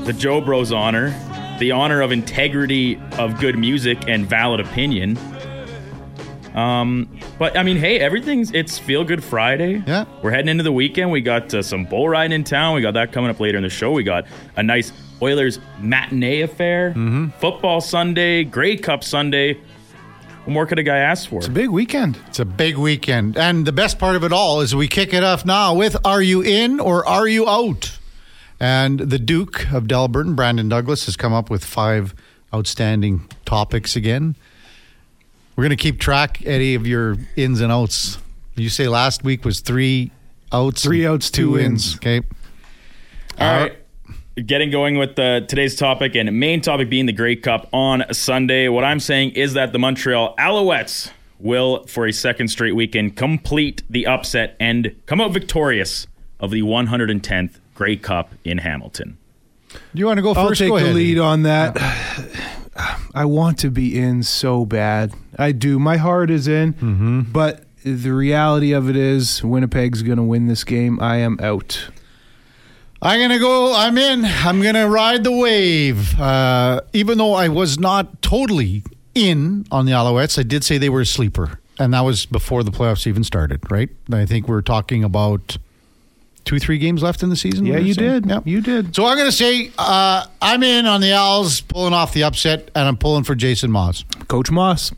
the 0.04 0.14
Joe 0.14 0.40
Bros 0.40 0.72
honor, 0.72 1.10
the 1.58 1.72
honor 1.72 2.02
of 2.02 2.12
integrity 2.12 3.02
of 3.18 3.40
good 3.40 3.58
music 3.58 3.98
and 4.08 4.28
valid 4.28 4.60
opinion. 4.60 5.18
Um, 6.54 7.10
but 7.40 7.58
I 7.58 7.64
mean, 7.64 7.78
hey, 7.78 8.00
everything's 8.00 8.52
it's 8.52 8.78
Feel 8.78 9.04
Good 9.04 9.24
Friday. 9.24 9.82
Yeah. 9.88 10.06
we're 10.22 10.32
heading 10.32 10.50
into 10.50 10.64
the 10.64 10.72
weekend. 10.72 11.10
We 11.12 11.22
got 11.22 11.54
uh, 11.54 11.62
some 11.64 11.86
bull 11.86 12.08
riding 12.08 12.32
in 12.34 12.44
town. 12.44 12.76
We 12.76 12.82
got 12.82 12.94
that 12.94 13.12
coming 13.12 13.30
up 13.32 13.40
later 13.40 13.58
in 13.58 13.64
the 13.64 13.70
show. 13.70 13.92
We 13.92 14.04
got 14.04 14.26
a 14.56 14.62
nice 14.64 14.92
Oilers 15.22 15.60
matinee 15.80 16.42
affair, 16.42 16.90
Mm-hmm. 16.92 17.30
football 17.40 17.82
Sunday, 17.82 18.44
Grey 18.44 18.78
Cup 18.78 19.04
Sunday. 19.04 19.54
What 20.46 20.54
more 20.54 20.66
could 20.66 20.78
a 20.78 20.84
guy 20.84 20.98
ask 20.98 21.30
for? 21.30 21.38
It's 21.38 21.48
a 21.48 21.52
big 21.52 21.70
weekend. 21.70 22.20
It's 22.28 22.40
a 22.40 22.46
big 22.46 22.78
weekend. 22.78 23.38
And 23.38 23.66
the 23.66 23.72
best 23.72 23.98
part 23.98 24.16
of 24.18 24.24
it 24.26 24.34
all 24.34 24.60
is 24.60 24.76
we 24.76 24.90
kick 24.90 25.14
it 25.14 25.24
off 25.24 25.46
now 25.46 25.74
with 25.74 25.96
Are 26.06 26.22
You 26.22 26.42
In 26.42 26.80
or 26.82 27.08
Are 27.08 27.28
You 27.28 27.48
Out? 27.48 27.98
And 28.60 29.00
the 29.00 29.20
Duke 29.20 29.72
of 29.72 29.88
Delburne, 29.88 30.36
Brandon 30.36 30.68
Douglas, 30.70 31.06
has 31.06 31.16
come 31.16 31.32
up 31.34 31.50
with 31.50 31.64
five 31.64 32.14
outstanding 32.54 33.28
topics 33.46 33.96
again. 33.96 34.36
We're 35.56 35.64
going 35.64 35.70
to 35.70 35.76
keep 35.76 36.00
track, 36.00 36.46
Eddie, 36.46 36.76
of 36.76 36.88
your 36.88 37.18
ins 37.36 37.62
and 37.62 37.72
outs. 37.72 38.18
You 38.56 38.70
say 38.70 38.88
last 38.88 39.24
week 39.24 39.46
was 39.46 39.60
three 39.60 40.12
outs, 40.52 40.84
Three 40.84 41.06
outs, 41.06 41.30
two 41.30 41.60
ins. 41.60 41.96
Okay. 41.98 42.22
All 43.40 43.62
right. 43.62 43.78
Getting 44.46 44.72
going 44.72 44.98
with 44.98 45.18
uh, 45.20 45.42
today's 45.42 45.76
topic 45.76 46.16
and 46.16 46.40
main 46.40 46.62
topic 46.62 46.90
being 46.90 47.06
the 47.06 47.12
Grey 47.14 47.36
Cup 47.36 47.70
on 47.72 48.04
Sunday. 48.12 48.68
What 48.68 48.84
I'm 48.84 49.00
saying 49.00 49.32
is 49.32 49.54
that 49.54 49.74
the 49.74 49.80
Montreal 49.80 50.36
Alouettes 50.40 51.12
will, 51.40 51.86
for 51.86 52.08
a 52.08 52.12
second 52.14 52.48
straight 52.48 52.76
weekend, 52.76 53.16
complete 53.16 53.84
the 53.90 54.08
upset 54.08 54.56
and 54.60 54.96
come 55.06 55.22
out 55.22 55.34
victorious 55.34 56.08
of 56.40 56.50
the 56.50 56.64
110th 56.64 57.60
Grey 57.76 57.96
Cup 57.96 58.34
in 58.44 58.60
Hamilton. 58.60 59.18
Do 59.70 59.78
you 59.94 60.08
want 60.08 60.18
to 60.18 60.24
go 60.24 60.34
1st 60.34 60.38
I'll 60.38 60.50
take 60.56 60.70
go 60.70 60.78
the 60.80 60.84
ahead. 60.86 60.96
lead 60.96 61.20
on 61.20 61.44
that. 61.44 61.78
I 63.14 63.26
want 63.26 63.60
to 63.60 63.70
be 63.70 63.98
in 64.00 64.24
so 64.24 64.66
bad. 64.66 65.14
I 65.38 65.52
do. 65.52 65.78
My 65.80 65.98
heart 65.98 66.30
is 66.32 66.48
in, 66.48 66.74
Mm-hmm. 66.74 67.22
but 67.32 67.66
the 67.84 68.12
reality 68.14 68.72
of 68.72 68.90
it 68.90 68.96
is 68.96 69.44
Winnipeg's 69.44 70.02
going 70.04 70.18
to 70.18 70.24
win 70.24 70.48
this 70.48 70.64
game. 70.64 71.00
I 71.02 71.18
am 71.18 71.38
out. 71.42 71.90
I'm 73.02 73.20
going 73.20 73.32
to 73.32 73.40
go. 73.40 73.76
I'm 73.76 73.98
in. 73.98 74.24
I'm 74.26 74.62
going 74.62 74.76
to 74.76 74.88
ride 74.88 75.24
the 75.26 75.32
wave. 75.32 76.18
Uh, 76.20 76.82
even 76.94 77.18
though 77.18 77.34
I 77.34 77.50
was 77.50 77.78
not 77.78 78.22
totally 78.22 78.84
in 79.14 79.66
on 79.72 79.86
the 79.86 79.92
Alouettes, 79.92 80.40
I 80.40 80.44
did 80.44 80.64
say 80.64 80.78
they 80.78 80.90
were 80.90 81.02
a 81.02 81.06
sleeper. 81.06 81.60
And 81.80 81.94
that 81.94 82.02
was 82.02 82.26
before 82.26 82.64
the 82.64 82.72
playoffs 82.72 83.06
even 83.06 83.24
started, 83.26 83.70
right? 83.70 83.90
I 84.12 84.26
think 84.26 84.48
we're 84.48 84.62
talking 84.62 85.04
about 85.04 85.58
two, 86.46 86.60
three 86.60 86.78
games 86.78 87.04
left 87.04 87.24
in 87.24 87.30
the 87.30 87.36
season. 87.36 87.66
Yeah, 87.66 87.78
you 87.78 87.94
so. 87.94 88.02
did. 88.02 88.26
Yep. 88.26 88.48
You 88.48 88.62
did. 88.62 88.96
So 88.96 89.06
I'm 89.06 89.18
going 89.18 89.30
to 89.30 89.36
say 89.36 89.72
uh, 89.78 90.26
I'm 90.42 90.64
in 90.64 90.86
on 90.86 91.02
the 91.02 91.14
Owls, 91.14 91.62
pulling 91.62 91.94
off 91.94 92.14
the 92.14 92.24
upset, 92.24 92.70
and 92.76 92.88
I'm 92.88 92.98
pulling 92.98 93.24
for 93.24 93.36
Jason 93.36 93.72
Maas. 93.72 94.06
Coach 94.28 94.52
Maas. 94.52 94.92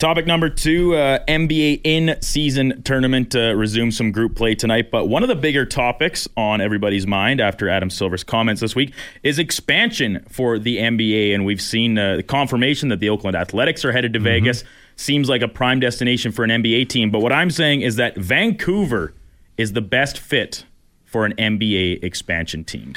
Topic 0.00 0.26
number 0.26 0.48
two 0.48 0.94
uh, 0.94 1.18
NBA 1.28 1.82
in 1.84 2.16
season 2.22 2.82
tournament 2.84 3.36
uh, 3.36 3.54
resumes 3.54 3.98
some 3.98 4.12
group 4.12 4.34
play 4.34 4.54
tonight. 4.54 4.90
But 4.90 5.08
one 5.08 5.22
of 5.22 5.28
the 5.28 5.34
bigger 5.34 5.66
topics 5.66 6.26
on 6.38 6.62
everybody's 6.62 7.06
mind 7.06 7.38
after 7.38 7.68
Adam 7.68 7.90
Silver's 7.90 8.24
comments 8.24 8.62
this 8.62 8.74
week 8.74 8.94
is 9.22 9.38
expansion 9.38 10.24
for 10.30 10.58
the 10.58 10.78
NBA. 10.78 11.34
And 11.34 11.44
we've 11.44 11.60
seen 11.60 11.98
uh, 11.98 12.16
the 12.16 12.22
confirmation 12.22 12.88
that 12.88 13.00
the 13.00 13.10
Oakland 13.10 13.36
Athletics 13.36 13.84
are 13.84 13.92
headed 13.92 14.14
to 14.14 14.20
Vegas. 14.20 14.64
Seems 14.96 15.28
like 15.28 15.42
a 15.42 15.48
prime 15.48 15.80
destination 15.80 16.32
for 16.32 16.44
an 16.44 16.50
NBA 16.50 16.88
team. 16.88 17.10
But 17.10 17.20
what 17.20 17.34
I'm 17.34 17.50
saying 17.50 17.82
is 17.82 17.96
that 17.96 18.16
Vancouver 18.16 19.12
is 19.60 19.74
the 19.74 19.82
best 19.82 20.18
fit 20.18 20.64
for 21.04 21.26
an 21.26 21.34
NBA 21.34 22.02
expansion 22.02 22.64
team. 22.64 22.94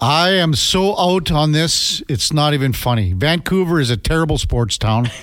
I 0.00 0.30
am 0.30 0.54
so 0.54 0.96
out 0.98 1.32
on 1.32 1.52
this. 1.52 2.02
It's 2.08 2.32
not 2.32 2.54
even 2.54 2.72
funny. 2.72 3.12
Vancouver 3.12 3.80
is 3.80 3.90
a 3.90 3.96
terrible 3.96 4.38
sports 4.38 4.78
town. 4.78 5.10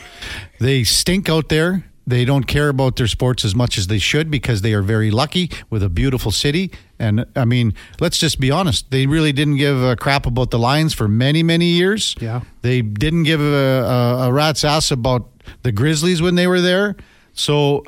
They 0.59 0.83
stink 0.83 1.27
out 1.27 1.49
there. 1.49 1.85
They 2.05 2.23
don't 2.23 2.43
care 2.43 2.69
about 2.69 2.95
their 2.95 3.07
sports 3.07 3.43
as 3.43 3.55
much 3.55 3.79
as 3.79 3.87
they 3.87 3.97
should 3.97 4.29
because 4.29 4.61
they 4.61 4.73
are 4.73 4.83
very 4.83 5.09
lucky 5.09 5.49
with 5.71 5.81
a 5.81 5.89
beautiful 5.89 6.29
city. 6.29 6.71
And 6.99 7.25
I 7.35 7.45
mean, 7.45 7.73
let's 7.99 8.19
just 8.19 8.39
be 8.39 8.51
honest. 8.51 8.91
They 8.91 9.07
really 9.07 9.31
didn't 9.31 9.57
give 9.57 9.81
a 9.81 9.95
crap 9.95 10.27
about 10.27 10.51
the 10.51 10.59
Lions 10.59 10.93
for 10.93 11.07
many, 11.07 11.41
many 11.41 11.65
years. 11.65 12.15
Yeah. 12.21 12.41
They 12.61 12.83
didn't 12.83 13.23
give 13.23 13.41
a, 13.41 13.43
a, 13.43 14.27
a 14.27 14.31
rat's 14.31 14.63
ass 14.63 14.91
about 14.91 15.27
the 15.63 15.71
Grizzlies 15.71 16.21
when 16.21 16.35
they 16.35 16.45
were 16.45 16.61
there. 16.61 16.95
So 17.33 17.83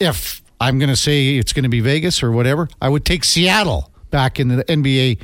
if 0.00 0.40
I'm 0.60 0.78
going 0.78 0.88
to 0.88 0.96
say 0.96 1.36
it's 1.36 1.52
going 1.52 1.64
to 1.64 1.68
be 1.68 1.80
Vegas 1.80 2.22
or 2.22 2.32
whatever, 2.32 2.68
I 2.80 2.88
would 2.88 3.04
take 3.04 3.24
Seattle 3.24 3.90
back 4.10 4.40
in 4.40 4.48
the 4.48 4.64
NBA 4.64 5.18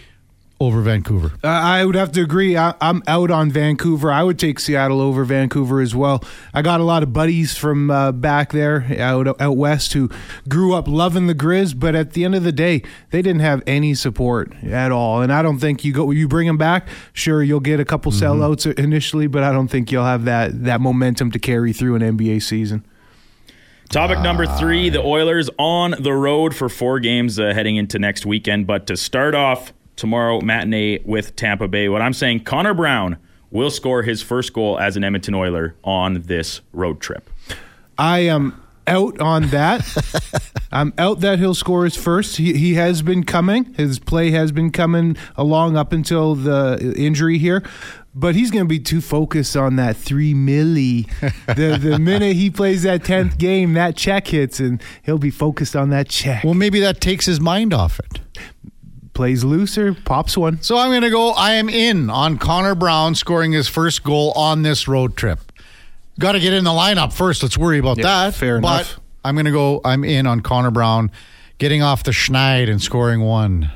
over 0.63 0.81
Vancouver. 0.81 1.33
Uh, 1.43 1.49
I 1.49 1.85
would 1.85 1.97
have 1.97 2.13
to 2.13 2.23
agree. 2.23 2.57
I, 2.57 2.75
I'm 2.81 3.03
out 3.09 3.33
on 3.33 3.51
Vancouver. 3.51 4.13
I 4.13 4.23
would 4.23 4.39
take 4.39 4.61
Seattle 4.61 5.01
over 5.01 5.25
Vancouver 5.25 5.81
as 5.81 5.95
well. 5.95 6.23
I 6.55 6.63
got 6.63 6.81
a 6.81 6.85
lot 6.85 7.03
of 7.03 7.13
buddies 7.13 7.59
from 7.59 7.91
uh, 7.91 8.13
back 8.13 8.53
there 8.53 8.87
out 9.01 9.41
out 9.41 9.57
west 9.57 9.93
who 9.95 10.09
grew 10.49 10.75
up 10.75 10.87
loving 10.87 11.27
the 11.27 11.35
Grizz, 11.35 11.79
but 11.79 11.97
at 11.97 12.13
the 12.13 12.25
end 12.25 12.37
of 12.37 12.45
the 12.45 12.53
day, 12.53 12.83
they 13.11 13.23
didn't 13.23 13.41
have 13.41 13.63
any 13.67 13.95
support 13.95 14.55
at 14.63 14.93
all. 14.93 15.21
And 15.21 15.33
I 15.33 15.43
don't 15.43 15.59
think 15.59 15.85
you 15.85 15.93
go 15.93 16.11
you 16.13 16.29
bring 16.29 16.47
them 16.47 16.59
back. 16.59 16.87
Sure, 17.13 17.43
you'll 17.43 17.61
get 17.61 17.81
a 17.81 17.85
couple 17.85 18.13
sellouts 18.13 18.73
initially, 18.79 19.27
but 19.27 19.43
I 19.43 19.51
don't 19.51 19.69
think 19.69 19.91
you'll 19.91 20.05
have 20.05 20.25
that 20.27 20.63
that 20.65 20.81
momentum 20.81 21.33
to 21.33 21.41
carry 21.41 21.73
through 21.73 21.97
an 21.97 22.03
NBA 22.03 22.41
season. 22.43 22.87
Topic 23.93 24.21
number 24.21 24.47
three 24.47 24.89
the 24.89 25.03
Oilers 25.03 25.51
on 25.59 25.95
the 26.01 26.15
road 26.15 26.55
for 26.57 26.71
four 26.71 26.99
games 26.99 27.39
uh, 27.39 27.53
heading 27.53 27.77
into 27.77 27.99
next 27.99 28.25
weekend. 28.25 28.67
But 28.67 28.87
to 28.87 28.97
start 28.97 29.35
off 29.35 29.75
tomorrow, 29.97 30.41
matinee 30.41 31.01
with 31.05 31.37
Tampa 31.37 31.69
Bay. 31.69 31.91
What 31.91 32.01
I'm 32.01 32.15
saying, 32.15 32.45
Connor 32.45 32.73
Brown 32.73 33.19
will 33.51 33.71
score 33.71 34.03
his 34.03 34.23
first 34.23 34.55
goal 34.55 34.79
as 34.79 34.97
an 34.97 35.05
Edmonton 35.05 35.35
Oiler 35.35 35.77
on 35.85 36.23
this 36.23 36.63
road 36.73 37.03
trip. 37.03 37.29
I 37.99 38.21
am 38.21 38.63
out 38.87 39.21
on 39.21 39.49
that. 39.49 39.87
I'm 40.73 40.95
out 40.97 41.21
that 41.21 41.39
he'll 41.39 41.55
score 41.55 41.85
his 41.85 41.95
first. 41.95 42.39
He, 42.39 42.55
he 42.55 42.75
has 42.75 43.03
been 43.03 43.25
coming. 43.25 43.75
His 43.75 43.99
play 43.99 44.31
has 44.31 44.53
been 44.53 44.73
coming 44.73 45.19
along 45.37 45.77
up 45.77 45.93
until 45.93 46.35
the 46.35 46.95
injury 46.97 47.37
here. 47.37 47.63
But 48.15 48.35
he's 48.35 48.51
going 48.51 48.65
to 48.65 48.69
be 48.69 48.79
too 48.79 49.01
focused 49.01 49.57
on 49.57 49.77
that 49.77 49.97
three 49.97 50.35
milli. 50.35 51.09
The 51.47 51.79
the 51.79 51.99
minute 52.01 52.37
he 52.37 52.51
plays 52.51 52.83
that 52.83 53.05
tenth 53.05 53.39
game, 53.39 53.73
that 53.73 53.97
check 53.97 54.27
hits, 54.29 54.61
and 54.61 54.83
he'll 55.03 55.17
be 55.19 55.31
focused 55.31 55.75
on 55.75 55.89
that 55.91 56.09
check. 56.11 56.45
Well, 56.45 56.53
maybe 56.55 56.81
that 56.81 57.01
takes 57.01 57.25
his 57.25 57.41
mind 57.41 57.73
off 57.73 57.99
it. 57.99 58.21
Plays 59.15 59.45
looser, 59.45 59.95
pops 59.95 60.37
one. 60.37 60.61
So 60.63 60.77
I'm 60.77 60.91
going 60.91 61.03
to 61.03 61.11
go. 61.11 61.31
I 61.33 61.53
am 61.53 61.69
in 61.71 62.11
on 62.11 62.37
Connor 62.39 62.75
Brown 62.75 63.15
scoring 63.15 63.53
his 63.53 63.69
first 63.69 64.03
goal 64.05 64.33
on 64.33 64.63
this 64.63 64.87
road 64.89 65.17
trip. 65.17 65.41
Got 66.19 66.33
to 66.33 66.41
get 66.41 66.53
in 66.53 66.65
the 66.65 66.71
lineup 66.71 67.13
first. 67.15 67.43
Let's 67.43 67.57
worry 67.57 67.79
about 67.79 67.97
Yeah, 67.99 68.05
that. 68.05 68.35
fair 68.35 68.61
but 68.61 68.75
enough. 68.75 69.01
I'm 69.25 69.35
going 69.35 69.47
to 69.47 69.53
go. 69.53 69.81
I'm 69.85 70.05
in 70.05 70.27
on 70.27 70.41
Connor 70.41 70.71
Brown 70.71 71.11
getting 71.59 71.83
off 71.83 72.03
the 72.05 72.11
schneid 72.11 72.69
and 72.71 72.81
scoring 72.83 73.21
one. 73.23 73.71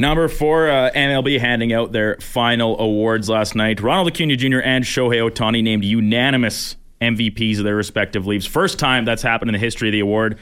Number 0.00 0.28
four, 0.28 0.70
uh, 0.70 0.90
MLB 0.94 1.38
handing 1.38 1.72
out 1.74 1.92
their 1.92 2.16
final 2.16 2.78
awards 2.80 3.28
last 3.28 3.54
night. 3.54 3.80
Ronald 3.82 4.08
Acuna 4.08 4.34
Jr. 4.36 4.60
and 4.60 4.82
Shohei 4.84 5.28
Ohtani 5.30 5.62
named 5.62 5.84
unanimous 5.84 6.76
MVPs 7.02 7.58
of 7.58 7.64
their 7.64 7.76
respective 7.76 8.26
leagues. 8.26 8.46
First 8.46 8.78
time 8.78 9.04
that's 9.04 9.22
happened 9.22 9.50
in 9.50 9.52
the 9.52 9.58
history 9.58 9.88
of 9.88 9.92
the 9.92 10.00
award. 10.00 10.38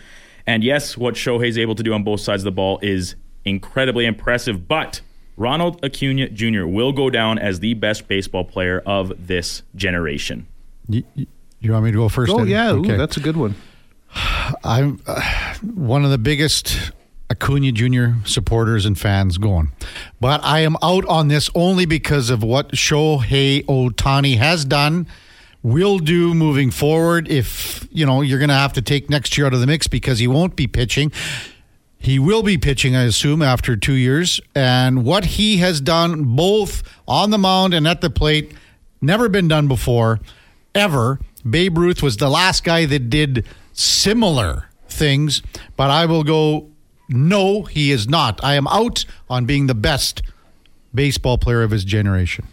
And 0.46 0.62
yes, 0.62 0.96
what 0.96 1.14
Shohei's 1.14 1.59
able 1.59 1.74
to 1.74 1.82
do 1.82 1.92
on 1.92 2.04
both 2.04 2.20
sides 2.20 2.42
of 2.42 2.44
the 2.44 2.52
ball 2.52 2.78
is 2.82 3.16
incredibly 3.44 4.06
impressive. 4.06 4.68
But 4.68 5.00
Ronald 5.36 5.84
Acuna 5.84 6.28
Jr. 6.30 6.64
will 6.66 6.92
go 6.92 7.11
down 7.11 7.38
as 7.38 7.59
the 7.61 7.74
best 7.74 8.06
baseball 8.06 8.44
player 8.44 8.80
of 8.86 9.26
this 9.26 9.62
generation. 9.74 10.46
You, 10.88 11.02
you- 11.16 11.26
you 11.61 11.72
want 11.72 11.86
me 11.86 11.90
to 11.90 11.96
go 11.96 12.09
first? 12.09 12.30
Oh 12.32 12.38
Eddie? 12.38 12.52
yeah, 12.52 12.70
ooh, 12.72 12.78
Okay. 12.82 12.96
that's 12.96 13.16
a 13.16 13.20
good 13.20 13.36
one. 13.36 13.56
I'm 14.62 15.00
uh, 15.09 15.20
one 15.74 16.04
of 16.04 16.12
the 16.12 16.16
biggest 16.18 16.92
Acuna 17.31 17.72
Jr. 17.72 18.26
supporters 18.26 18.87
and 18.87 18.99
fans 18.99 19.39
going. 19.39 19.70
But 20.20 20.43
I 20.45 20.61
am 20.61 20.76
out 20.83 21.05
on 21.07 21.29
this 21.29 21.51
only 21.55 21.87
because 21.87 22.31
of 22.31 22.43
what 22.43 22.72
Shohei 22.72 23.64
Ohtani 23.66 24.39
has 24.39 24.64
done, 24.64 25.07
will 25.62 25.99
do 25.99 26.35
moving 26.35 26.70
forward. 26.70 27.29
If, 27.29 27.87
you 27.91 28.07
know, 28.07 28.22
you're 28.22 28.39
going 28.39 28.49
to 28.49 28.55
have 28.55 28.72
to 28.74 28.83
take 28.83 29.11
next 29.11 29.37
year 29.37 29.47
out 29.47 29.55
of 29.55 29.61
the 29.61 29.66
mix 29.66 29.87
because 29.87 30.18
he 30.18 30.26
won't 30.26 30.57
be 30.57 30.66
pitching. 30.66 31.12
He 31.99 32.18
will 32.18 32.43
be 32.43 32.57
pitching, 32.57 32.95
I 32.95 33.03
assume, 33.03 33.43
after 33.43 33.76
two 33.76 33.95
years. 33.95 34.41
And 34.55 35.05
what 35.05 35.24
he 35.24 35.59
has 35.59 35.81
done 35.81 36.37
both 36.37 36.83
on 37.07 37.31
the 37.31 37.39
mound 37.39 37.74
and 37.74 37.89
at 37.89 38.01
the 38.01 38.11
plate, 38.11 38.55
never 39.01 39.29
been 39.29 39.49
done 39.49 39.68
before, 39.68 40.20
ever. 40.74 41.18
Babe 41.49 41.76
Ruth 41.76 42.03
was 42.03 42.16
the 42.16 42.29
last 42.31 42.62
guy 42.64 42.87
that 42.87 43.11
did 43.11 43.45
similar 43.72 44.68
things, 44.89 45.43
but 45.76 45.91
I 45.91 46.07
will 46.07 46.24
go 46.24 46.70
no, 47.09 47.62
he 47.62 47.90
is 47.90 48.09
not. 48.09 48.42
I 48.44 48.54
am 48.54 48.66
out 48.68 49.04
on 49.30 49.46
being 49.46 49.66
the 49.66 49.74
best 49.74 50.22
baseball 50.94 51.38
player 51.38 51.62
of 51.62 51.70
his 51.70 51.84
generation. 51.84 52.46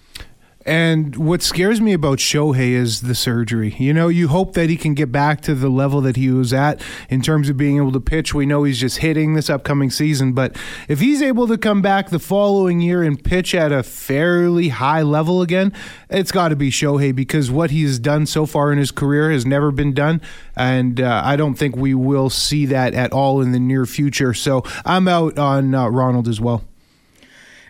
And 0.65 1.15
what 1.15 1.43
scares 1.43 1.79
me 1.79 1.93
about 1.93 2.17
Shohei 2.17 2.71
is 2.71 3.01
the 3.01 3.13
surgery. 3.13 3.75
You 3.77 3.93
know, 3.93 4.07
you 4.07 4.29
hope 4.29 4.53
that 4.53 4.67
he 4.67 4.77
can 4.77 4.95
get 4.95 5.11
back 5.11 5.41
to 5.41 5.53
the 5.53 5.69
level 5.69 6.01
that 6.01 6.15
he 6.15 6.31
was 6.31 6.53
at 6.53 6.81
in 7.07 7.21
terms 7.21 7.49
of 7.49 7.57
being 7.57 7.77
able 7.77 7.91
to 7.91 7.99
pitch. 7.99 8.33
We 8.33 8.47
know 8.47 8.63
he's 8.63 8.79
just 8.79 8.97
hitting 8.97 9.35
this 9.35 9.47
upcoming 9.47 9.91
season, 9.91 10.33
but 10.33 10.57
if 10.87 11.01
he's 11.01 11.21
able 11.21 11.47
to 11.49 11.57
come 11.59 11.83
back 11.83 12.09
the 12.09 12.17
following 12.17 12.81
year 12.81 13.03
and 13.03 13.23
pitch 13.23 13.53
at 13.53 13.71
a 13.71 13.83
fairly 13.83 14.69
high 14.69 15.03
level 15.03 15.43
again, 15.43 15.71
it's 16.09 16.31
got 16.31 16.47
to 16.47 16.55
be 16.55 16.71
Shohei 16.71 17.15
because 17.15 17.51
what 17.51 17.69
he's 17.69 17.99
done 17.99 18.25
so 18.25 18.47
far 18.47 18.71
in 18.71 18.79
his 18.79 18.89
career 18.89 19.29
has 19.29 19.45
never 19.45 19.69
been 19.69 19.93
done. 19.93 20.19
And 20.55 20.99
uh, 20.99 21.21
I 21.23 21.35
don't 21.35 21.53
think 21.53 21.75
we 21.75 21.93
will 21.93 22.31
see 22.31 22.65
that 22.65 22.95
at 22.95 23.13
all 23.13 23.39
in 23.39 23.51
the 23.51 23.59
near 23.59 23.85
future. 23.85 24.33
So 24.33 24.63
I'm 24.83 25.07
out 25.07 25.37
on 25.37 25.75
uh, 25.75 25.89
Ronald 25.89 26.27
as 26.27 26.41
well. 26.41 26.63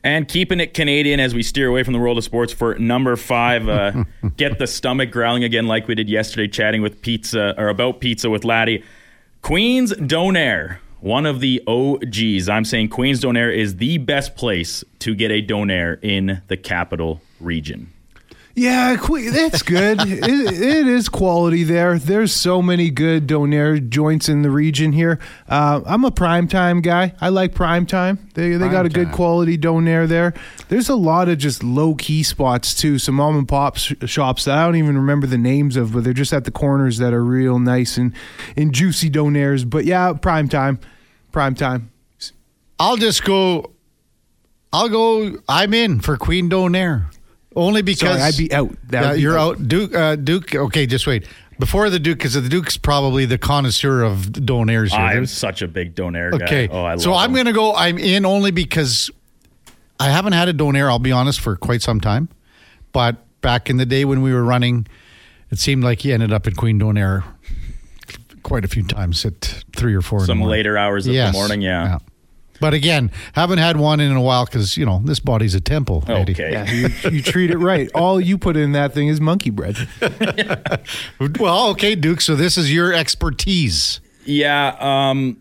And 0.06 0.28
keeping 0.28 0.60
it 0.60 0.76
Canadian 0.76 1.20
as 1.20 1.34
we 1.34 1.41
steer 1.41 1.68
away 1.68 1.82
from 1.82 1.93
the 1.93 1.99
world 1.99 2.20
of 2.20 2.24
sports 2.24 2.53
for 2.53 2.76
number 2.76 3.16
five, 3.16 3.68
uh, 3.68 4.03
get 4.38 4.60
the 4.60 4.68
stomach 4.68 5.10
growling 5.10 5.43
again 5.43 5.66
like 5.66 5.88
we 5.88 5.95
did 5.95 6.08
yesterday, 6.08 6.47
chatting 6.47 6.84
with 6.84 7.01
pizza 7.01 7.60
or 7.60 7.70
about 7.70 8.01
pizza 8.01 8.30
with 8.30 8.45
Laddie. 8.45 8.84
Queens 9.41 9.93
Donair, 9.93 10.78
one 10.99 11.26
of 11.26 11.39
the 11.39 11.60
OGs. 11.66 12.47
I'm 12.47 12.66
saying 12.66 12.89
Queens 12.89 13.22
Donair 13.22 13.51
is 13.51 13.78
the 13.78 13.97
best 13.97 14.36
place 14.36 14.84
to 14.99 15.16
get 15.16 15.32
a 15.32 15.41
Donair 15.41 15.97
in 16.03 16.39
the 16.49 16.58
capital 16.58 17.20
region. 17.39 17.91
Yeah, 18.58 18.95
that's 18.95 19.64
good. 19.64 19.99
it, 20.01 20.24
it 20.24 20.88
is 20.88 21.10
quality 21.10 21.64
there. 21.64 21.99
There's 21.99 22.34
so 22.34 22.62
many 22.62 22.89
good 22.89 23.28
donair 23.28 23.89
joints 23.89 24.30
in 24.30 24.43
the 24.43 24.49
region 24.49 24.93
here. 24.93 25.20
Uh, 25.49 25.82
I'm 25.86 26.06
a 26.06 26.12
prime 26.12 26.47
time 26.47 26.80
guy. 26.80 27.14
I 27.20 27.30
like 27.30 27.53
prime 27.53 27.86
time. 27.86 28.30
They 28.34 28.51
they 28.51 28.70
got 28.70 28.86
a 28.86 28.89
good 28.89 29.12
quality 29.12 29.58
donair 29.58 30.08
there. 30.08 30.34
There's 30.70 30.88
a 30.88 30.95
lot 30.95 31.28
of 31.28 31.38
just 31.38 31.64
low 31.64 31.95
key 31.95 32.24
spots 32.24 32.74
too. 32.74 32.97
Some 32.97 33.16
mom 33.16 33.38
and 33.38 33.47
pop 33.47 33.76
sh- 33.76 33.93
shops 34.06 34.45
that 34.45 34.58
I 34.58 34.64
don't 34.64 34.78
even 34.78 34.97
remember 34.97 35.28
the 35.28 35.38
names 35.38 35.76
of, 35.76 35.91
but 35.91 36.06
they're 36.06 36.14
just 36.14 36.32
at 36.32 36.45
the 36.45 36.51
corners 36.51 36.97
that 36.99 37.14
are 37.14 37.24
real 37.24 37.60
nice 37.60 37.97
and 37.97 38.14
and 38.56 38.74
juicy 38.74 39.10
donairs. 39.10 39.70
But 39.70 39.84
yeah, 39.84 40.14
prime 40.14 40.47
time, 40.47 40.80
prime 41.34 41.56
time. 41.56 41.91
I'll 42.80 42.97
just 42.97 43.26
go. 43.26 43.72
I'll 44.72 44.89
go. 44.89 45.41
I'm 45.49 45.74
in 45.74 45.99
for 45.99 46.16
Queen 46.16 46.49
Donair. 46.49 47.12
Only 47.56 47.82
because 47.82 48.10
Sorry, 48.18 48.22
I'd 48.22 48.38
be 48.38 48.51
out. 48.53 48.76
Yeah, 48.91 49.14
be 49.14 49.22
you're 49.22 49.38
out. 49.38 49.58
out. 49.60 49.68
Duke. 49.68 49.95
Uh, 49.95 50.16
Duke. 50.18 50.53
Okay, 50.56 50.86
just 50.86 51.08
wait. 51.08 51.26
Before 51.58 51.89
the 51.89 51.99
Duke, 51.99 52.18
because 52.18 52.34
the 52.34 52.49
Duke's 52.49 52.76
probably 52.76 53.26
the 53.26 53.38
connoisseur 53.38 54.03
of 54.03 54.18
donairs 54.26 54.89
here. 54.89 54.99
I'm 54.99 55.26
such 55.26 55.62
a 55.62 55.68
big 55.70 55.95
donair 55.95 56.38
guy. 56.38 56.45
Okay. 56.45 56.68
Oh, 56.70 56.84
I 56.84 56.91
love 56.95 57.01
so 57.01 57.14
I'm 57.14 57.30
them. 57.32 57.36
going 57.36 57.45
to 57.45 57.53
go. 57.53 57.74
I'm 57.74 57.97
in 57.97 58.26
only 58.26 58.51
because 58.51 59.10
I 59.99 60.10
haven't 60.10 60.34
had 60.34 60.49
a 60.49 60.53
donair. 60.53 60.89
I'll 60.89 60.99
be 60.99 61.14
honest 61.14 61.39
for 61.39 61.56
quite 61.56 61.82
some 61.82 62.01
time, 62.01 62.28
but 62.91 63.24
back 63.39 63.70
in 63.70 63.78
the 63.78 63.86
day 63.86 64.03
when 64.03 64.22
we 64.22 64.34
were 64.34 64.43
running, 64.43 64.86
it 65.49 65.60
seemed 65.60 65.82
like 65.84 66.01
he 66.01 66.12
ended 66.12 66.34
up 66.34 66.45
at 66.47 66.58
Queen 66.58 66.78
Donair 66.78 67.24
quite 68.43 68.66
a 68.66 68.68
few 68.68 68.84
times 68.84 69.24
at 69.26 69.64
three 69.78 69.95
or 69.95 70.01
four. 70.01 70.20
in 70.20 70.24
the 70.24 70.28
some 70.28 70.38
morning. 70.39 70.51
later 70.51 70.78
hours 70.78 71.08
of 71.08 71.14
Yes. 71.14 71.32
the 71.34 71.38
morning. 71.39 71.62
Yeah. 71.62 71.99
But 72.60 72.74
again, 72.74 73.12
haven't 73.34 73.60
had 73.60 73.78
one 73.78 73.99
in 73.99 74.12
a 74.14 74.22
while 74.22 74.45
because 74.45 74.78
you 74.78 74.86
know 74.86 75.01
this 75.03 75.20
body's 75.20 75.56
a 75.56 75.62
temple. 75.62 76.03
Eddie. 76.08 76.34
Okay. 76.34 76.51
Yeah, 76.51 76.72
you, 76.72 77.10
you 77.10 77.22
treat 77.22 77.51
it 77.51 77.58
right. 77.58 77.89
All 77.93 78.20
you 78.20 78.38
put 78.38 78.56
in 78.56 78.72
that 78.74 78.93
thing 78.93 79.08
is 79.08 79.20
monkey 79.22 79.49
bread. 79.49 79.78
Well, 81.39 81.70
okay, 81.70 81.95
Duke. 81.95 82.22
So 82.22 82.36
this 82.36 82.58
is 82.58 82.72
your 82.74 82.93
expertise. 82.93 83.99
Yeah, 84.26 84.76
um, 84.80 85.38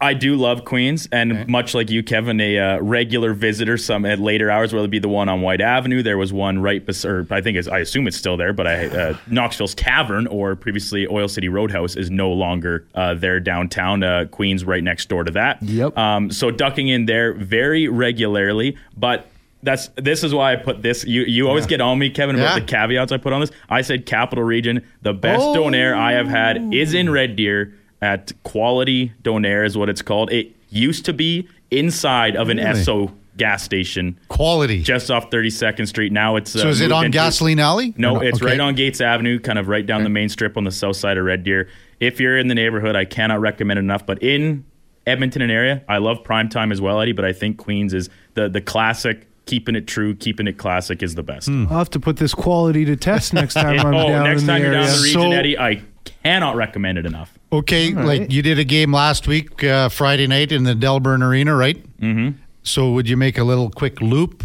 I 0.00 0.14
do 0.14 0.36
love 0.36 0.64
Queens, 0.64 1.08
and 1.10 1.48
much 1.48 1.74
like 1.74 1.90
you, 1.90 2.04
Kevin, 2.04 2.40
a 2.40 2.56
uh, 2.58 2.78
regular 2.80 3.34
visitor. 3.34 3.76
Some 3.76 4.04
at 4.04 4.20
later 4.20 4.48
hours, 4.48 4.72
whether 4.72 4.84
it 4.84 4.90
be 4.90 5.00
the 5.00 5.08
one 5.08 5.28
on 5.28 5.40
Whyte 5.40 5.60
Avenue, 5.60 6.04
there 6.04 6.16
was 6.16 6.32
one 6.32 6.60
right 6.60 6.84
beside. 6.84 7.32
I 7.32 7.40
think 7.40 7.66
I 7.66 7.80
assume 7.80 8.06
it's 8.06 8.16
still 8.16 8.36
there, 8.36 8.52
but 8.52 8.68
I 8.68 8.86
uh, 8.86 9.16
Knoxville's 9.26 9.74
Tavern, 9.74 10.28
or 10.28 10.54
previously 10.54 11.08
Oil 11.08 11.26
City 11.26 11.48
Roadhouse, 11.48 11.96
is 11.96 12.10
no 12.10 12.30
longer 12.30 12.86
uh, 12.94 13.14
there 13.14 13.40
downtown. 13.40 14.04
Uh, 14.04 14.26
Queens, 14.30 14.64
right 14.64 14.84
next 14.84 15.08
door 15.08 15.24
to 15.24 15.32
that. 15.32 15.60
Yep. 15.62 15.98
Um, 15.98 16.30
so 16.30 16.52
ducking 16.52 16.86
in 16.88 17.06
there 17.06 17.34
very 17.34 17.88
regularly, 17.88 18.76
but. 18.96 19.28
That's 19.60 19.88
this 19.96 20.22
is 20.22 20.32
why 20.32 20.52
I 20.52 20.56
put 20.56 20.82
this. 20.82 21.04
You 21.04 21.22
you 21.22 21.48
always 21.48 21.66
get 21.66 21.80
on 21.80 21.98
me, 21.98 22.10
Kevin, 22.10 22.36
about 22.36 22.54
Yeah. 22.54 22.60
the 22.60 22.64
caveats 22.64 23.10
I 23.10 23.16
put 23.16 23.32
on 23.32 23.40
this. 23.40 23.50
I 23.68 23.82
said 23.82 24.06
Capital 24.06 24.44
Region. 24.44 24.84
The 25.02 25.12
best 25.12 25.42
Oh. 25.42 25.52
donair 25.56 25.94
I 25.94 26.12
have 26.12 26.28
had 26.28 26.72
is 26.72 26.94
in 26.94 27.10
Red 27.10 27.34
Deer 27.34 27.74
at 28.00 28.32
Quality 28.44 29.12
Donair 29.22 29.64
is 29.66 29.76
what 29.76 29.88
it's 29.88 30.02
called. 30.02 30.32
It 30.32 30.54
used 30.70 31.04
to 31.06 31.12
be 31.12 31.48
inside 31.70 32.36
of 32.36 32.48
an 32.48 32.58
Really? 32.58 32.70
Esso 32.70 33.12
gas 33.36 33.62
station 33.62 34.18
Quality. 34.28 34.82
just 34.82 35.10
off 35.10 35.30
32nd 35.30 35.86
Street. 35.86 36.12
Now 36.12 36.36
it's 36.36 36.56
uh, 36.56 36.60
so 36.60 36.68
is 36.68 36.80
it 36.80 36.90
on 36.90 37.06
into- 37.06 37.16
Gasoline 37.16 37.60
Alley? 37.60 37.94
No, 37.96 38.16
Or 38.16 38.24
it's 38.24 38.38
Okay. 38.42 38.52
right 38.52 38.60
on 38.60 38.74
Gaetz 38.76 39.00
Avenue, 39.00 39.38
kind 39.38 39.58
of 39.58 39.68
right 39.68 39.86
down 39.86 40.02
the 40.02 40.08
main 40.10 40.28
strip 40.28 40.56
on 40.56 40.64
the 40.64 40.70
south 40.72 40.96
side 40.96 41.16
of 41.18 41.24
Red 41.24 41.44
Deer. 41.44 41.68
If 42.00 42.20
you're 42.20 42.36
in 42.38 42.48
the 42.48 42.54
neighborhood, 42.54 42.96
I 42.96 43.04
cannot 43.04 43.40
recommend 43.40 43.78
it 43.78 43.82
enough. 43.82 44.04
But 44.06 44.22
in 44.22 44.64
Edmonton 45.06 45.40
and 45.42 45.50
area, 45.52 45.82
I 45.88 45.98
love 45.98 46.22
prime 46.24 46.48
time 46.48 46.70
as 46.72 46.80
well, 46.80 47.00
Eddie. 47.00 47.12
But 47.12 47.24
I 47.24 47.32
think 47.32 47.58
Queens 47.58 47.94
is 47.94 48.08
the 48.34 48.48
the 48.48 48.60
classic. 48.60 49.24
Keeping 49.46 49.74
it 49.76 49.86
true, 49.86 50.14
keeping 50.14 50.46
it 50.46 50.58
classic 50.58 51.02
is 51.02 51.14
the 51.14 51.22
best. 51.22 51.46
Hmm. 51.48 51.68
I'll 51.70 51.78
have 51.78 51.88
to 51.90 52.00
put 52.00 52.18
this 52.18 52.34
quality 52.34 52.84
to 52.84 52.96
test 52.96 53.32
next 53.32 53.54
time 53.54 53.80
I'm 53.80 53.94
oh, 53.94 54.08
down 54.08 54.24
next 54.24 54.42
in 54.42 54.46
time 54.48 54.60
the 54.60 54.66
you're 54.66 54.74
area. 54.74 54.86
down 54.86 54.96
the 54.98 55.02
region, 55.04 55.20
So- 55.22 55.32
Eddie, 55.32 55.58
I 55.58 55.82
cannot 56.22 56.54
recommend 56.56 56.98
it 56.98 57.06
enough. 57.06 57.37
Okay, 57.50 57.94
All 57.94 58.04
like 58.04 58.30
you 58.30 58.42
did 58.42 58.58
a 58.58 58.64
game 58.64 58.92
last 58.92 59.26
week, 59.26 59.64
uh, 59.64 59.88
Friday 59.88 60.26
night 60.26 60.52
in 60.52 60.64
the 60.64 60.74
Delburne 60.74 61.22
Arena, 61.22 61.54
right? 61.54 61.82
Mm-hmm. 61.98 62.38
So 62.62 62.92
would 62.92 63.08
you 63.08 63.16
make 63.16 63.38
a 63.38 63.44
little 63.44 63.70
quick 63.70 64.02
loop 64.02 64.44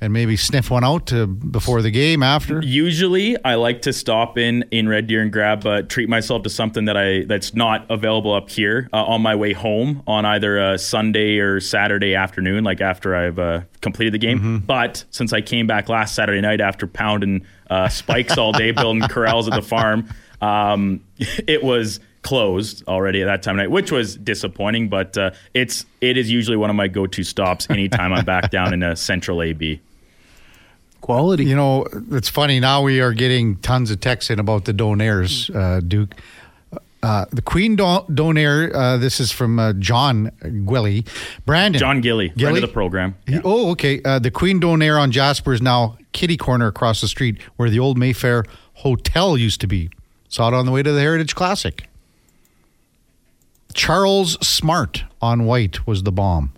and 0.00 0.12
maybe 0.12 0.36
sniff 0.36 0.70
one 0.70 0.84
out 0.84 1.06
to, 1.06 1.26
before 1.26 1.82
the 1.82 1.90
game, 1.90 2.22
after? 2.22 2.60
Usually, 2.62 3.42
I 3.44 3.56
like 3.56 3.82
to 3.82 3.92
stop 3.92 4.38
in 4.38 4.64
in 4.70 4.88
Red 4.88 5.08
Deer 5.08 5.20
and 5.20 5.32
grab, 5.32 5.66
uh, 5.66 5.82
treat 5.82 6.08
myself 6.08 6.44
to 6.44 6.50
something 6.50 6.84
that 6.84 6.96
I 6.96 7.24
that's 7.24 7.54
not 7.54 7.86
available 7.90 8.32
up 8.32 8.50
here 8.50 8.88
uh, 8.92 9.04
on 9.04 9.20
my 9.20 9.34
way 9.34 9.52
home 9.52 10.04
on 10.06 10.24
either 10.24 10.58
a 10.58 10.78
Sunday 10.78 11.38
or 11.38 11.58
Saturday 11.58 12.14
afternoon, 12.14 12.62
like 12.62 12.80
after 12.80 13.16
I've 13.16 13.40
uh, 13.40 13.62
completed 13.80 14.14
the 14.14 14.18
game. 14.18 14.60
But 14.64 15.04
since 15.10 15.32
I 15.32 15.40
came 15.40 15.66
back 15.66 15.88
last 15.88 16.14
Saturday 16.14 16.40
night 16.40 16.60
after 16.60 16.86
pounding 16.86 17.44
uh, 17.68 17.88
spikes 17.88 18.38
all 18.38 18.52
day, 18.52 18.70
building 18.70 19.02
corrals 19.08 19.48
at 19.48 19.54
the 19.54 19.62
farm, 19.62 20.08
um, 20.40 21.00
it 21.18 21.64
was 21.64 21.98
closed 22.22 22.86
already 22.88 23.22
at 23.22 23.26
that 23.26 23.42
time 23.42 23.56
of 23.56 23.58
night, 23.58 23.70
which 23.70 23.92
was 23.92 24.16
disappointing. 24.16 24.88
But 24.88 25.16
uh, 25.18 25.32
it's 25.54 25.84
it 26.00 26.16
is 26.16 26.30
usually 26.30 26.56
one 26.56 26.70
of 26.70 26.76
my 26.76 26.88
go 26.88 27.06
to 27.06 27.22
stops 27.22 27.68
anytime 27.70 28.12
I'm 28.12 28.24
back 28.24 28.50
down 28.50 28.72
in 28.72 28.82
a 28.82 28.96
central 28.96 29.42
AB. 29.42 29.80
Quality. 31.00 31.44
You 31.44 31.56
know, 31.56 31.86
it's 32.12 32.28
funny. 32.28 32.60
Now 32.60 32.82
we 32.82 33.00
are 33.00 33.12
getting 33.12 33.56
tons 33.56 33.90
of 33.90 34.00
texts 34.00 34.30
in 34.30 34.38
about 34.38 34.66
the 34.66 34.72
donairs, 34.72 35.54
uh, 35.54 35.80
Duke. 35.80 36.14
Uh, 37.02 37.24
the 37.32 37.42
Queen 37.42 37.74
Don- 37.74 38.06
Donair, 38.06 38.72
uh, 38.72 38.96
this 38.96 39.18
is 39.18 39.32
from 39.32 39.58
uh, 39.58 39.72
John 39.72 40.30
Gwilly. 40.40 41.04
Brandon. 41.44 41.80
John 41.80 42.00
Gilly, 42.00 42.28
friend 42.28 42.38
Gilly? 42.38 42.62
of 42.62 42.68
the 42.68 42.72
program. 42.72 43.16
He- 43.26 43.40
oh, 43.42 43.72
okay. 43.72 44.00
Uh, 44.04 44.20
the 44.20 44.30
Queen 44.30 44.60
Donair 44.60 45.00
on 45.00 45.10
Jasper 45.10 45.52
is 45.52 45.60
now 45.60 45.98
kitty 46.12 46.36
corner 46.36 46.68
across 46.68 47.00
the 47.00 47.08
street 47.08 47.42
where 47.56 47.68
the 47.68 47.80
old 47.80 47.98
Mayfair 47.98 48.44
Hotel 48.74 49.36
used 49.36 49.60
to 49.62 49.66
be. 49.66 49.90
Saw 50.28 50.46
it 50.48 50.54
on 50.54 50.64
the 50.64 50.70
way 50.70 50.84
to 50.84 50.92
the 50.92 51.00
Heritage 51.00 51.34
Classic. 51.34 51.88
Charles 53.74 54.32
Smart 54.46 55.04
on 55.20 55.44
Whyte 55.44 55.86
was 55.86 56.02
the 56.02 56.12
bomb. 56.12 56.52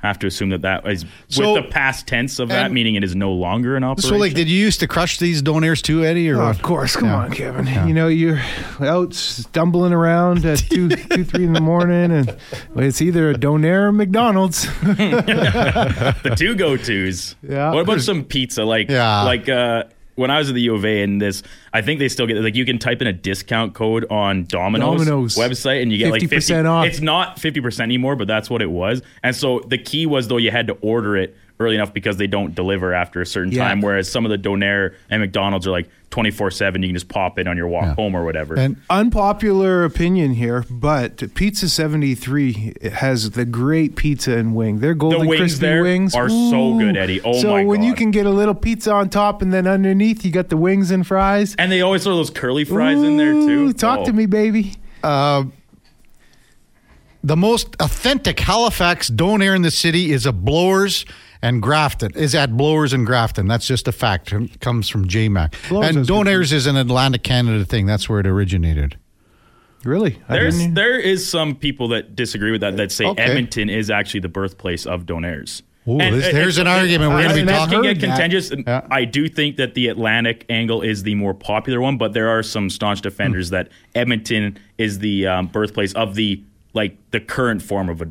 have 0.00 0.16
to 0.20 0.28
assume 0.28 0.50
that 0.50 0.62
that 0.62 0.86
is 0.86 1.04
So- 1.26 1.54
with 1.54 1.64
the 1.64 1.70
past 1.70 2.06
tense 2.06 2.38
of 2.38 2.50
that, 2.50 2.70
meaning 2.70 2.94
it 2.94 3.02
is 3.02 3.16
no 3.16 3.32
longer 3.32 3.74
an 3.74 3.82
operation. 3.82 4.10
So, 4.10 4.16
like, 4.16 4.32
did 4.32 4.48
you 4.48 4.56
used 4.56 4.78
to 4.78 4.86
crush 4.86 5.18
these 5.18 5.42
donairs 5.42 5.82
too, 5.82 6.04
Eddie? 6.04 6.30
Or 6.30 6.40
Oh, 6.40 6.46
of 6.46 6.62
course, 6.62 6.94
come 6.94 7.08
Yeah. 7.08 7.16
on, 7.16 7.32
Kevin. 7.32 7.66
You 7.88 7.92
know 7.94 8.06
you're 8.06 8.40
out 8.80 9.12
stumbling 9.12 9.92
around 9.92 10.44
at 10.46 10.58
two, 10.58 10.88
two, 11.10 11.24
three 11.24 11.42
in 11.44 11.52
the 11.52 11.60
morning, 11.60 12.12
and 12.12 12.36
it's 12.76 13.02
either 13.02 13.28
a 13.30 13.34
Donair 13.34 13.88
or 13.88 13.92
McDonald's. 13.92 14.66
the 14.82 16.34
two 16.36 16.54
go 16.54 16.76
tos. 16.76 17.34
Yeah. 17.42 17.72
What 17.72 17.80
about 17.80 18.00
some 18.00 18.22
pizza? 18.22 18.64
Like, 18.64 18.88
Yeah. 18.88 19.22
like 19.24 19.48
uh, 19.48 19.82
when 20.18 20.30
I 20.30 20.38
was 20.38 20.48
at 20.48 20.54
the 20.54 20.62
U 20.62 20.74
of 20.74 20.84
A 20.84 21.02
and 21.02 21.22
this, 21.22 21.42
I 21.72 21.80
think 21.80 22.00
they 22.00 22.08
still 22.08 22.26
get 22.26 22.36
like 22.38 22.56
you 22.56 22.64
can 22.64 22.78
type 22.78 23.00
in 23.00 23.06
a 23.06 23.12
discount 23.12 23.74
code 23.74 24.04
on 24.10 24.44
Domino's, 24.44 25.06
Domino's. 25.06 25.36
website 25.36 25.80
and 25.80 25.92
you 25.92 25.98
get 25.98 26.10
like 26.10 26.22
50% 26.22 26.30
50 26.30 26.54
off. 26.66 26.86
It's 26.86 27.00
not 27.00 27.36
50% 27.36 27.80
anymore, 27.80 28.16
but 28.16 28.26
that's 28.26 28.50
what 28.50 28.60
it 28.60 28.70
was. 28.70 29.00
And 29.22 29.34
so 29.34 29.60
the 29.60 29.78
key 29.78 30.06
was 30.06 30.28
though 30.28 30.36
you 30.36 30.50
had 30.50 30.66
to 30.66 30.74
order 30.80 31.16
it 31.16 31.36
early 31.60 31.74
enough 31.74 31.92
because 31.92 32.16
they 32.16 32.26
don't 32.26 32.54
deliver 32.54 32.92
after 32.94 33.20
a 33.20 33.26
certain 33.26 33.52
Yeah. 33.52 33.66
time 33.66 33.80
whereas 33.80 34.10
some 34.10 34.24
of 34.24 34.30
the 34.30 34.38
Donair 34.38 34.94
and 35.10 35.20
McDonald's 35.20 35.66
are 35.66 35.70
like 35.72 35.88
24/7 36.10 36.82
you 36.82 36.88
can 36.88 36.94
just 36.96 37.08
pop 37.08 37.38
in 37.38 37.46
on 37.48 37.56
your 37.56 37.68
walk 37.68 37.94
home 37.96 38.14
or 38.14 38.24
whatever. 38.24 38.54
And 38.56 38.76
Unpopular 38.88 39.84
opinion 39.84 40.32
here, 40.34 40.64
but 40.70 41.34
Pizza 41.34 41.68
73 41.68 42.74
has 42.92 43.30
the 43.32 43.44
great 43.44 43.94
pizza 43.96 44.36
and 44.38 44.54
wing. 44.54 44.78
Their 44.78 44.94
golden 44.94 45.26
wings 45.26 45.58
crispy 45.58 45.80
wings 45.80 46.14
are 46.14 46.28
so 46.30 46.78
good, 46.78 46.96
Eddie. 46.96 47.20
Oh 47.22 47.40
so 47.40 47.50
my 47.50 47.64
when 47.64 47.82
you 47.82 47.92
can 47.94 48.10
get 48.10 48.24
a 48.24 48.30
little 48.30 48.54
pizza 48.54 48.92
on 48.92 49.08
top 49.10 49.42
and 49.42 49.52
then 49.52 49.66
underneath 49.66 50.24
you 50.24 50.30
got 50.30 50.48
the 50.48 50.56
wings 50.56 50.90
and 50.90 51.06
fries. 51.06 51.54
and 51.58 51.70
they 51.70 51.80
always 51.82 52.04
throw 52.04 52.16
those 52.16 52.30
curly 52.30 52.64
fries 52.64 53.02
in 53.02 53.16
there 53.16 53.32
too. 53.32 53.72
Talk 53.72 54.00
Oh. 54.00 54.04
to 54.06 54.12
me, 54.12 54.26
baby. 54.26 54.74
Uh, 55.02 55.44
the 57.22 57.36
most 57.36 57.74
authentic 57.80 58.38
Halifax 58.40 59.10
donair 59.10 59.54
in 59.54 59.62
the 59.62 59.70
city 59.70 60.12
is 60.12 60.24
a 60.24 60.32
Blowers 60.32 61.04
and 61.42 61.62
Grafton. 61.62 62.12
Is 62.14 62.34
at 62.34 62.50
Blowers 62.56 62.92
and 62.92 63.06
Grafton. 63.06 63.46
That's 63.46 63.66
just 63.66 63.88
a 63.88 63.92
fact. 63.92 64.32
It 64.32 64.60
comes 64.60 64.88
from 64.88 65.06
JMac. 65.08 65.68
Blowers 65.68 65.88
and 65.88 65.98
is 65.98 66.06
good 66.08 66.14
Donairs 66.26 66.52
is 66.52 66.66
an 66.66 66.76
Atlantic 66.76 67.22
Canada 67.22 67.64
thing. 67.64 67.86
That's 67.86 68.08
where 68.08 68.20
it 68.20 68.26
originated. 68.26 68.96
Really? 69.84 70.18
I 70.28 70.34
There's 70.34 70.68
there 70.70 70.98
is 70.98 71.28
some 71.28 71.54
people 71.54 71.88
that 71.88 72.16
disagree 72.16 72.50
with 72.50 72.60
that 72.62 72.76
that 72.76 72.90
say 72.92 73.06
Okay. 73.06 73.22
Edmonton 73.22 73.70
is 73.70 73.90
actually 73.90 74.20
the 74.20 74.28
birthplace 74.28 74.86
of 74.86 75.06
Donairs. 75.06 75.62
Ooh, 75.86 76.00
And- 76.00 76.16
this- 76.16 76.32
there's 76.32 76.58
an 76.58 76.66
argument 76.66 77.12
we're 77.12 77.22
gonna 77.22 77.34
be 77.34 77.42
this 77.42 77.56
talking- 77.56 77.82
can 77.82 77.94
get 77.94 78.00
contentious. 78.00 78.52
Yeah. 78.66 78.82
I 78.90 79.04
do 79.04 79.28
think 79.28 79.56
that 79.56 79.74
the 79.74 79.88
Atlantic 79.88 80.44
angle 80.50 80.82
is 80.82 81.04
the 81.04 81.14
more 81.14 81.32
popular 81.32 81.80
one, 81.80 81.96
but 81.96 82.12
there 82.12 82.28
are 82.28 82.42
some 82.42 82.68
staunch 82.68 83.00
defenders 83.00 83.50
that 83.50 83.68
Edmonton 83.94 84.58
is 84.76 84.98
the 84.98 85.26
um, 85.28 85.46
birthplace 85.46 85.92
of 85.94 86.14
the 86.16 86.42
like 86.74 86.96
the 87.12 87.20
current 87.20 87.62
form 87.62 87.88
of 87.88 88.02
a 88.02 88.04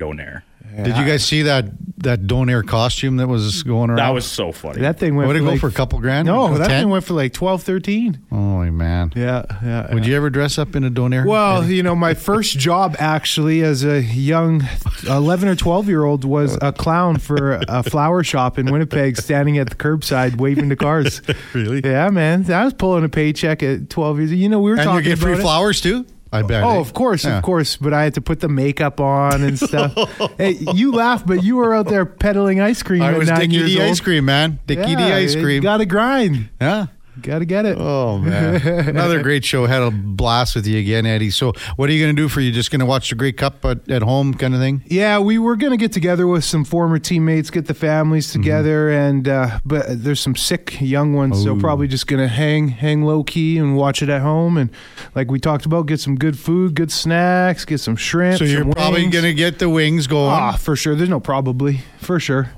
Donair. 0.75 0.83
Did 0.85 0.97
you 0.97 1.05
guys 1.05 1.25
see 1.25 1.43
that 1.43 1.65
that 1.99 2.21
Donair 2.27 2.65
costume 2.65 3.17
that 3.17 3.27
was 3.27 3.63
going 3.63 3.89
around? 3.89 3.97
That 3.97 4.09
was 4.13 4.25
so 4.25 4.51
funny. 4.51 4.81
that 4.81 4.99
thing 4.99 5.15
went 5.15 5.27
What 5.27 5.33
did 5.33 5.39
for 5.39 5.43
it 5.43 5.45
go 5.47 5.51
like, 5.53 5.61
for? 5.61 5.67
A 5.67 5.71
couple 5.71 5.99
grand? 5.99 6.27
No, 6.27 6.53
A 6.53 6.57
that 6.59 6.67
10? 6.67 6.81
thing 6.83 6.89
went 6.91 7.03
for 7.03 7.15
like 7.15 7.33
12, 7.33 7.63
13. 7.63 8.19
Holy 8.29 8.69
man! 8.69 9.11
Yeah, 9.15 9.45
yeah. 9.63 9.93
Would 9.93 10.05
you 10.05 10.15
ever 10.15 10.29
dress 10.29 10.57
up 10.59 10.75
in 10.75 10.83
a 10.83 10.91
Donair? 10.91 11.25
Well, 11.25 11.65
you 11.65 11.81
know, 11.81 11.95
my 11.95 12.13
first 12.13 12.59
job 12.59 12.95
actually 12.99 13.63
as 13.63 13.83
a 13.83 14.03
young 14.03 14.63
11 15.07 15.49
or 15.49 15.55
12 15.55 15.87
year 15.87 16.03
old 16.03 16.23
was 16.23 16.57
a 16.61 16.71
clown 16.71 17.17
for 17.17 17.59
a 17.67 17.81
flower 17.83 18.23
shop 18.23 18.59
in 18.59 18.71
Winnipeg, 18.71 19.17
standing 19.17 19.57
at 19.57 19.69
the 19.69 19.75
curbside 19.75 20.37
waving 20.37 20.69
to 20.69 20.75
cars. 20.75 21.21
Really? 21.53 21.81
Yeah, 21.83 22.09
man. 22.09 22.51
I 22.51 22.65
was 22.65 22.73
pulling 22.73 23.03
a 23.03 23.09
paycheck 23.09 23.63
at 23.63 23.89
12 23.89 24.17
years. 24.19 24.33
You 24.33 24.49
know, 24.49 24.59
we 24.59 24.69
were 24.71 24.75
and 24.77 24.83
you 24.85 24.89
talking 24.91 25.03
get 25.09 25.17
free 25.19 25.31
about 25.31 25.39
it. 25.39 25.43
flowers 25.43 25.81
too. 25.81 26.05
I 26.31 26.41
bet. 26.41 26.63
Oh, 26.63 26.79
of 26.79 26.93
course, 26.93 27.23
Yeah. 27.25 27.37
of 27.37 27.43
course. 27.43 27.77
But 27.77 27.93
I 27.93 28.03
had 28.03 28.13
to 28.15 28.21
put 28.21 28.39
the 28.41 28.49
makeup 28.49 28.99
on 28.99 29.41
and 29.43 29.57
stuff. 29.57 29.93
hey, 30.37 30.51
you 30.73 30.91
laugh, 30.91 31.25
but 31.25 31.43
you 31.43 31.55
were 31.57 31.73
out 31.73 31.87
there 31.87 32.05
peddling 32.05 32.59
ice 32.59 32.83
cream 32.83 33.01
I 33.01 33.17
was 33.17 33.29
Dickie 33.29 33.47
Dee 33.65 33.79
old. 33.79 33.89
ice 33.91 33.99
cream, 33.99 34.25
man. 34.25 34.59
Dickie 34.67 34.95
Dee 34.95 35.01
Yeah, 35.03 35.15
ice 35.15 35.35
cream. 35.35 35.63
Got 35.63 35.77
to 35.77 35.85
grind. 35.85 36.49
yeah. 36.59 36.87
Got 37.21 37.39
to 37.39 37.45
get 37.45 37.65
it. 37.65 37.77
Oh 37.79 38.17
man, 38.19 38.55
another 38.89 39.21
great 39.23 39.43
show. 39.43 39.65
Had 39.65 39.81
a 39.81 39.91
blast 39.91 40.55
with 40.55 40.67
you 40.67 40.79
again, 40.79 41.05
Eddie. 41.05 41.31
So, 41.31 41.53
what 41.75 41.89
are 41.89 41.93
you 41.93 42.03
going 42.03 42.15
to 42.15 42.21
do 42.21 42.27
for 42.29 42.41
you? 42.41 42.51
Just 42.51 42.71
going 42.71 42.79
to 42.79 42.85
watch 42.85 43.09
the 43.09 43.15
Grey 43.15 43.31
Cup 43.31 43.63
at, 43.65 43.89
at 43.89 44.01
home, 44.01 44.33
kind 44.33 44.53
of 44.53 44.59
thing? 44.59 44.83
Yeah, 44.87 45.19
we 45.19 45.37
were 45.37 45.55
gonna 45.55 45.77
get 45.77 45.91
together 45.91 46.27
with 46.27 46.43
some 46.43 46.63
former 46.63 46.99
teammates, 46.99 47.49
get 47.49 47.65
the 47.67 47.73
families 47.73 48.27
Mm-hmm. 48.27 48.41
together, 48.41 48.89
and 48.89 49.27
uh, 49.27 49.59
but 49.65 49.85
there's 50.03 50.19
some 50.19 50.35
sick 50.35 50.79
young 50.81 51.13
ones, 51.13 51.41
so 51.43 51.57
probably 51.59 51.87
just 51.87 52.07
gonna 52.07 52.27
hang 52.27 52.67
hang 52.69 53.03
low 53.03 53.23
key 53.23 53.57
and 53.57 53.75
watch 53.77 54.01
it 54.01 54.09
at 54.09 54.21
home, 54.21 54.57
and 54.57 54.69
like 55.15 55.31
we 55.31 55.39
talked 55.39 55.65
about, 55.65 55.85
get 55.87 55.99
some 55.99 56.15
good 56.15 56.37
food, 56.37 56.75
good 56.75 56.91
snacks, 56.91 57.65
get 57.65 57.79
some 57.79 57.95
shrimp. 57.95 58.37
So 58.39 58.43
you're 58.45 58.65
probably 58.65 59.07
going 59.07 59.23
to 59.23 59.33
get 59.33 59.59
the 59.59 59.69
wings 59.69 60.07
going. 60.07 60.31
Ah, 60.31 60.51
for 60.53 60.75
sure. 60.75 60.95
There's 60.95 61.09
no 61.09 61.19
probably. 61.19 61.81
For 61.97 62.19
sure. 62.19 62.51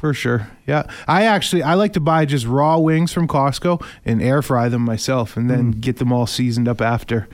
For 0.00 0.12
sure. 0.12 0.50
Yeah. 0.66 0.90
I 1.06 1.24
actually 1.24 1.62
I 1.62 1.74
like 1.74 1.92
to 1.94 2.00
buy 2.00 2.24
just 2.24 2.46
raw 2.46 2.78
wings 2.78 3.12
from 3.12 3.28
Costco 3.28 3.84
and 4.04 4.22
air 4.22 4.42
fry 4.42 4.68
them 4.68 4.82
myself 4.82 5.36
and 5.36 5.48
then 5.48 5.74
mm. 5.74 5.80
get 5.80 5.96
them 5.96 6.12
all 6.12 6.26
seasoned 6.26 6.68
up 6.68 6.80
after. 6.80 7.28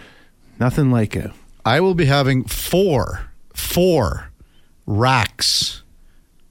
Nothing 0.58 0.90
like 0.90 1.16
it. 1.16 1.30
I 1.64 1.80
will 1.80 1.94
be 1.94 2.06
having 2.06 2.44
four, 2.44 3.30
four 3.54 4.30
racks 4.86 5.82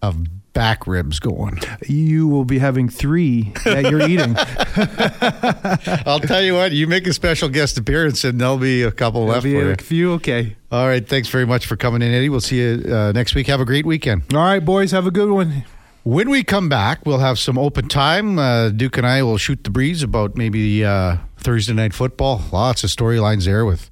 of 0.02 0.26
back 0.54 0.86
ribs 0.88 1.20
going. 1.20 1.60
You 1.88 2.28
will 2.28 2.46
be 2.46 2.60
having 2.60 2.90
three 2.90 3.54
that 3.66 3.90
you're 3.90 4.02
eating. 4.02 4.36
I'll 6.06 6.20
tell 6.20 6.42
you 6.42 6.56
what, 6.56 6.72
you 6.72 6.88
make 6.88 7.08
a 7.08 7.14
special 7.14 7.50
guest 7.50 7.78
appearance, 7.78 8.24
and 8.24 8.40
there'll 8.40 8.58
be 8.58 8.84
a 8.84 8.92
couple 8.92 9.26
left 9.26 9.44
Be 9.44 9.54
for 9.54 9.60
you. 9.66 9.72
a 9.72 9.78
few. 9.78 10.12
Okay. 10.14 10.56
All 10.72 10.88
right, 10.88 11.08
thanks 11.08 11.28
very 11.30 11.46
much 11.46 11.66
for 11.66 11.76
coming 11.76 12.02
in, 12.02 12.14
Eddie. 12.14 12.30
We'll 12.30 12.42
see 12.42 12.60
you 12.62 12.94
uh, 12.94 13.12
next 13.14 13.36
week. 13.36 13.48
Have 13.48 13.62
a 13.62 13.66
great 13.66 13.86
weekend. 13.86 14.24
All 14.34 14.40
right, 14.40 14.64
boys. 14.64 14.92
Have 14.92 15.08
a 15.08 15.12
good 15.12 15.30
one. 15.30 15.64
When 16.04 16.30
we 16.32 16.44
come 16.44 16.68
back, 16.68 17.06
we'll 17.06 17.20
have 17.20 17.38
some 17.38 17.58
open 17.60 17.88
time. 17.88 18.40
Uh, 18.40 18.70
Duke 18.70 18.98
and 18.98 19.06
I 19.06 19.22
will 19.22 19.38
shoot 19.38 19.64
the 19.64 19.70
breeze 19.70 20.02
about 20.02 20.36
maybe 20.36 20.84
uh, 20.84 21.18
Thursday 21.38 21.74
night 21.74 21.94
football. 21.94 22.42
Lots 22.52 22.84
of 22.84 22.90
storylines 22.90 23.46
there 23.46 23.66
with 23.66 23.92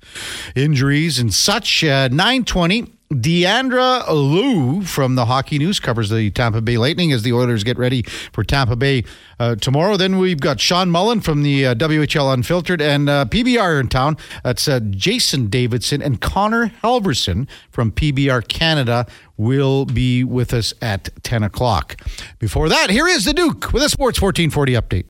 injuries 0.56 1.20
and 1.20 1.32
such. 1.32 1.84
Uh, 1.84 2.08
Nine 2.08 2.46
twenty. 2.46 2.92
Deandra 3.12 4.08
Lou 4.08 4.84
from 4.84 5.16
the 5.16 5.26
Hockey 5.26 5.58
News 5.58 5.80
covers 5.80 6.12
the 6.12 6.30
Tampa 6.30 6.62
Bay 6.62 6.78
Lightning 6.78 7.12
as 7.12 7.24
the 7.24 7.34
Oilers 7.34 7.64
get 7.64 7.76
ready 7.76 8.04
for 8.04 8.44
Tampa 8.44 8.76
Bay 8.76 9.04
uh, 9.40 9.56
tomorrow. 9.56 9.98
Then 9.98 10.20
we've 10.20 10.40
got 10.40 10.60
Sean 10.60 10.92
Mullen 10.92 11.20
from 11.20 11.42
the 11.42 11.66
uh, 11.66 11.74
WHL 11.74 12.32
Unfiltered 12.32 12.84
and 12.84 13.10
uh, 13.10 13.26
PBR 13.26 13.80
in 13.80 13.88
town. 13.88 14.16
That's 14.44 14.68
uh, 14.68 14.80
Jason 14.92 15.48
Davidson 15.48 16.04
and 16.04 16.22
Connor 16.22 16.72
Halverson 16.84 17.48
from 17.72 17.92
PBR 17.92 18.48
Canada 18.48 19.08
will 19.38 19.86
be 19.86 20.24
with 20.24 20.54
us 20.54 20.76
at 20.80 21.10
10 21.24 21.42
o'clock. 21.42 22.00
Before 22.38 22.70
that, 22.70 22.92
here 22.92 23.08
is 23.08 23.26
the 23.26 23.34
Duke 23.34 23.74
with 23.74 23.82
a 23.82 23.90
Sports 23.90 24.22
1440 24.22 24.74
update. 24.74 25.06